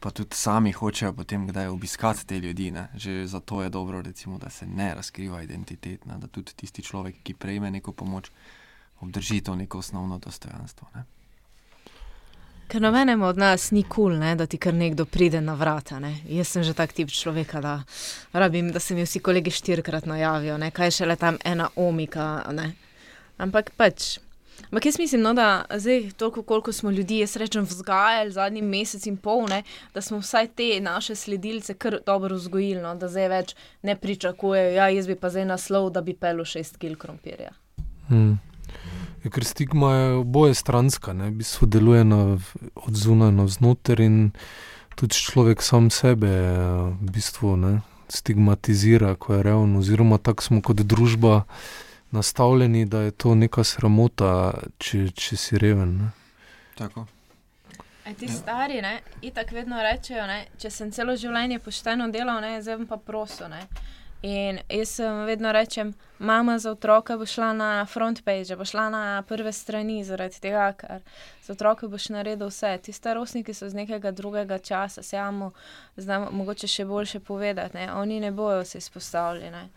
pa 0.00 0.10
tudi 0.10 0.36
sami 0.36 0.72
hočejo 0.72 1.12
potem 1.12 1.46
kdaj 1.46 1.66
obiskati 1.66 2.26
te 2.26 2.38
ljudi. 2.38 2.70
Ne. 2.70 2.88
Že 2.94 3.26
zato 3.26 3.62
je 3.62 3.68
dobro, 3.68 4.02
recimo, 4.02 4.38
da 4.38 4.50
se 4.50 4.66
ne 4.66 4.94
razkriva 4.94 5.42
identitet, 5.42 6.06
ne. 6.06 6.18
da 6.18 6.26
tudi 6.26 6.52
tisti 6.56 6.82
človek, 6.82 7.22
ki 7.22 7.34
prejme 7.34 7.70
neko 7.70 7.92
pomoč, 7.92 8.30
obdrži 9.00 9.40
to 9.40 9.56
neko 9.56 9.78
osnovno 9.78 10.18
dostojanstvo. 10.18 10.88
Ne. 10.94 11.04
Ker 12.70 12.82
nobenemu 12.82 13.26
od 13.26 13.38
nas 13.38 13.70
ni 13.70 13.82
kul, 13.82 14.12
cool, 14.14 14.36
da 14.36 14.46
ti 14.46 14.58
kar 14.58 14.74
nekdo 14.74 15.04
pride 15.04 15.40
na 15.40 15.54
vrata. 15.54 15.98
Ne? 15.98 16.20
Jaz 16.28 16.48
sem 16.48 16.62
že 16.62 16.74
tak 16.74 16.92
tip 16.92 17.10
človeka, 17.10 17.60
da 17.60 17.82
rabim, 18.32 18.70
da 18.72 18.78
se 18.80 18.94
mi 18.94 19.02
vsi 19.02 19.18
kolegi 19.18 19.50
štirikrat 19.50 20.06
najavijo, 20.06 20.58
ne? 20.58 20.70
kaj 20.70 20.90
še 20.90 21.06
le 21.06 21.16
tam 21.16 21.38
ena 21.44 21.66
omika. 21.76 22.44
Ne? 22.54 22.70
Ampak 23.40 23.72
pač. 23.76 24.18
Ampak 24.68 24.86
jaz 24.86 24.98
mislim, 25.00 25.22
no, 25.24 25.32
da 25.34 25.64
zdaj, 25.76 26.10
toliko 26.16 26.42
koliko 26.42 26.72
smo 26.72 26.90
ljudi, 26.90 27.18
jaz 27.18 27.36
rečem, 27.36 27.64
vzgajali 27.64 28.32
zadnji 28.32 28.62
mesec 28.62 29.06
in 29.06 29.16
pol, 29.16 29.46
ne, 29.48 29.62
da 29.94 30.02
smo 30.04 30.20
vsaj 30.20 30.50
te 30.56 30.68
naše 30.80 31.14
sledilce 31.16 31.74
kar 31.74 31.98
dobro 32.06 32.36
vzgojili, 32.36 32.82
no, 32.82 32.94
da 32.94 33.08
zdaj 33.08 33.28
več 33.28 33.54
ne 33.82 33.96
pričakujejo, 33.96 34.74
ja, 34.76 34.88
jaz 34.92 35.08
bi 35.08 35.16
pa 35.16 35.30
zdaj 35.30 35.48
naslov, 35.48 35.90
da 35.90 36.04
bi 36.04 36.14
pelo 36.14 36.44
šest 36.44 36.76
kil 36.76 36.94
krompirja. 37.00 37.50
Hmm. 38.08 38.38
Je, 39.24 39.30
ker 39.32 39.44
stigma 39.44 39.94
je 39.94 40.12
oboje 40.20 40.54
stranska, 40.54 41.12
ne 41.12 41.30
bi 41.30 41.44
sodeluje 41.44 42.04
od 42.74 42.94
zunaj 42.94 43.32
na 43.32 43.48
vznoter 43.48 44.00
in 44.00 44.30
tudi 44.94 45.16
človek 45.16 45.62
sam 45.64 45.90
sebe 45.90 46.30
v 47.00 47.10
bistvu 47.10 47.56
ne, 47.56 47.80
stigmatizira, 48.08 49.14
ko 49.14 49.34
je 49.34 49.42
revno, 49.42 49.80
oziroma 49.80 50.18
tako 50.18 50.42
smo 50.42 50.62
kot 50.62 50.84
družba 50.84 51.42
nastavljeni, 52.10 52.84
da 52.84 53.00
je 53.00 53.10
to 53.10 53.34
neka 53.34 53.64
sramota, 53.64 54.52
če, 54.78 55.08
če 55.14 55.36
si 55.36 55.58
reven. 55.58 55.96
Ne. 56.02 56.10
Tako. 56.78 57.06
E, 58.04 58.14
ti 58.14 58.28
stari, 58.28 58.80
ne, 58.82 59.00
itak 59.22 59.52
vedno 59.52 59.82
rečejo, 59.82 60.26
ne, 60.26 60.44
če 60.58 60.70
sem 60.70 60.90
celo 60.90 61.16
življenje 61.16 61.60
pošteno 61.62 62.08
delal, 62.10 62.40
ne, 62.42 62.56
zdaj 62.62 62.86
pa 62.88 62.96
prosim. 62.96 63.54
In 64.22 64.58
jaz 64.68 64.96
sem 64.98 65.22
vedno 65.24 65.52
rečem, 65.52 65.94
mama 66.18 66.58
za 66.58 66.74
otroka 66.74 67.16
bo 67.16 67.24
šla 67.26 67.52
na 67.56 67.68
front 67.88 68.20
page, 68.24 68.56
bo 68.56 68.64
šla 68.68 68.90
na 68.92 69.22
prve 69.28 69.52
strani, 69.52 70.02
zaradi 70.04 70.40
tega, 70.40 70.66
ker 70.76 71.00
za 71.46 71.54
otroka 71.54 71.88
boš 71.88 72.10
naredil 72.12 72.50
vse. 72.50 72.74
Ti 72.84 72.92
starostniki 72.92 73.54
so 73.56 73.68
z 73.68 73.78
nekega 73.80 74.10
drugega 74.12 74.58
časa, 74.58 75.02
se 75.02 75.16
jamo, 75.16 75.52
znam 75.96 76.28
mogoče 76.36 76.68
še 76.68 76.84
boljše 76.84 77.20
povedati, 77.20 77.76
ne? 77.78 77.92
oni 77.92 78.20
ne 78.20 78.30
bojo 78.30 78.64
se 78.64 78.78
izpostavljeni. 78.78 79.68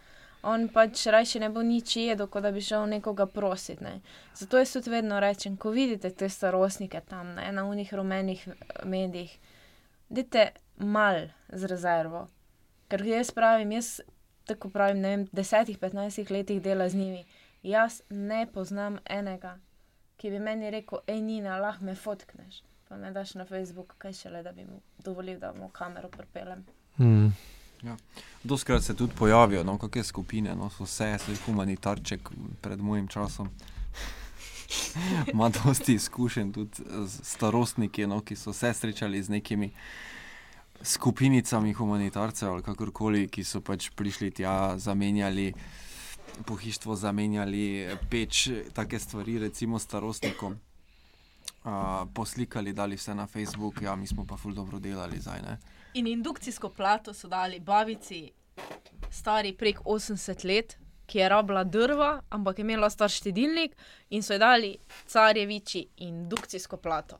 On 0.44 0.68
pač 0.68 1.06
raje 1.08 1.39
ne 1.39 1.48
bo 1.50 1.62
nič 1.64 1.96
jedel, 1.96 2.28
kot 2.28 2.44
da 2.44 2.52
bi 2.52 2.62
šel 2.62 2.86
nekoga 2.91 3.26
prositi. 3.32 3.84
Ne? 3.84 4.02
Zato 4.36 4.60
jaz 4.60 4.74
tudi 4.76 4.91
vedno 4.91 5.20
rečem, 5.24 5.56
ko 5.58 5.72
vidite 5.72 6.12
te 6.12 6.30
starostnike 6.30 7.02
tam 7.08 7.36
ne? 7.38 7.52
na 7.52 7.64
unih 7.66 7.94
rumenih 7.94 8.48
medijih, 8.84 9.38
dite 10.10 10.50
mal 10.78 11.30
z 11.50 11.72
rezervo. 11.72 12.28
Ker 12.91 13.06
jaz 13.08 13.32
pravim, 13.32 13.72
jaz 13.72 14.02
tako 14.46 14.70
pravim, 14.70 15.00
ne 15.02 15.16
vem, 15.16 15.26
desetih, 15.32 15.80
petnajstih 15.80 16.32
letih 16.32 16.62
dela 16.62 16.89
z 16.89 17.00
njimi. 17.00 17.26
Jaz 17.64 18.02
ne 18.10 18.44
poznam 18.52 19.00
enega, 19.06 19.56
ki 20.20 20.30
bi 20.30 20.39
meni 20.39 20.70
rekel, 20.72 21.00
hej, 21.08 21.22
Nina, 21.22 21.58
lahko 21.64 21.88
me 21.88 21.96
fotkneš. 21.96 22.62
Pa 22.89 22.98
me 23.00 23.12
daš 23.12 23.34
na 23.39 23.46
Facebook, 23.46 23.96
kaj 23.98 24.14
šele, 24.14 24.44
da 24.44 24.52
bi 24.52 24.66
mu 24.68 24.82
dovolil, 25.06 25.39
da 25.39 25.54
mu 25.54 25.70
kamero 25.70 26.10
pripeljem. 26.10 26.66
Hmm. 26.98 27.32
Ja. 27.84 27.98
Doskrat 28.44 28.84
se 28.84 28.94
tudi 28.96 29.14
pojavijo, 29.16 29.64
no, 29.64 29.78
kakšne 29.78 30.04
skupine, 30.04 30.56
no, 30.56 30.70
so 30.70 30.88
vse, 30.88 31.18
so 31.20 31.36
humanitarček 31.46 32.30
pred 32.62 32.80
mojim 32.80 33.08
časom. 33.08 33.50
Ima 35.34 35.50
dosti 35.50 35.94
izkušenj 35.94 36.54
tudi 36.54 36.84
starostniki, 37.24 38.08
no, 38.08 38.22
ki 38.22 38.36
so 38.36 38.54
se 38.54 38.74
srečali 38.74 39.24
z 39.24 39.30
nekimi 39.30 39.72
skupinicami 40.84 41.74
humanitarcev 41.74 42.52
ali 42.52 42.64
kakorkoli, 42.64 43.28
ki 43.28 43.44
so 43.44 43.62
pač 43.62 43.90
prišli 43.96 44.32
tja, 44.32 44.78
zamenjali 44.78 45.54
pohištvo, 46.46 46.96
zamenjali 46.96 47.98
peč, 48.10 48.50
take 48.74 49.00
stvari, 49.00 49.40
recimo 49.40 49.80
starostnikom. 49.80 50.60
Uh, 51.64 52.04
poslikali, 52.14 52.74
dali 52.74 52.96
vse 52.96 53.16
na 53.16 53.28
Facebook, 53.28 53.82
ja, 53.82 53.96
mi 53.96 54.08
smo 54.08 54.26
pa 54.28 54.36
ful 54.38 54.54
dobro 54.54 54.80
delali 54.80 55.20
zdaj. 55.20 55.42
Ne? 55.42 55.58
In 55.94 56.08
indukcijsko 56.08 56.70
plato 56.70 57.14
so 57.14 57.28
dali 57.28 57.60
babici, 57.60 58.32
stari 59.12 59.54
prek 59.54 59.80
80 59.86 60.46
let, 60.46 60.78
ki 61.06 61.20
je 61.20 61.30
rabila 61.30 61.64
drva, 61.64 62.22
ampak 62.30 62.58
je 62.58 62.62
imela 62.62 62.89
star 62.89 63.10
štedilnik 63.10 63.76
in 64.10 64.24
so 64.24 64.34
ji 64.34 64.39
dali 64.39 64.78
carjeviči 65.08 65.88
indukcijsko 65.98 66.78
plato. 66.78 67.18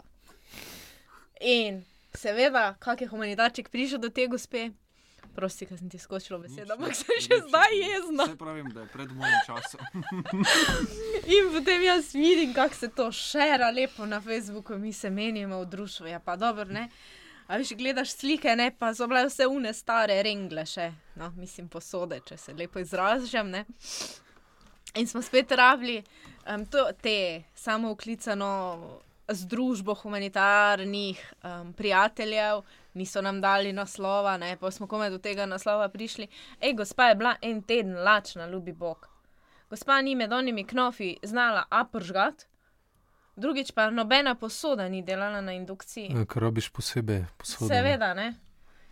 In 1.42 1.84
seveda, 2.16 2.76
kak 2.80 3.02
je 3.02 3.08
humanitarček 3.08 3.70
prišel 3.70 4.00
do 4.00 4.10
te 4.10 4.28
gospe. 4.28 4.70
Prosti, 5.36 5.66
ker 5.66 5.78
sem 5.78 5.90
ti 5.90 5.98
skočila 5.98 6.40
besedo, 6.40 6.74
ampak 6.74 6.94
sem 6.98 7.18
še 7.22 7.40
zdaj 7.48 7.74
jezna. 7.78 8.28
Se 8.30 8.38
pravim, 8.38 8.70
da 8.74 8.84
je 8.84 8.90
pred 8.94 9.14
mojim 9.18 9.40
časom. 9.46 9.82
In 11.38 11.50
potem 11.54 11.86
jaz 11.88 12.14
vidim, 12.14 12.54
kako 12.54 12.76
se 12.76 12.90
to 12.90 13.12
šera 13.12 13.70
lepo 13.70 14.06
na 14.06 14.22
Facebooku, 14.22 14.78
mi 14.78 14.94
se 14.94 15.10
menimo 15.10 15.62
v 15.62 15.66
društvu. 15.66 16.08
Ja, 16.08 16.20
pa 16.20 16.36
dobro, 16.36 16.66
ne. 16.66 16.90
A 17.48 17.58
veš, 17.58 17.74
gledaš 17.78 18.14
slike, 18.16 18.56
ne, 18.56 18.70
pa 18.80 18.94
so 18.96 19.08
bile 19.08 19.26
vse 19.28 19.48
une 19.52 19.74
stare 19.76 20.16
rengle 20.24 20.64
še, 20.66 20.90
no, 21.20 21.32
mislim 21.36 21.68
posode, 21.70 22.22
če 22.26 22.38
se 22.40 22.54
lepo 22.56 22.80
izražam, 22.80 23.52
ne. 23.52 23.66
In 24.96 25.10
smo 25.10 25.22
spet 25.26 25.52
rabili 25.52 25.98
um, 26.48 26.66
to, 26.66 26.86
te 27.02 27.44
samo 27.56 27.92
uklicano 27.92 29.02
združbo 29.28 29.94
humanitarnih 29.94 31.34
um, 31.44 31.74
prijateljev, 31.74 32.62
niso 32.94 33.22
nam 33.22 33.42
dali 33.42 33.74
naslova, 33.74 34.38
ne, 34.38 34.56
pa 34.60 34.72
smo 34.72 34.88
komaj 34.88 35.10
do 35.10 35.18
tega 35.18 35.46
naslova 35.50 35.90
prišli. 35.90 36.28
Ej, 36.62 36.76
gospa 36.78 37.10
je 37.10 37.16
bila 37.16 37.36
en 37.42 37.62
teden 37.62 37.98
lačna, 38.04 38.48
ljubi 38.48 38.72
Bog. 38.72 39.08
Gospa 39.70 40.02
ni 40.02 40.16
med 40.16 40.34
onimi 40.34 40.64
knofi 40.68 41.18
znala 41.24 41.66
apržgat, 41.70 42.46
drugič 43.36 43.72
pa 43.72 43.90
nobena 43.90 44.36
posoda 44.36 44.90
ni 44.90 45.02
delala 45.02 45.42
na 45.42 45.54
indukciji. 45.54 46.12
Ja, 46.14 46.26
kar 46.26 46.44
robiš 46.44 46.70
posebej, 46.70 47.26
posebej. 47.38 47.68
Seveda, 47.68 48.14
ne. 48.14 48.34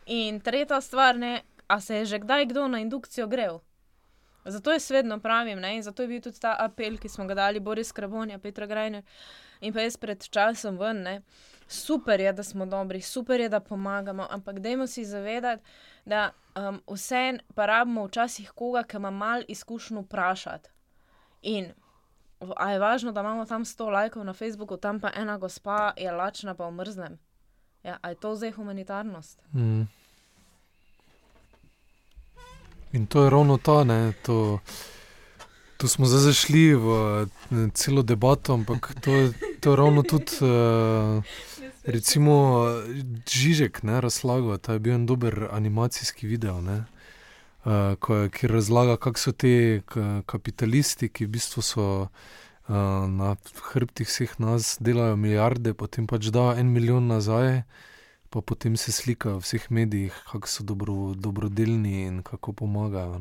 In 0.06 0.40
tretja 0.42 0.82
stvar, 0.82 1.18
ne, 1.18 1.42
a 1.68 1.82
se 1.82 1.96
je 1.96 2.06
že 2.06 2.20
kdaj 2.20 2.46
kdo 2.46 2.68
na 2.68 2.80
indukcijo 2.80 3.28
grel? 3.28 3.60
Zato 4.46 4.72
jaz 4.72 4.92
vedno 4.92 5.20
pravim, 5.20 5.60
ne, 5.60 5.76
in 5.76 5.84
zato 5.84 6.02
je 6.02 6.08
bil 6.08 6.22
tudi 6.22 6.40
ta 6.40 6.56
apel, 6.60 6.98
ki 6.98 7.10
smo 7.10 7.26
ga 7.26 7.36
dali 7.38 7.60
Boris 7.60 7.92
Krabonja, 7.92 8.40
Petra 8.40 8.66
Grajner 8.66 9.04
in 9.62 9.74
pa 9.74 9.82
jaz 9.86 9.98
pred 9.98 10.30
časom 10.30 10.78
ven. 10.78 11.04
Ne. 11.04 11.22
Super 11.68 12.20
je, 12.20 12.34
da 12.34 12.44
smo 12.44 12.66
dobri, 12.66 13.02
super 13.02 13.40
je, 13.40 13.50
da 13.50 13.60
pomagamo, 13.60 14.28
ampak 14.30 14.60
dajmo 14.60 14.88
si 14.88 15.06
zavedati, 15.06 15.64
da 16.06 16.32
um, 16.56 16.82
vse 16.88 17.38
pa 17.56 17.66
rabimo 17.66 18.06
včasih 18.06 18.52
koga, 18.52 18.84
ki 18.84 18.98
ima 18.98 19.12
malo 19.12 19.44
izkušnjo 19.48 20.02
vprašati. 20.02 20.70
In 21.42 21.72
a 22.56 22.72
je 22.72 22.80
važno, 22.80 23.12
da 23.12 23.20
imamo 23.20 23.46
tam 23.46 23.66
100 23.66 23.90
lajkov 23.90 24.26
na 24.26 24.34
Facebooku, 24.34 24.78
tam 24.78 25.00
pa 25.00 25.12
ena 25.16 25.38
gospa 25.38 25.94
je 25.98 26.12
lačna, 26.12 26.54
pa 26.54 26.68
umrznem. 26.68 27.20
Ja, 27.84 27.98
a 28.02 28.10
je 28.10 28.16
to 28.16 28.36
zdaj 28.36 28.52
humanitarnost? 28.52 29.42
Mm. 29.54 29.82
In 32.92 33.06
to 33.06 33.24
je 33.24 33.30
ravno 33.30 33.58
ta, 33.58 33.84
ne, 33.84 34.14
to. 34.26 34.60
Tu 35.78 35.88
smo 35.88 36.06
zdaj 36.06 36.20
zašli 36.20 36.76
v 36.76 36.86
celo 37.74 38.02
debato, 38.02 38.54
ampak 38.54 38.94
to 39.02 39.12
je, 39.12 39.34
to 39.60 39.72
je 39.72 39.76
ravno 39.76 40.04
tudi, 40.04 40.38
uh, 40.42 41.24
recimo, 41.86 42.66
Žižek, 43.26 43.84
ne, 43.84 44.02
razlagal, 44.02 44.58
ta 44.58 44.74
je 44.74 44.80
bil 44.80 44.94
en 44.94 45.06
dober 45.06 45.48
animacijski 45.52 46.28
video, 46.28 46.62
ne, 46.62 46.84
ko, 47.64 48.28
ki 48.34 48.48
razlaga, 48.48 48.98
kako 48.98 49.20
so 49.20 49.32
te 49.32 49.82
kapitalisti, 50.26 51.10
ki 51.10 51.28
v 51.28 51.34
bistvu 51.38 51.62
so 51.62 51.88
uh, 52.02 53.08
na 53.08 53.36
hrbtih 53.72 54.08
vseh 54.08 54.34
nas, 54.40 54.78
delajo 54.80 55.16
milijarde, 55.16 55.74
potem 55.74 56.08
pač 56.08 56.32
da 56.34 56.56
en 56.58 56.72
milijon 56.74 57.08
nazaj, 57.08 57.64
pa 58.32 58.42
potem 58.42 58.78
se 58.78 58.92
slikajo 58.92 59.40
v 59.40 59.46
vseh 59.46 59.68
medijih, 59.70 60.16
kako 60.32 60.48
so 60.48 60.64
dobro, 60.64 61.14
dobrodelni 61.16 62.06
in 62.08 62.22
kako 62.24 62.54
pomagajo. 62.54 63.20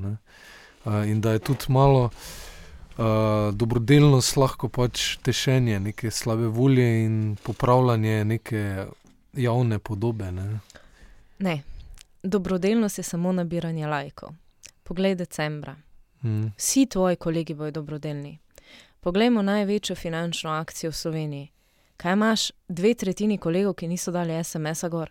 Uh, 0.84 1.04
in 1.06 1.20
da 1.20 1.32
je 1.32 1.38
tudi 1.38 1.68
malo 1.68 2.10
uh, 2.10 3.50
dobrodelnost 3.52 4.36
lahko 4.36 4.68
pač 4.68 5.18
tešenje 5.22 5.80
neke 5.80 6.10
slabe 6.10 6.46
volje 6.46 7.04
in 7.04 7.36
popravljanje 7.42 8.24
neke 8.24 8.86
javne 9.34 9.78
podobe. 9.78 10.32
Ne? 10.32 10.60
ne. 11.38 11.62
Dobrodelnost 12.22 12.98
je 12.98 13.04
samo 13.04 13.32
nabiranje 13.32 13.86
lajkov. 13.86 14.30
Poglej, 14.82 15.14
decembra. 15.14 15.76
Mm. 16.22 16.52
Vsi 16.56 16.86
tvoji 16.86 17.16
kolegi 17.16 17.54
bodo 17.54 17.70
dobrodelni. 17.70 18.38
Poglejmo 19.00 19.42
največjo 19.42 19.96
finančno 19.96 20.50
akcijo 20.50 20.90
v 20.90 20.94
Sloveniji. 20.94 21.50
Kaj 21.96 22.12
imaš 22.12 22.50
dve 22.68 22.94
tretjini 22.94 23.38
kolegov, 23.38 23.74
ki 23.74 23.88
niso 23.88 24.12
dali 24.12 24.44
SMS-a 24.44 24.88
gor? 24.88 25.10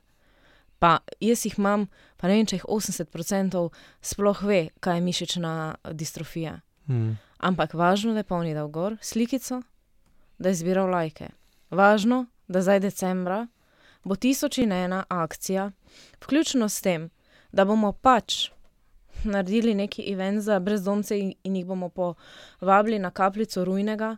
Pa 0.79 0.97
jaz 1.19 1.45
jih 1.45 1.57
imam, 1.57 1.87
pa 2.17 2.27
ne 2.27 2.37
vem, 2.37 2.45
če 2.45 2.55
jih 2.55 2.65
80% 2.65 3.69
sploh 4.01 4.43
ve, 4.43 4.69
kaj 4.79 4.97
je 4.97 5.01
mišična 5.01 5.53
distrofija. 5.91 6.59
Mm. 6.87 7.17
Ampak 7.37 7.73
važno 7.73 8.11
je, 8.11 8.13
da 8.13 8.19
je 8.19 8.29
polni 8.29 8.53
dal 8.53 8.67
gor 8.67 8.97
slikico, 9.01 9.61
da 10.37 10.49
je 10.49 10.61
zbiral 10.61 10.89
lajke. 10.89 11.29
Važno, 11.69 12.25
da 12.47 12.61
zdaj 12.61 12.79
decembra 12.79 13.47
bo 14.03 14.15
tisoč 14.15 14.57
in 14.57 14.71
ena 14.71 15.03
akcija, 15.09 15.71
vključno 16.23 16.69
s 16.69 16.81
tem, 16.81 17.09
da 17.51 17.65
bomo 17.65 17.91
pač 17.91 18.49
naredili 19.23 19.73
neki 19.75 20.11
event 20.11 20.41
za 20.41 20.59
brezdomce 20.59 21.19
in, 21.19 21.33
jih 21.55 21.65
bomo 21.65 21.89
povabili 21.89 22.99
na 22.99 23.11
kapljico 23.11 23.65
rujnega, 23.65 24.17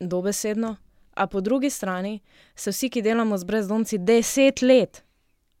dobesedno. 0.00 0.76
A 1.14 1.26
po 1.26 1.40
drugi 1.40 1.70
strani 1.70 2.20
se 2.54 2.70
vsi, 2.70 2.90
ki 2.90 3.02
delamo 3.02 3.38
z 3.38 3.44
brezdomci 3.44 3.98
deset 3.98 4.62
let, 4.62 5.02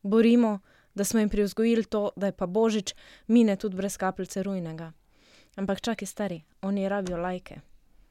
borimo, 0.02 0.58
da 0.94 1.04
smo 1.04 1.20
jim 1.20 1.28
privzgojili 1.28 1.84
to, 1.84 2.10
da 2.16 2.26
je 2.26 2.32
pa 2.32 2.46
božič 2.46 2.94
mine 3.26 3.56
tudi 3.56 3.76
brez 3.76 3.96
kapljice 3.96 4.42
rujnega. 4.42 4.92
Ampak 5.56 5.80
čakaj, 5.80 6.06
stari, 6.06 6.42
oni 6.62 6.88
rabijo 6.88 7.16
lajke. 7.16 7.60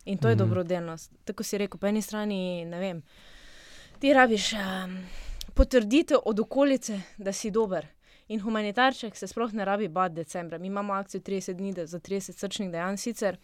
In 0.05 0.18
to 0.18 0.30
je 0.30 0.36
Mhm. 0.36 0.39
dobrodelnost. 0.39 1.11
Tako 1.26 1.43
si 1.43 1.57
rekel, 1.57 1.78
po 1.78 1.88
eni 1.88 2.01
strani, 2.01 2.66
ne 2.66 2.80
vem, 2.80 3.03
ti 3.99 4.13
rabiš 4.13 4.53
um, 4.53 4.97
potrditev 5.55 6.17
od 6.25 6.39
okolice, 6.39 7.01
da 7.17 7.33
si 7.33 7.51
dober. 7.51 7.87
In 8.27 8.39
humanitarček 8.41 9.15
se 9.15 9.27
sploh 9.27 9.53
ne 9.53 9.65
rabi 9.65 9.87
bati 9.87 10.15
decembra. 10.15 10.57
Mi 10.57 10.67
imamo 10.67 10.93
akcijo 10.93 11.21
30 11.21 11.53
dni 11.53 11.73
za 11.85 11.99
30 11.99 12.37
srčnih 12.37 12.71
dejanj 12.71 12.97
sicer, 12.97 13.37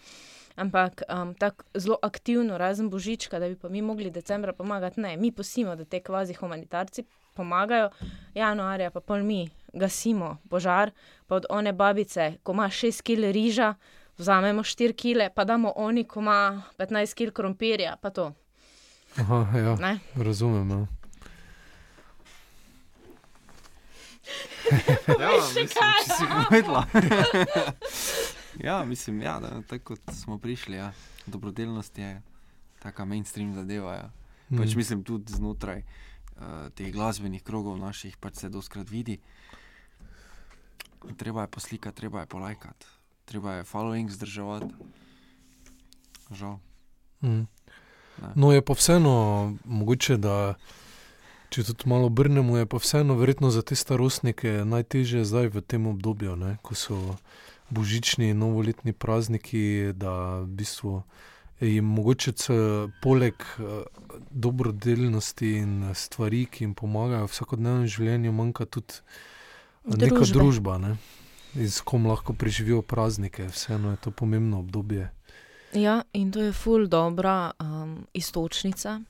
ampak 0.56 1.04
um, 1.10 1.34
tako 1.36 1.64
zelo 1.76 1.98
aktivno, 2.02 2.58
razen 2.58 2.90
božička, 2.90 3.40
da 3.40 3.48
bi 3.48 3.56
pa 3.56 3.70
mi 3.70 3.82
mogli 3.82 4.10
decembra 4.12 4.54
pomagati. 4.54 5.02
Ne, 5.02 5.18
mi 5.18 5.32
pustimo, 5.32 5.76
da 5.76 5.86
te 5.86 6.00
kvazi 6.00 6.34
humanitarci 6.34 7.04
pomagajo, 7.36 7.90
januarja 8.34 8.90
pa 8.92 9.00
pol 9.00 9.24
mi 9.24 9.50
gasimo 9.74 10.38
požar, 10.50 10.92
pa 11.28 11.36
od 11.36 11.46
one 11.50 11.74
babice, 11.74 12.34
ko 12.44 12.52
ima 12.52 12.66
6 12.66 13.02
kg 13.02 13.32
riža, 13.32 13.76
vzamemo 14.18 14.64
4 14.64 14.94
kg, 14.94 15.34
pa 15.36 15.44
damo 15.44 15.74
oni, 15.76 16.04
ko 16.04 16.20
ima 16.20 16.64
15 16.78 17.16
kg 17.16 17.34
krompirja, 17.34 17.96
pa 18.02 18.10
to. 18.10 18.34
Aha, 19.18 19.58
ja, 19.58 19.76
Ne? 19.76 20.00
razumem. 20.16 20.70
Ja. 20.70 21.01
Ja, 25.20 25.30
mislim, 25.38 25.68
če 25.68 26.16
si 26.16 26.28
povedala. 26.36 26.86
ja, 28.68 28.84
mislim, 28.86 29.22
ja, 29.22 29.40
da, 29.40 29.62
tako 29.68 29.96
kot 29.96 30.16
smo 30.16 30.38
prišli. 30.38 30.78
Ja. 30.78 30.92
Dobrodelnost 31.26 31.98
je 31.98 32.22
taka 32.80 33.06
mainstream 33.06 33.54
zadeva. 33.54 33.94
Ja. 33.94 34.10
Pač 34.58 34.74
Mm. 34.74 34.78
mislim 34.78 35.04
tudi 35.04 35.34
znotraj 35.34 35.80
uh, 35.80 36.68
teh 36.76 36.92
glasbenih 36.92 37.44
krogov 37.44 37.78
naših, 37.80 38.18
pač 38.18 38.36
se 38.36 38.50
doskrat 38.50 38.90
vidi. 38.90 39.20
Treba 41.18 41.42
je 41.42 41.48
poslikati, 41.48 41.98
treba 41.98 42.20
je 42.20 42.26
polajkati, 42.26 42.86
treba 43.26 43.54
je 43.54 43.64
following 43.64 44.10
zdrževati. 44.10 44.74
Žal. 46.32 46.60
Mm. 47.22 47.48
Ne. 48.22 48.32
No, 48.36 48.52
je 48.52 48.62
pa 48.62 48.74
vseeno 48.74 49.56
mogoče, 49.66 50.18
da 50.18 50.56
če 51.52 51.66
tudi 51.68 51.90
malo 51.92 52.08
obrnemo, 52.08 52.56
je 52.58 52.66
pa 52.66 52.80
vseeno 52.80 53.18
verjetno 53.20 53.52
za 53.52 53.62
te 53.62 53.76
starostnike 53.76 54.64
najtežje 54.66 55.26
zdaj 55.28 55.52
v 55.52 55.62
tem 55.62 55.88
obdobju, 55.88 56.36
ne, 56.40 56.56
ko 56.64 56.76
so 56.76 57.00
božični 57.70 58.32
in 58.32 58.40
novoletni 58.40 58.94
prazniki, 58.96 59.92
da 59.96 60.40
v 60.44 60.48
bistvu 60.48 61.02
jim 61.60 61.86
mogoče 61.86 62.34
poleg 63.02 63.34
eh, 63.36 63.84
dobrodelnosti 64.32 65.52
in 65.60 65.92
stvari, 65.96 66.46
ki 66.46 66.64
jim 66.64 66.74
pomagajo 66.74 67.28
v 67.28 67.32
vsakodnevnem 67.36 67.88
življenju, 67.88 68.32
manjka 68.32 68.66
tudi 68.66 68.96
eh, 68.96 69.98
neka 69.98 70.24
Družbe. 70.24 70.40
družba, 70.40 70.78
ne, 70.78 70.96
s 71.56 71.84
kom 71.84 72.08
lahko 72.08 72.34
preživijo 72.34 72.82
praznike. 72.82 73.52
Vseeno 73.52 73.92
je 73.92 74.02
to 74.08 74.12
pomembno 74.12 74.64
obdobje. 74.64 75.12
Ja, 75.74 76.02
in 76.14 76.32
to 76.32 76.42
je 76.42 76.52
ful 76.52 76.88
dobra 76.88 77.52
um, 77.60 78.08
istočnica. 78.14 79.02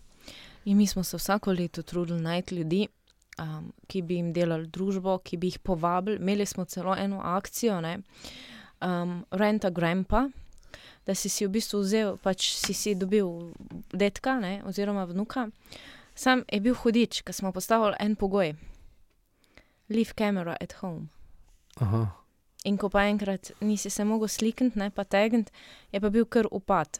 In 0.65 0.77
mi 0.77 0.87
smo 0.87 1.03
se 1.03 1.17
vsako 1.17 1.51
leto 1.51 1.81
trudili 1.81 2.21
najti 2.21 2.55
ljudi, 2.55 2.87
um, 3.39 3.73
ki 3.87 4.01
bi 4.01 4.15
jim 4.15 4.33
delali 4.33 4.67
družbo, 4.67 5.17
ki 5.17 5.37
bi 5.37 5.47
jih 5.47 5.59
povabili. 5.59 6.17
Imeli 6.17 6.45
smo 6.45 6.65
celo 6.65 6.95
eno 6.97 7.21
akcijo, 7.23 7.81
ne, 7.81 7.97
um, 8.81 9.25
Renta 9.31 9.69
Grandpa, 9.69 10.27
da 11.05 11.15
si 11.15 11.29
si 11.29 11.45
v 11.45 11.49
bistvu 11.57 11.81
vzel, 11.81 12.17
pač 12.21 12.51
si 12.53 12.73
si 12.73 12.95
dobil 12.95 13.53
detka 13.93 14.39
ne, 14.39 14.61
oziroma 14.65 15.05
vnuka. 15.05 15.49
Sam 16.15 16.43
je 16.51 16.59
bil 16.61 16.75
hudič, 16.75 17.23
ker 17.25 17.33
smo 17.33 17.51
postavili 17.51 17.97
en 17.99 18.15
pogoj: 18.15 18.53
leave 19.89 20.13
camera 20.13 20.57
at 20.61 20.73
home. 20.81 21.07
Aha. 21.81 22.05
In 22.63 22.77
ko 22.77 22.89
pa 22.93 23.07
enkrat 23.09 23.51
nisi 23.61 23.89
se 23.89 24.03
mogel 24.05 24.29
slikniti, 24.29 24.79
ne 24.79 24.91
pa 24.93 25.03
tegniti, 25.03 25.51
je 25.91 26.01
pa 26.01 26.09
bil 26.09 26.25
kar 26.25 26.45
upad. 26.51 26.99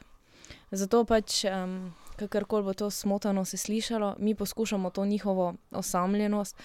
Zato 0.71 1.03
pač, 1.05 1.43
um, 1.45 1.93
kakorkoli 2.27 2.63
bo 2.63 2.73
to 2.73 2.89
smotano 2.89 3.45
se 3.45 3.57
slišalo, 3.57 4.15
mi 4.19 4.35
poskušamo 4.35 4.89
to 4.89 5.05
njihovo 5.05 5.53
osamljenost 5.71 6.57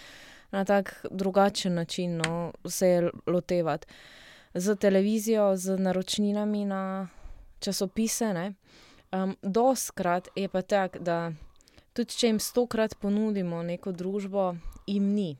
na 0.51 0.65
tak 0.65 1.05
drugačen 1.11 1.75
način 1.75 2.17
no, 2.17 2.53
se 2.69 3.11
lotevati. 3.27 3.87
Z 4.55 4.77
televizijo, 4.77 5.57
z 5.57 5.79
naročninami 5.79 6.65
na 6.65 7.09
časopise. 7.59 8.33
Ne, 8.35 8.55
um, 9.13 9.37
doskrat 9.43 10.29
je 10.37 10.49
pa 10.49 10.63
tako, 10.63 10.99
da 10.99 11.33
tudi 11.93 12.15
če 12.15 12.27
jim 12.27 12.41
stokrat 12.41 12.95
ponudimo 13.01 13.63
neko 13.63 13.93
družbo, 13.93 14.55
jim 14.87 15.15
ni. 15.15 15.37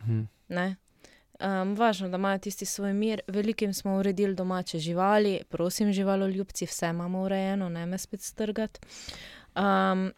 Mhm. 0.00 0.22
Ne? 0.48 0.76
Um, 1.36 1.74
važno, 1.76 2.08
da 2.08 2.16
imajo 2.16 2.38
tisti 2.46 2.64
svoj 2.64 2.94
mir. 2.96 3.20
Velikim 3.28 3.74
smo 3.74 3.98
uredili 3.98 4.34
domače 4.34 4.78
živali, 4.78 5.40
prosim, 5.48 5.92
živaloljubci, 5.92 6.66
vse 6.66 6.88
imamo 6.94 7.22
urejeno, 7.22 7.68
ne 7.68 7.86
me 7.86 7.98
spet 7.98 8.22
strgati. 8.22 8.80
Um, 9.56 10.12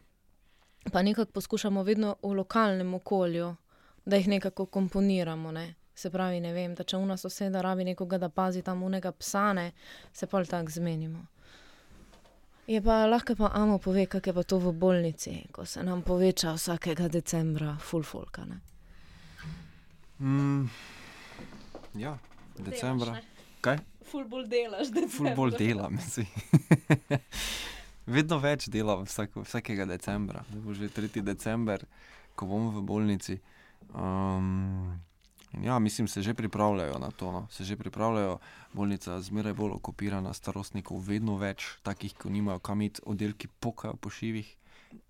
pa 0.92 1.02
nekako 1.02 1.32
poskušamo 1.32 1.82
vedno 1.82 2.16
v 2.22 2.32
lokalnem 2.32 2.94
okolju, 2.94 3.54
da 4.04 4.16
jih 4.16 4.28
nekako 4.28 4.66
komponiramo. 4.66 5.52
Ne? 5.52 5.74
Se 5.94 6.10
pravi, 6.10 6.40
ne 6.40 6.52
vem, 6.52 6.74
da 6.74 6.84
če 6.84 6.96
u 6.96 7.06
nas 7.06 7.20
soseda 7.20 7.62
rabi 7.62 7.84
nekoga, 7.84 8.18
da 8.18 8.28
pazi 8.28 8.62
tam 8.62 8.82
unega 8.82 9.12
psa, 9.12 9.52
ne, 9.52 9.72
se 10.12 10.26
pa 10.26 10.44
tako 10.44 10.70
zmenimo. 10.70 11.26
Je 12.66 12.82
pa 12.82 13.06
lahko 13.06 13.34
pa 13.34 13.50
Amo 13.54 13.78
pove, 13.78 14.06
kako 14.06 14.30
je 14.30 14.34
pa 14.34 14.42
to 14.42 14.58
v 14.58 14.72
bolnici, 14.72 15.32
ko 15.52 15.64
se 15.64 15.82
nam 15.82 16.02
poveča 16.02 16.52
vsakega 16.52 17.08
decembra, 17.08 17.76
full 17.80 18.02
folka. 18.02 18.44
Ne? 18.44 18.60
Mm, 20.18 20.70
ja, 21.94 22.18
decembra. 22.58 23.16
Kaj? 23.60 23.78
Ful 24.10 24.24
bolj 24.28 24.46
delaš, 24.48 24.88
da 24.88 25.08
Ful 25.08 25.30
bolj 25.36 25.56
delam. 25.58 25.98
Vedno 28.08 28.38
več 28.40 28.70
delam 28.72 29.02
vsak, 29.04 29.34
vsakega 29.44 29.84
decembra. 29.84 30.40
Zdaj 30.48 30.62
bo 30.64 30.72
že 30.72 30.88
3. 30.88 31.20
december, 31.20 31.84
ko 32.32 32.48
bom 32.48 32.70
v 32.72 32.80
bolnici. 32.80 33.36
Um, 33.92 34.96
ja, 35.60 35.76
mislim, 35.78 36.08
se 36.08 36.22
že 36.24 36.32
pripravljajo 36.34 36.96
na 36.98 37.10
to. 37.10 37.32
No. 37.32 37.46
Se 37.52 37.64
že 37.68 37.76
pripravljajo, 37.76 38.38
bolnica 38.72 39.20
zmeraj 39.20 39.52
bolj 39.52 39.76
okupirana, 39.76 40.32
starostnikov 40.32 41.04
vedno 41.04 41.36
več, 41.36 41.76
takih, 41.84 42.16
ki 42.16 42.32
nimajo 42.32 42.64
kam 42.64 42.80
iti, 42.80 43.04
oddelki 43.04 43.52
pokajo 43.60 44.00
po 44.00 44.08
šivih, 44.08 44.48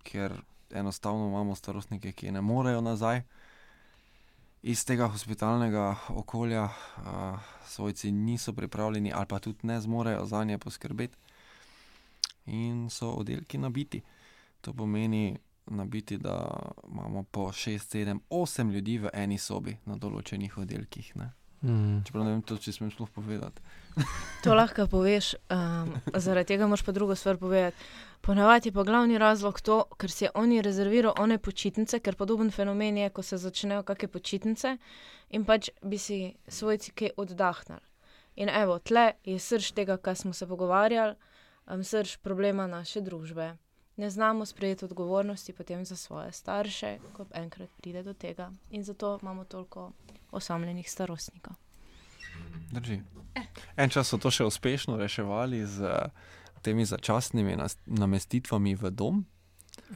ker 0.03 0.35
enostavno 0.75 1.31
imamo 1.31 1.55
starostnike, 1.55 2.11
ki 2.11 2.35
ne 2.35 2.43
morejo 2.43 2.83
nazaj. 2.83 3.23
Iz 4.59 4.83
tega 4.83 5.07
hospitalnega 5.07 5.95
okolja 6.11 6.67
uh, 6.67 7.39
svojci 7.63 8.11
niso 8.11 8.51
pripravljeni, 8.51 9.15
ali 9.15 9.25
pa 9.25 9.39
tudi 9.39 9.71
ne 9.71 9.79
zmorejo 9.79 10.27
za 10.27 10.43
nje 10.43 10.59
poskrbeti, 10.59 11.15
in 12.49 12.87
so 12.89 13.13
oddelki 13.21 13.57
nabiti. 13.57 14.01
To 14.61 14.73
pomeni 14.73 15.37
nabiti, 15.69 16.17
da 16.17 16.49
imamo 16.91 17.23
po 17.23 17.51
6, 17.51 17.97
7, 17.97 18.19
8 18.29 18.71
ljudi 18.71 18.97
v 18.97 19.09
eni 19.13 19.37
sobi 19.37 19.77
na 19.85 19.97
določenih 19.97 20.57
oddelkih. 20.57 21.11
Ne? 21.15 21.29
Mm. 21.61 22.03
Čeprav 22.07 22.23
ne 22.23 22.31
vem, 22.31 22.41
to, 22.41 22.55
če 22.57 22.71
smem 22.71 22.91
sploh 22.91 23.09
povedati. 23.11 23.61
To 24.45 24.53
lahko 24.55 24.85
poveš, 24.87 25.33
um, 25.51 25.89
zaradi 26.15 26.53
tega 26.53 26.67
moraš 26.71 26.85
pa 26.87 26.93
drugo 26.95 27.15
stvar 27.19 27.37
povedati. 27.37 27.75
Ponavadi 28.23 28.69
je 28.69 28.73
pa 28.73 28.83
glavni 28.87 29.17
razlog 29.19 29.59
to, 29.61 29.81
ker 29.99 30.11
si 30.11 30.25
je 30.25 30.31
oni 30.39 30.61
rezerviral 30.63 31.19
one 31.19 31.37
počitnice, 31.37 31.99
ker 31.99 32.15
podoben 32.15 32.51
fenomen 32.51 32.97
je, 32.97 33.09
ko 33.09 33.23
se 33.23 33.37
začnejo 33.37 33.83
kakšne 33.83 34.07
počitnice 34.07 34.77
in 35.35 35.45
pač 35.45 35.69
bi 35.83 35.99
si 35.99 36.19
svojci 36.47 36.95
kaj 36.95 37.15
oddahnili. 37.17 37.83
In 38.39 38.49
evo, 38.49 38.79
tle 38.79 39.19
je 39.27 39.35
srč 39.39 39.73
tega, 39.75 39.97
kar 39.97 40.15
smo 40.15 40.31
se 40.33 40.47
pogovarjali, 40.47 41.15
um, 41.69 41.83
srč 41.83 42.17
problema 42.17 42.67
naše 42.67 43.01
družbe. 43.01 43.55
Ne 43.97 44.09
znamo 44.09 44.45
sprejeti 44.45 44.85
odgovornosti 44.85 45.53
potem 45.53 45.85
za 45.85 45.95
svoje 45.95 46.31
starše, 46.31 46.97
ko 47.13 47.25
enkrat 47.33 47.69
pride 47.77 48.03
do 48.03 48.13
tega. 48.13 48.51
In 48.69 48.83
zato 48.83 49.19
imamo 49.21 49.43
toliko 49.43 49.91
osamljenih 50.31 50.91
starostnikov. 50.91 51.53
Drži. 52.71 53.01
En 53.75 53.89
čas 53.89 54.07
so 54.07 54.17
to 54.17 54.31
še 54.31 54.45
uspešno 54.45 54.97
reševali 54.97 55.65
z 55.65 55.83
eh, 55.83 56.09
temi 56.61 56.85
začasnimi 56.85 57.57
namestitvami 57.85 58.75
v 58.75 58.91
dom, 58.91 59.25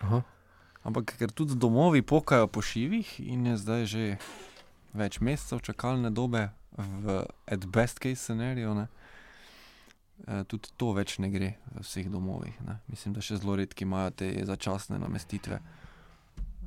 Aha. 0.01 0.23
ampak 0.83 1.15
ker 1.19 1.31
tudi 1.31 1.55
domovi 1.55 2.01
pokajo 2.01 2.47
po 2.47 2.61
šivih 2.61 3.19
in 3.19 3.45
je 3.45 3.57
zdaj 3.57 3.85
že 3.85 4.03
več 4.93 5.19
mesecev 5.19 5.61
čakalne 5.61 6.09
dobe 6.11 6.49
v 6.77 7.23
at 7.45 7.65
best 7.65 7.99
case 7.99 8.19
scenariju, 8.19 8.73
ne, 8.73 8.87
eh, 8.87 9.02
tudi 10.47 10.71
to 10.77 10.93
več 10.95 11.17
ne 11.19 11.29
gre 11.29 11.55
v 11.75 11.83
vseh 11.83 12.09
domovih. 12.09 12.55
Ne. 12.67 12.79
Mislim, 12.87 13.13
da 13.13 13.21
še 13.21 13.41
zelo 13.41 13.57
redki 13.59 13.83
imajo 13.87 14.11
te 14.23 14.33
začasne 14.45 14.99
namestitve. 14.99 15.59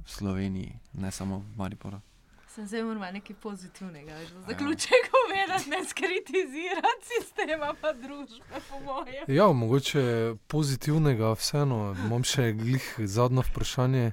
v 0.07 0.11
Sloveniji, 0.11 0.79
ne 0.95 1.11
samo 1.11 1.39
v 1.39 1.59
Mariboru. 1.59 2.01
Sem 2.47 2.67
zdaj 2.67 2.83
moral 2.83 3.13
nekaj 3.13 3.37
pozitivnega, 3.43 4.17
za 4.33 4.41
zaključek 4.47 5.11
povedati, 5.15 5.71
ne 5.71 5.85
skritizirati 5.85 7.03
sistema, 7.11 7.75
pa 7.81 7.93
družbe, 7.93 8.61
po 8.71 8.81
mojem. 8.81 9.25
Ja, 9.29 9.53
mogoče 9.53 10.37
pozitivnega, 10.47 11.35
vseeno. 11.37 11.93
Imam 12.07 12.25
še 12.25 12.53
glih 12.57 12.87
zadnjo 12.99 13.45
vprašanje. 13.51 14.13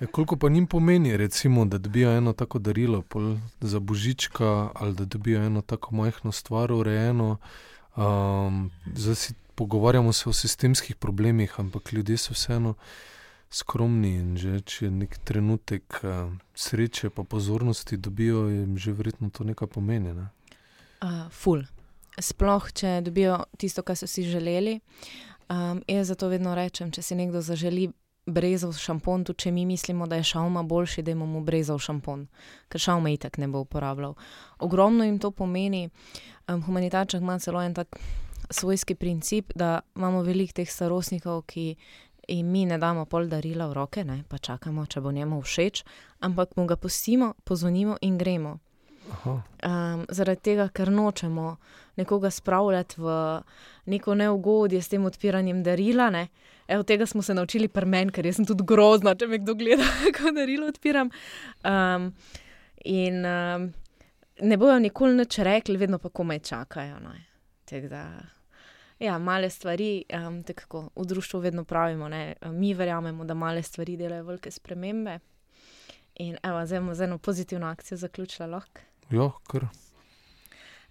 Ja, 0.00 0.06
koliko 0.06 0.36
pa 0.36 0.48
njim 0.48 0.66
pomeni, 0.66 1.16
recimo, 1.16 1.64
da 1.64 1.78
dobijo 1.78 2.14
eno 2.16 2.32
tako 2.32 2.58
darilo 2.58 3.02
pol 3.02 3.36
za 3.60 3.80
božička 3.80 4.70
ali 4.74 4.94
da 4.94 5.04
dobijo 5.04 5.42
eno 5.42 5.62
tako 5.62 5.94
majhno 5.94 6.32
stvar 6.32 6.72
urejeno? 6.72 7.36
Um, 7.96 8.70
zdaj 8.94 9.14
si 9.14 9.34
pogovarjamo 9.54 10.12
se 10.12 10.28
o 10.28 10.32
sistemskih 10.32 10.96
problemih, 10.96 11.54
ampak 11.60 11.92
ljudje 11.92 12.16
so 12.16 12.34
vseeno 12.34 12.74
skromni 13.50 14.16
in 14.18 14.36
že 14.36 14.60
če 14.60 14.90
nek 14.90 15.18
trenutek 15.24 16.00
uh, 16.02 16.32
sreče 16.54 17.10
pa 17.14 17.22
pozornosti 17.22 17.96
dobijo, 17.96 18.48
jim 18.50 18.78
že 18.78 18.92
verjetno 18.92 19.30
to 19.30 19.44
nekaj 19.44 19.68
pomeni. 19.68 20.14
Ne? 20.14 20.26
Uh, 21.02 21.30
ful. 21.30 21.62
Sploh, 22.18 22.66
če 22.72 23.00
dobijo 23.02 23.44
tisto, 23.58 23.82
kar 23.82 23.96
so 23.98 24.06
si 24.06 24.22
želeli. 24.26 24.80
Um, 25.50 25.82
jaz 25.86 26.10
zato 26.10 26.28
vedno 26.28 26.54
rečem, 26.54 26.90
če 26.90 27.02
si 27.02 27.14
nekdo 27.18 27.42
zaželi 27.42 27.88
brezov 28.26 28.72
šampon, 28.80 29.24
tudi 29.24 29.44
če 29.44 29.52
mi 29.52 29.66
mislimo, 29.66 30.06
da 30.06 30.16
je 30.16 30.28
šalma 30.32 30.62
boljši, 30.62 31.02
da 31.02 31.12
imamo 31.12 31.40
brezov 31.44 31.78
šampon, 31.84 32.26
ker 32.68 32.80
šalma 32.80 33.12
itak 33.12 33.38
ne 33.38 33.48
bo 33.48 33.64
uporabljal. 33.64 34.14
Ogromno 34.58 35.04
jim 35.04 35.18
to 35.18 35.30
pomeni. 35.30 35.88
Um, 36.48 36.62
humanitarček 36.62 37.20
ima 37.20 37.38
celo 37.38 37.62
en 37.62 37.74
tak 37.74 37.98
svojski 38.50 38.94
princip, 38.94 39.52
da 39.54 39.80
imamo 39.96 40.22
veliko 40.22 40.60
teh 40.60 40.70
starostnikov, 40.70 41.42
ki 41.46 41.74
jim 42.28 42.50
mi 42.50 42.64
ne 42.66 42.78
damo 42.78 43.04
pol 43.04 43.28
darila 43.28 43.68
v 43.68 43.72
roke, 43.72 44.04
ne, 44.04 44.22
pa 44.28 44.38
čakamo, 44.38 44.86
če 44.86 45.00
bo 45.00 45.12
njemu 45.12 45.40
všeč, 45.42 45.84
ampak 46.20 46.56
mu 46.56 46.66
ga 46.66 46.76
pustimo, 46.76 47.34
pozvonimo 47.44 47.96
in 48.00 48.18
gremo. 48.18 48.58
Um, 49.24 50.04
zaradi 50.08 50.40
tega, 50.40 50.68
ker 50.68 50.90
nočemo 50.92 51.56
nekoga 51.96 52.30
spravljati 52.30 53.00
v 53.00 53.14
neko 53.86 54.14
neugodje 54.14 54.82
s 54.82 54.88
tem 54.88 55.04
odpiranjem 55.04 55.62
darila. 55.62 56.10
Ne. 56.10 56.28
Evo, 56.68 56.82
tega 56.82 57.06
smo 57.06 57.22
se 57.22 57.34
naučili 57.34 57.68
pri 57.68 57.86
meni, 57.86 58.12
ker 58.12 58.28
sem 58.34 58.46
tudi 58.46 58.64
grozna, 58.66 59.14
če 59.14 59.28
me 59.28 59.38
kdo 59.38 59.54
gleda, 59.54 59.84
kako 60.04 60.34
darilo 60.36 60.68
odpiram. 60.72 61.10
Um, 61.64 62.12
in 62.84 63.24
um, 63.26 63.68
ne 64.40 64.56
bojo 64.56 64.78
nikoli 64.78 65.16
nič 65.18 65.38
rekli, 65.44 65.76
vedno 65.76 65.98
pa 65.98 66.08
komaj 66.08 66.40
čakajo. 66.48 66.96
Da, 67.90 68.06
ja, 68.98 69.18
male 69.18 69.50
stvari, 69.50 70.04
um, 70.16 70.42
tako 70.42 70.88
v 70.96 71.06
društvu 71.06 71.40
vedno 71.40 71.64
pravimo, 71.64 72.08
ne, 72.08 72.34
mi 72.52 72.74
verjamemo, 72.74 73.24
da 73.24 73.34
male 73.34 73.62
stvari 73.62 73.96
delajo 73.96 74.24
velike 74.24 74.50
spremembe. 74.50 75.18
In 76.14 76.36
evo, 76.42 76.66
zdaj 76.66 76.80
bomo 76.80 76.94
z 76.94 77.08
eno 77.08 77.18
pozitivno 77.18 77.66
akcijo 77.66 77.98
zaključili 77.98 78.48
lahko. 78.48 78.80
Ja, 79.10 79.30
kar. 79.46 79.68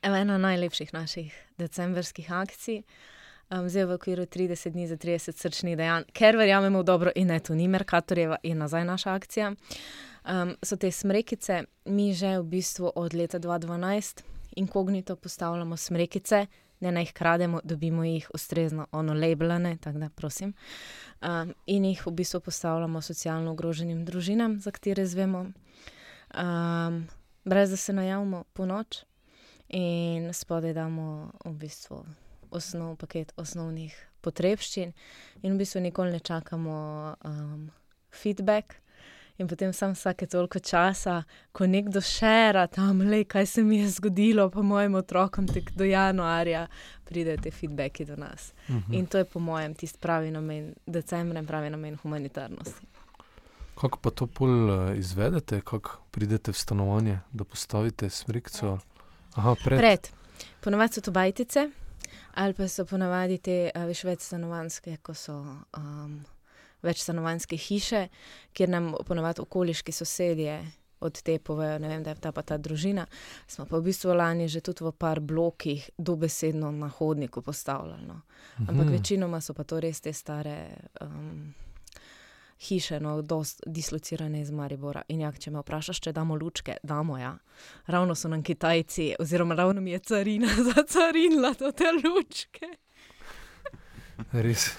Evo, 0.02 0.16
ena 0.16 0.38
najlepših 0.38 0.94
naših 0.94 1.34
decembrskih 1.58 2.32
akcij, 2.32 2.84
um, 3.50 3.70
zdaj 3.70 3.86
v 3.86 3.96
okviru 3.96 4.26
30 4.26 4.70
dni 4.70 4.88
za 4.88 4.98
30 4.98 5.38
srčnih 5.38 5.78
dejanj, 5.78 6.04
ker 6.14 6.38
verjamemo 6.38 6.82
v 6.82 6.84
dobro 6.84 7.12
in 7.16 7.28
ne 7.28 7.40
to 7.40 7.56
ni 7.56 7.68
Merkatorjeva 7.68 8.38
in 8.44 8.58
nazaj 8.58 8.86
naša 8.86 9.14
akcija. 9.14 9.54
Um, 10.24 10.56
so 10.64 10.76
te 10.76 10.92
smrekice, 10.92 11.64
mi 11.86 12.14
že 12.14 12.38
v 12.40 12.44
bistvu 12.44 12.92
od 12.96 13.14
leta 13.14 13.40
2012 13.40 14.24
inkognito 14.56 15.16
postavljamo 15.16 15.78
smrekice, 15.78 16.46
ne 16.80 16.92
naj 16.92 17.04
jih 17.04 17.14
krademo, 17.14 17.60
dobimo 17.64 18.04
jih 18.04 18.30
ustrezno 18.34 18.88
ono 18.92 19.14
labelane, 19.14 19.78
tako 19.78 19.98
da 19.98 20.10
prosim. 20.10 20.54
Um, 21.22 21.54
in 21.66 21.86
jih 21.86 22.06
v 22.08 22.12
bistvu 22.12 22.40
postavljamo 22.40 23.02
socialno 23.02 23.52
ogroženim 23.52 24.06
družinam, 24.06 24.60
za 24.60 24.72
katere 24.72 25.06
zvemo. 25.06 25.46
Um, 26.36 27.08
brez 27.46 27.70
da 27.70 27.78
se 27.78 27.94
najavimo 27.94 28.44
po 28.54 28.66
noč 28.66 29.04
in 29.70 30.34
spodaj 30.34 30.74
damo 30.74 31.32
v 31.46 31.54
bistvu 31.54 32.06
osnov 32.52 32.96
paket 32.96 33.34
osnovnih 33.38 33.96
potrebščin, 34.22 34.94
in 35.42 35.54
v 35.54 35.60
bistvu 35.64 35.82
nikoli 35.84 36.14
ne 36.14 36.20
čakamo 36.20 36.78
um, 37.26 37.68
feedback. 38.12 38.80
In 39.42 39.48
potem 39.50 39.72
sam 39.74 39.96
vsake 39.96 40.28
toliko 40.30 40.60
časa, 40.62 41.24
ko 41.52 41.66
nekdo 41.66 42.02
šera 42.06 42.68
tam, 42.70 43.02
le 43.02 43.24
kaj 43.26 43.48
se 43.50 43.64
mi 43.66 43.80
je 43.80 43.88
zgodilo, 43.96 44.46
pa 44.54 44.62
mojim 44.62 44.94
otrokom, 44.96 45.48
tek 45.50 45.72
do 45.74 45.88
januarja, 45.90 46.68
pridejo 47.10 47.42
te 47.42 47.52
feedbacki 47.52 48.06
do 48.06 48.16
nas. 48.16 48.54
Uh 48.70 48.76
-huh. 48.76 48.94
In 48.94 49.08
to 49.08 49.18
je 49.18 49.26
po 49.26 49.40
mojem 49.40 49.74
tisti 49.74 50.00
pravi 50.00 50.32
namen, 50.32 50.76
decembra, 50.86 51.44
pravi 51.44 51.70
namen 51.70 51.98
humanitarnosti. 52.04 52.93
Kako 53.80 54.00
pa 54.00 54.10
to 54.10 54.28
pol 54.28 54.70
uh, 54.70 54.98
izvedete, 54.98 55.62
kako 55.62 55.98
pridete 56.12 56.52
v 56.52 56.58
stanovanje, 56.58 57.20
da 57.32 57.44
postavite 57.44 58.10
smrkco? 58.10 58.78
Aha, 59.34 59.56
pred. 59.64 59.80
pred. 59.80 60.10
Ponovadi 60.62 60.94
so 60.94 61.02
to 61.02 61.12
bajtice, 61.12 61.70
ali 62.34 62.54
pa 62.54 62.68
so 62.68 62.86
ponovadi 62.86 63.38
te 63.38 63.58
uh, 63.76 63.90
več 63.90 64.22
stanovanske, 64.30 64.98
ko 65.02 65.14
so. 65.14 65.42
Um, 65.78 66.22
več 66.84 67.04
stanovanske 67.04 67.58
hiše, 67.58 68.08
kjer 68.54 68.70
nam 68.70 68.94
ponovadi 69.08 69.42
okoliški 69.44 69.92
sosedje 69.96 70.58
od 71.04 71.22
te 71.22 71.38
povejo, 71.40 71.80
vem, 71.84 72.04
da 72.04 72.14
je 72.14 72.22
ta 72.24 72.32
pa 72.32 72.44
ta 72.48 72.58
družina. 72.58 73.06
Smo 73.48 73.66
pa 73.68 73.80
v 73.80 73.90
bistvu 73.90 74.16
lani 74.16 74.48
že 74.48 74.62
tudi 74.64 74.86
v 74.86 74.94
par 74.96 75.20
blokih 75.20 75.90
dobesedno 75.98 76.72
na 76.72 76.88
hodniku 76.88 77.42
postavljali. 77.42 78.08
No. 78.08 78.22
Ampak 78.60 78.86
mhm. 78.86 78.94
večinoma 78.94 79.42
so 79.42 79.54
pa 79.54 79.64
to 79.64 79.80
res 79.80 80.02
te 80.02 80.14
stare. 80.14 80.76
Um, 81.02 81.54
Hiše, 82.64 83.00
no, 83.00 83.22
dosti 83.22 83.64
dislocirane 83.66 84.42
iz 84.42 84.52
Maribora. 84.52 85.02
In 85.08 85.20
ja, 85.26 85.32
če 85.32 85.52
me 85.52 85.60
vprašaš, 85.60 86.00
če 86.00 86.14
damo 86.16 86.38
lučke, 86.40 86.78
damo 86.84 87.18
ja. 87.20 87.34
Ravno 87.92 88.16
so 88.16 88.32
nam 88.32 88.44
Kitajci, 88.44 89.14
oziroma 89.20 89.56
ravno 89.56 89.82
mi 89.82 89.92
je 89.92 90.00
carina 90.00 90.48
za 90.70 90.84
carinila 90.88 91.54
te 91.54 91.92
lučke. 92.00 92.72
Res. 94.32 94.72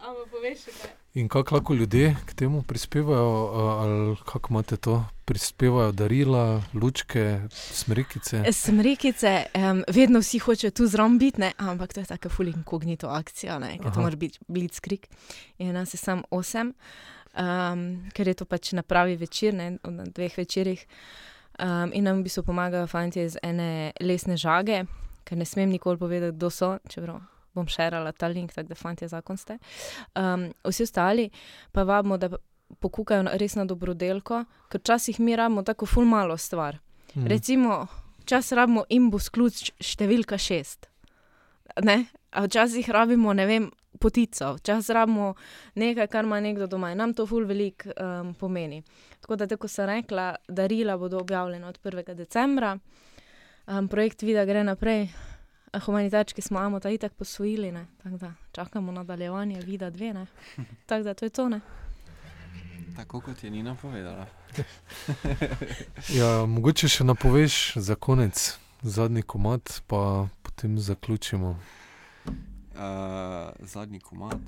Ampak 0.00 0.28
poveš, 0.30 0.68
kaj. 0.80 1.03
In 1.14 1.28
kako 1.28 1.54
lahko 1.54 1.74
ljudje 1.74 2.16
k 2.26 2.34
temu 2.34 2.62
prispevajo, 2.62 3.50
ali 3.54 4.16
kako 4.24 4.48
imate 4.50 4.76
to, 4.76 5.04
prispevajo 5.24 5.92
darila, 5.92 6.62
lučke, 6.72 7.40
smrekice? 7.50 8.52
Smrekice, 8.52 9.44
um, 9.54 9.84
vedno 9.88 10.18
vsi 10.18 10.38
hočejo 10.38 10.70
tu 10.70 10.86
zraven 10.86 11.18
biti, 11.18 11.40
ne? 11.40 11.52
ampak 11.56 11.92
to 11.92 12.00
je 12.00 12.06
tako 12.06 12.28
fulin 12.28 12.62
kognito 12.62 13.08
akcija, 13.08 13.60
ker 13.82 13.92
to 13.94 14.00
mora 14.00 14.16
biti 14.16 14.38
blitzkrieg. 14.48 15.06
In 15.58 15.72
nas 15.72 15.94
je 15.94 15.98
sam 15.98 16.22
osem, 16.30 16.72
um, 17.38 18.10
ker 18.12 18.28
je 18.28 18.34
to 18.34 18.44
pač 18.44 18.72
na 18.72 18.82
pravi 18.82 19.16
večer, 19.16 19.54
ne? 19.54 19.76
na 19.84 20.04
dveh 20.04 20.38
večerjih. 20.38 20.86
Um, 21.58 21.92
in 21.94 22.04
nam 22.04 22.18
v 22.18 22.26
bistvu 22.26 22.42
pomagajo 22.42 22.86
fanti 22.86 23.22
iz 23.22 23.38
ene 23.42 23.92
lesne 24.00 24.34
žage, 24.36 24.82
ker 25.24 25.38
ne 25.38 25.46
smem 25.46 25.70
nikoli 25.70 25.98
povedati, 25.98 26.36
kdo 26.36 26.50
so, 26.50 26.72
čeprav 26.90 27.22
bom 27.54 27.66
širila 27.68 28.12
ta 28.12 28.28
link, 28.28 28.52
tako 28.52 28.68
da 28.68 28.74
fanti 28.74 29.08
zakon 29.08 29.36
ste. 29.36 29.58
Um, 30.14 30.50
vsi 30.64 30.82
ostali 30.82 31.30
pa 31.72 31.82
vabimo, 31.82 32.18
da 32.18 32.30
pokukajo 32.80 33.28
res 33.38 33.54
na 33.56 33.64
dobrodelko, 33.64 34.44
ker 34.68 34.80
včasih 34.80 35.20
mi 35.20 35.36
rabimo 35.36 35.62
tako 35.62 35.86
ful 35.86 36.04
malo 36.08 36.36
stvar. 36.36 36.78
Mm. 37.14 37.26
Recimo, 37.30 37.86
čas 38.24 38.52
rabimo 38.52 38.84
imbus 38.88 39.28
ključ 39.30 39.70
številka 39.80 40.38
šest. 40.40 40.88
Ne? 41.84 42.04
A 42.34 42.44
včasih 42.46 42.88
rabimo, 42.90 43.32
ne 43.34 43.46
vem, 43.46 43.70
potico, 44.00 44.54
včasih 44.58 44.94
rabimo 44.96 45.34
nekaj, 45.80 46.08
kar 46.10 46.26
ima 46.26 46.40
nekdo 46.42 46.66
doma 46.66 46.90
in 46.92 46.98
nam 46.98 47.14
to 47.14 47.26
ful 47.26 47.46
velik 47.46 47.86
um, 47.94 48.34
pomeni. 48.34 48.82
Tako 49.22 49.38
da, 49.40 49.46
tako 49.46 49.70
sem 49.70 49.88
rekla, 49.88 50.34
darila 50.48 50.98
bodo 50.98 51.20
objavljena 51.22 51.68
od 51.68 51.78
1. 51.84 52.14
decembra, 52.14 52.74
um, 53.66 53.88
projekt 53.88 54.22
Vida 54.22 54.44
gre 54.44 54.64
naprej 54.64 55.08
humanitarčki 55.80 56.42
smo 56.42 56.58
amo 56.58 56.80
ta 56.80 56.90
itak 56.90 57.12
posvojili, 57.12 57.86
tako 58.02 58.16
da 58.16 58.32
čakamo 58.52 58.92
nadaljevanje, 58.92 59.60
vida 59.60 59.90
dve. 59.90 60.26
Tako 60.86 61.02
da 61.02 61.14
to 61.14 61.24
je 61.24 61.30
to. 61.30 61.48
Ne? 61.48 61.60
Tako 62.96 63.20
kot 63.20 63.44
je 63.44 63.50
Nina 63.50 63.74
povedala. 63.74 64.26
ja, 66.18 66.46
mogoče 66.46 66.88
še 66.88 67.04
napoveš 67.04 67.74
za 67.76 67.94
konec, 67.94 68.58
zadnji 68.82 69.22
komat, 69.22 69.82
pa 69.86 70.28
potem 70.42 70.78
zaključimo. 70.78 71.58
Uh, 72.28 72.32
zadnji 73.60 74.00
komat. 74.00 74.38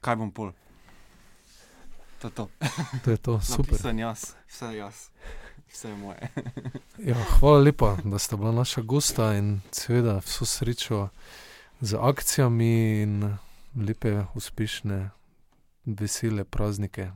Kaj 0.00 0.16
bom 0.16 0.30
pol? 0.30 0.52
To 2.20 2.28
je 2.28 2.34
to. 2.34 2.48
to 3.04 3.10
je 3.10 3.16
to, 3.16 3.40
super. 3.56 3.78
Sem 3.78 3.98
jaz, 3.98 4.34
vse 4.46 4.76
jaz 4.76 5.08
vse 5.72 5.88
je 5.88 5.96
moje. 5.96 6.28
ja, 7.10 7.14
hvala 7.14 7.58
lepa, 7.58 7.96
da 8.04 8.18
ste 8.18 8.36
bila 8.36 8.52
naša 8.52 8.80
gosta 8.80 9.34
in 9.34 9.60
seveda 9.72 10.18
vso 10.18 10.46
srečo 10.46 11.08
z 11.80 11.96
akcijami 12.00 13.02
in 13.02 13.36
lepe, 13.86 14.22
uspešne, 14.34 15.10
vesele 15.84 16.44
praznike. 16.44 17.10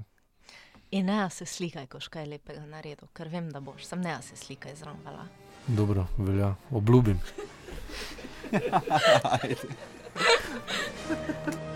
In 0.90 1.06
ne, 1.06 1.30
se 1.30 1.46
slikaj, 1.46 1.86
ko 1.86 2.00
škaj 2.00 2.26
lepega 2.26 2.66
naredil, 2.66 3.08
ker 3.12 3.28
vem, 3.28 3.50
da 3.50 3.60
boš, 3.60 3.84
sem 3.90 4.00
ne, 4.00 4.22
se 4.22 4.36
slikaj 4.36 4.74
zraven. 4.78 5.28
Dobro, 5.66 6.06
velja, 6.18 6.54
obljubim. 6.70 7.20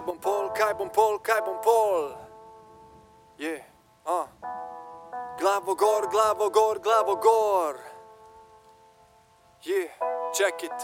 Kaj 0.00 0.06
bom 0.06 0.16
pol, 0.16 0.46
kaj 0.56 0.74
bom 0.78 0.88
pol, 0.88 1.18
kaj 1.20 1.40
bom 1.44 1.56
pol. 1.60 2.08
Je, 3.36 3.52
yeah. 3.52 3.60
uh. 4.08 4.24
glavo 5.36 5.74
gor, 5.74 6.08
glavo 6.08 6.48
gor, 6.48 6.80
glavo 6.80 7.16
gor. 7.20 7.76
Je, 9.60 9.76
yeah. 9.76 10.32
check 10.32 10.64
it. 10.64 10.78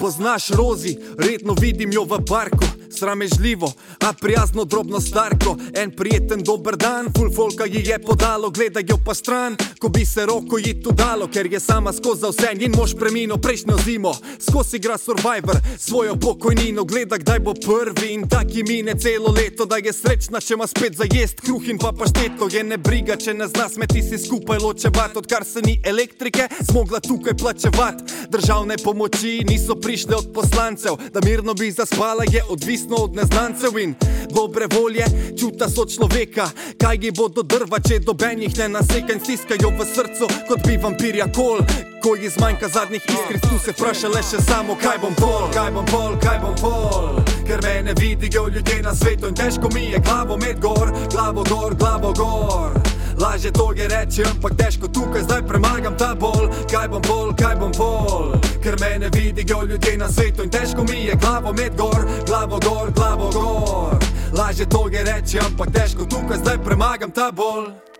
Poznaš 0.00 0.50
rozi, 0.50 0.98
redno 1.18 1.54
vidim 1.60 1.92
jo 1.92 2.04
v 2.04 2.24
parku, 2.26 2.66
sramežljivo, 2.90 3.70
a 4.02 4.12
prijazno 4.20 4.64
drobno 4.64 5.00
starko. 5.00 5.56
En 5.74 5.96
prijeten 5.96 6.42
dober 6.42 6.76
dan, 6.76 7.12
full 7.16 7.30
folka 7.30 7.64
ji 7.64 7.86
je 7.86 8.02
podalo, 8.02 8.50
gledaj 8.50 8.82
jo 8.88 8.98
pa 9.04 9.14
stran, 9.14 9.56
ko 9.84 9.88
bi 9.88 10.06
se 10.06 10.26
roko 10.26 10.58
ji 10.58 10.82
tu 10.82 10.92
dalo, 10.92 11.26
ker 11.28 11.52
je 11.52 11.60
sama 11.60 11.92
skozi 11.92 12.24
vse 12.30 12.52
in 12.60 12.72
mož 12.76 12.94
premino 12.96 13.36
prejšnjo 13.36 13.76
zimo. 13.84 14.12
Skozi 14.40 14.76
igra 14.76 14.98
survivor, 14.98 15.56
svojo 15.78 16.16
pokojnino, 16.16 16.84
gleda 16.84 17.18
kdaj 17.18 17.40
bo 17.40 17.52
prvi 17.54 18.14
in 18.14 18.28
taki 18.28 18.62
mine 18.62 18.94
celo 19.00 19.32
leto, 19.36 19.66
da 19.66 19.76
je 19.76 19.92
srečna, 19.92 20.40
če 20.40 20.54
ima 20.54 20.66
spet 20.66 20.96
za 20.96 21.04
jest 21.12 21.40
kruh 21.40 21.68
in 21.68 21.78
pa 21.78 21.92
pašteto. 21.92 22.48
Je 22.52 22.62
ne 22.64 22.78
briga, 22.78 23.16
če 23.16 23.34
ne 23.34 23.48
zna 23.48 23.68
smeti 23.68 24.02
si 24.02 24.18
skupaj 24.18 24.58
ločevat, 24.64 25.16
odkar 25.16 25.44
se 25.44 25.60
ni 25.60 25.76
elektrike, 25.84 26.48
zmogla 26.70 27.00
tukaj 27.04 27.36
plačevat. 27.36 28.00
Državne 28.32 28.80
pomoči 28.84 29.44
niso 29.44 29.76
prišle 29.76 30.16
od 30.16 30.32
poslancev, 30.32 30.96
da 31.12 31.20
mirno 31.24 31.54
bi 31.54 31.68
zaspala, 31.70 32.24
je 32.32 32.40
odvisno 32.48 33.04
od 33.04 33.20
neznancev 33.20 33.78
in 33.78 33.94
dobre 34.32 34.66
volje, 34.72 35.04
čuta 35.40 35.68
so 35.68 35.84
človeka, 35.84 36.48
kaj 36.80 36.98
ji 37.02 37.12
bodo 37.12 37.42
drva, 37.42 37.84
če 37.84 38.00
dobenih 38.00 38.56
ne 38.58 38.68
naseka 38.78 39.12
in 39.12 39.20
stiskajo 39.20 39.73
v 39.78 39.84
srcu, 39.84 40.26
kot 40.48 40.66
bi 40.66 40.76
vampirja 40.76 41.26
kol. 41.34 41.60
Ko 42.02 42.16
ji 42.16 42.28
zmanjka 42.28 42.68
zadnjih 42.68 43.02
iskric, 43.08 43.42
tu 43.48 43.58
se 43.58 43.72
vpraša 43.72 44.08
le 44.08 44.22
še 44.22 44.40
samo, 44.44 44.76
kaj 44.76 44.98
bom 45.02 45.14
pol, 45.16 45.48
kaj 45.54 45.70
bom 45.72 45.86
pol, 45.86 46.16
kaj 46.20 46.38
bom 46.42 46.54
pol. 46.60 47.22
Ker 47.46 47.62
me 47.62 47.82
ne 47.82 47.94
vidijo 48.00 48.48
ljudje 48.48 48.82
na 48.82 48.94
svetu 48.94 49.28
in 49.28 49.34
težko 49.34 49.68
mi 49.74 49.90
je 49.92 49.98
glavo 49.98 50.36
med 50.36 50.60
gor, 50.60 50.92
glavo 51.12 51.44
gor, 51.48 51.74
glavo 51.74 52.12
gor. 52.12 52.76
Lažje 53.18 53.52
to 53.52 53.72
je 53.72 53.88
reči, 53.88 54.22
ampak 54.26 54.56
težko 54.58 54.88
tukaj 54.88 55.22
zdaj 55.22 55.42
premagam 55.46 55.96
ta 55.96 56.14
bol. 56.14 56.50
Kaj 56.70 56.88
bom 56.88 57.02
pol, 57.02 57.32
kaj 57.38 57.56
bom 57.56 57.72
pol, 57.72 58.34
ker 58.62 58.76
me 58.80 58.98
ne 58.98 59.08
vidijo 59.08 59.62
ljudje 59.62 59.96
na 59.98 60.08
svetu 60.08 60.42
in 60.42 60.50
težko 60.50 60.84
mi 60.84 61.06
je 61.06 61.16
glavo 61.16 61.52
med 61.52 61.76
gor, 61.78 62.06
glavo 62.26 62.58
gor, 62.58 62.92
glavo 62.92 63.30
gor. 63.30 63.98
Lažje 64.34 64.66
to 64.66 64.88
je 64.92 65.04
reči, 65.04 65.38
ampak 65.38 65.72
težko 65.72 66.04
tukaj 66.04 66.42
zdaj 66.42 66.58
premagam 66.64 67.10
ta 67.10 67.30
bol. 67.30 67.93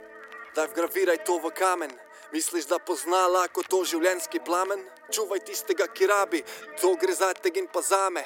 Daj 0.55 0.67
vgraviraj 0.67 1.25
to 1.27 1.39
v 1.39 1.51
kamen. 1.51 1.91
Misliš, 2.33 2.67
da 2.71 2.79
pozna 2.79 3.27
lahko 3.27 3.63
to 3.67 3.83
življenjski 3.85 4.39
plamen? 4.47 4.81
Čuvaj 5.11 5.43
tistega, 5.49 5.89
ki 5.91 6.07
rabi, 6.07 6.45
to 6.81 6.95
gre 6.95 7.15
za 7.15 7.33
tega 7.35 7.59
in 7.59 7.67
pa 7.67 7.83
zame. 7.83 8.23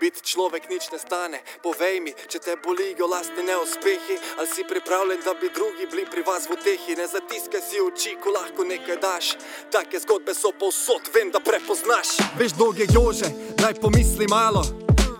Biti 0.00 0.24
človek 0.24 0.70
nič 0.72 0.88
ne 0.92 0.98
stane, 0.98 1.42
povej 1.60 2.00
mi, 2.00 2.14
če 2.16 2.40
te 2.40 2.56
bolijo 2.64 3.04
lastni 3.04 3.44
neuspehi, 3.44 4.16
ali 4.38 4.48
si 4.48 4.64
pripravljen, 4.64 5.20
da 5.24 5.34
bi 5.36 5.52
drugi 5.52 5.86
bili 5.92 6.06
pri 6.08 6.24
vas 6.24 6.48
v 6.48 6.56
tehi. 6.64 6.96
Ne 6.96 7.06
zatiskaj 7.06 7.60
si 7.60 7.80
oči, 7.80 8.16
ko 8.16 8.32
lahko 8.32 8.64
nekaj 8.64 8.96
daš. 8.96 9.34
Take 9.68 10.00
zgodbe 10.00 10.32
so 10.34 10.56
povsod, 10.56 11.12
vem, 11.12 11.28
da 11.28 11.44
prepoznaš. 11.44 12.16
Veš, 12.40 12.56
dolge 12.56 12.88
jože, 12.88 13.28
naj 13.60 13.76
pomisli 13.84 14.24
malo. 14.32 14.64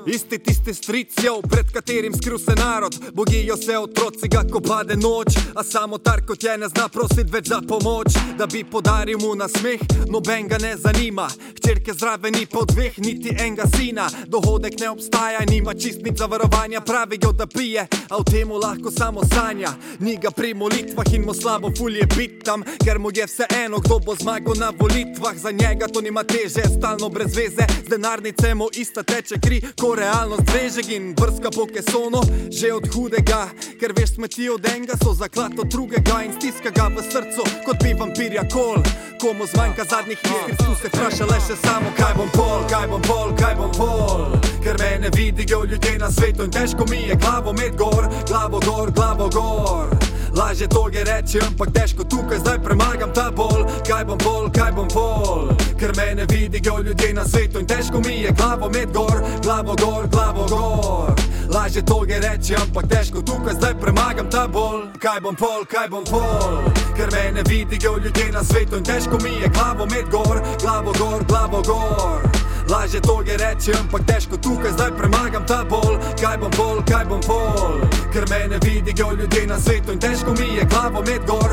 Isti 0.07 0.39
tisti 0.39 0.75
stricijo, 0.75 1.41
pred 1.43 1.73
katerim 1.73 2.15
skril 2.15 2.39
se 2.39 2.55
narod, 2.57 2.95
bogijo 3.13 3.57
se 3.57 3.79
otroci, 3.79 4.29
ga 4.29 4.43
ko 4.53 4.61
pade 4.61 4.97
noč, 4.97 5.37
a 5.55 5.65
samo 5.65 5.99
tar 5.99 6.27
kot 6.27 6.45
je 6.45 6.59
ne 6.59 6.69
zna 6.69 6.89
prositi 6.89 7.31
več 7.33 7.49
za 7.49 7.61
pomoč, 7.69 8.07
da 8.39 8.47
bi 8.47 8.65
podaril 8.65 9.19
mu 9.21 9.35
na 9.35 9.49
smeh, 9.49 9.81
noben 10.09 10.49
ga 10.49 10.59
ne 10.59 10.77
zanima. 10.77 11.29
Hčerke 11.57 11.93
zraven 11.93 12.33
ni 12.33 12.47
po 12.47 12.65
dveh, 12.65 12.99
niti 12.99 13.35
enega 13.39 13.67
sina, 13.77 14.09
dohodek 14.27 14.81
ne 14.81 14.89
obstaja, 14.91 15.45
nima 15.51 15.75
čistnic 15.75 16.19
zavarovanja, 16.19 16.81
pravijo, 16.81 17.33
da 17.33 17.47
pije, 17.47 17.87
a 18.09 18.17
v 18.17 18.25
temu 18.31 18.59
lahko 18.59 18.91
samo 18.91 19.21
sanja. 19.35 19.75
Ni 20.01 20.17
ga 20.17 20.31
pri 20.31 20.55
molitvah 20.55 21.13
in 21.15 21.27
mu 21.29 21.35
slabo 21.35 21.71
fulje 21.79 22.07
bit 22.17 22.45
tam, 22.45 22.65
ker 22.85 22.99
mu 22.99 23.13
je 23.15 23.27
vse 23.27 23.47
eno, 23.65 23.79
kdo 23.79 23.99
bo 23.99 24.17
zmagal 24.17 24.57
na 24.57 24.73
volitvah, 24.79 25.37
za 25.37 25.51
njega 25.51 25.87
to 25.93 26.01
nima 26.01 26.25
teže, 26.25 26.65
stalno 26.79 27.09
brez 27.09 27.37
veze, 27.37 27.69
z 27.85 27.89
denarnice 27.89 28.55
mu 28.55 28.69
ista 28.75 29.03
teče 29.03 29.41
kri, 29.41 29.61
ko 29.81 29.90
realnost 29.95 30.43
drežek 30.43 30.89
in 30.93 31.15
brska 31.15 31.51
po 31.51 31.67
kesono, 31.67 32.21
že 32.51 32.73
od 32.73 32.87
hudega, 32.95 33.49
ker 33.81 33.93
veš 33.97 34.15
smeti 34.15 34.49
od 34.51 34.67
enega, 34.67 34.97
so 35.05 35.15
zaklad 35.15 35.59
od 35.59 35.67
drugega 35.67 36.23
in 36.25 36.33
stiska 36.33 36.71
ga 36.71 36.89
v 36.89 37.03
srcu, 37.03 37.45
kot 37.67 37.77
bi 37.83 37.95
vampirja 37.95 38.45
kol. 38.53 38.83
Komu 39.21 39.47
zmanjka 39.47 39.85
zadnjih 39.85 40.19
iskric, 40.19 40.59
tu 40.59 40.75
se 40.81 40.89
vpraša 40.89 41.25
le 41.31 41.39
še 41.47 41.57
samo, 41.65 41.91
kaj 41.97 42.15
bom 42.17 42.31
pol, 42.33 42.61
kaj 42.71 42.87
bom 42.89 43.03
pol, 43.03 43.35
kaj 43.37 43.55
bom 43.55 43.73
pol. 43.77 44.21
Ker 44.65 44.77
me 44.79 44.99
ne 45.01 45.11
vidijo 45.17 45.65
ljudje 45.65 45.99
na 45.99 46.11
svetu 46.11 46.45
in 46.45 46.51
težko 46.51 46.85
mi 46.91 47.09
je 47.09 47.17
glavo 47.17 47.53
med 47.53 47.77
gor, 47.77 48.09
glavo 48.29 48.61
gor, 48.61 48.93
glavo 48.93 49.29
gor. 49.29 50.10
Lažje 50.37 50.69
to 50.69 50.89
je 50.93 51.05
reči, 51.05 51.39
ampak 51.43 51.73
težko 51.73 52.05
tukaj 52.05 52.39
zdaj 52.39 52.59
premagam 52.63 53.11
ta 53.15 53.31
bol. 53.31 53.67
Kaj 53.87 54.05
bom 54.05 54.19
pol, 54.19 54.51
kaj 54.51 54.73
bom 54.73 54.89
pol, 54.89 55.51
ker 55.79 55.91
me 55.97 56.15
ne 56.15 56.25
vidijo 56.25 56.79
ljudje 56.79 57.15
na 57.15 57.25
svetu 57.25 57.59
in 57.59 57.67
težko 57.67 58.01
mi 58.07 58.23
je 58.23 58.31
glavo 58.33 58.71
med 58.71 58.93
gor, 58.95 59.23
glavo 59.43 59.75
gor, 59.75 60.07
glavo 60.07 60.47
gor. 60.47 61.15
Lažje 61.51 61.83
to 61.83 62.05
je 62.07 62.21
reči, 62.21 62.55
ampak 62.55 62.87
težko 62.89 63.23
tukaj 63.23 63.55
zdaj 63.55 63.75
premagam 63.81 64.31
ta 64.31 64.47
bol. 64.47 64.87
Kaj 64.99 65.21
bom 65.21 65.35
pol, 65.35 65.65
kaj 65.67 65.89
bom 65.89 66.05
pol, 66.05 66.63
ker 66.97 67.11
me 67.13 67.33
ne 67.33 67.43
vidijo 67.43 67.99
ljudje 67.99 68.31
na 68.33 68.45
svetu 68.45 68.77
in 68.77 68.85
težko 68.85 69.19
mi 69.23 69.35
je 69.43 69.49
glavo 69.49 69.87
med 69.87 70.07
gor, 70.11 70.39
glavo 70.63 70.93
gor, 70.99 71.25
glavo 71.27 71.63
gor. 71.63 72.50
Lažje 72.71 73.01
to 73.01 73.23
je 73.27 73.37
reči, 73.37 73.73
ampak 73.75 74.07
težko 74.07 74.37
tukaj 74.37 74.71
zdaj 74.73 74.91
premagam 74.99 75.47
ta 75.47 75.65
bol. 75.67 75.99
Kaj 76.21 76.37
bom 76.39 76.51
pol, 76.55 76.79
kaj 76.87 77.05
bom 77.11 77.21
pol, 77.27 77.81
ker 78.13 78.25
me 78.31 78.47
ne 78.47 78.59
vidijo 78.63 79.11
ljudje 79.19 79.47
na 79.47 79.59
svetu 79.59 79.93
in 79.93 79.99
težko 79.99 80.31
mi 80.39 80.55
je 80.55 80.65
glavo 80.71 81.03
med 81.03 81.27
gor, 81.27 81.49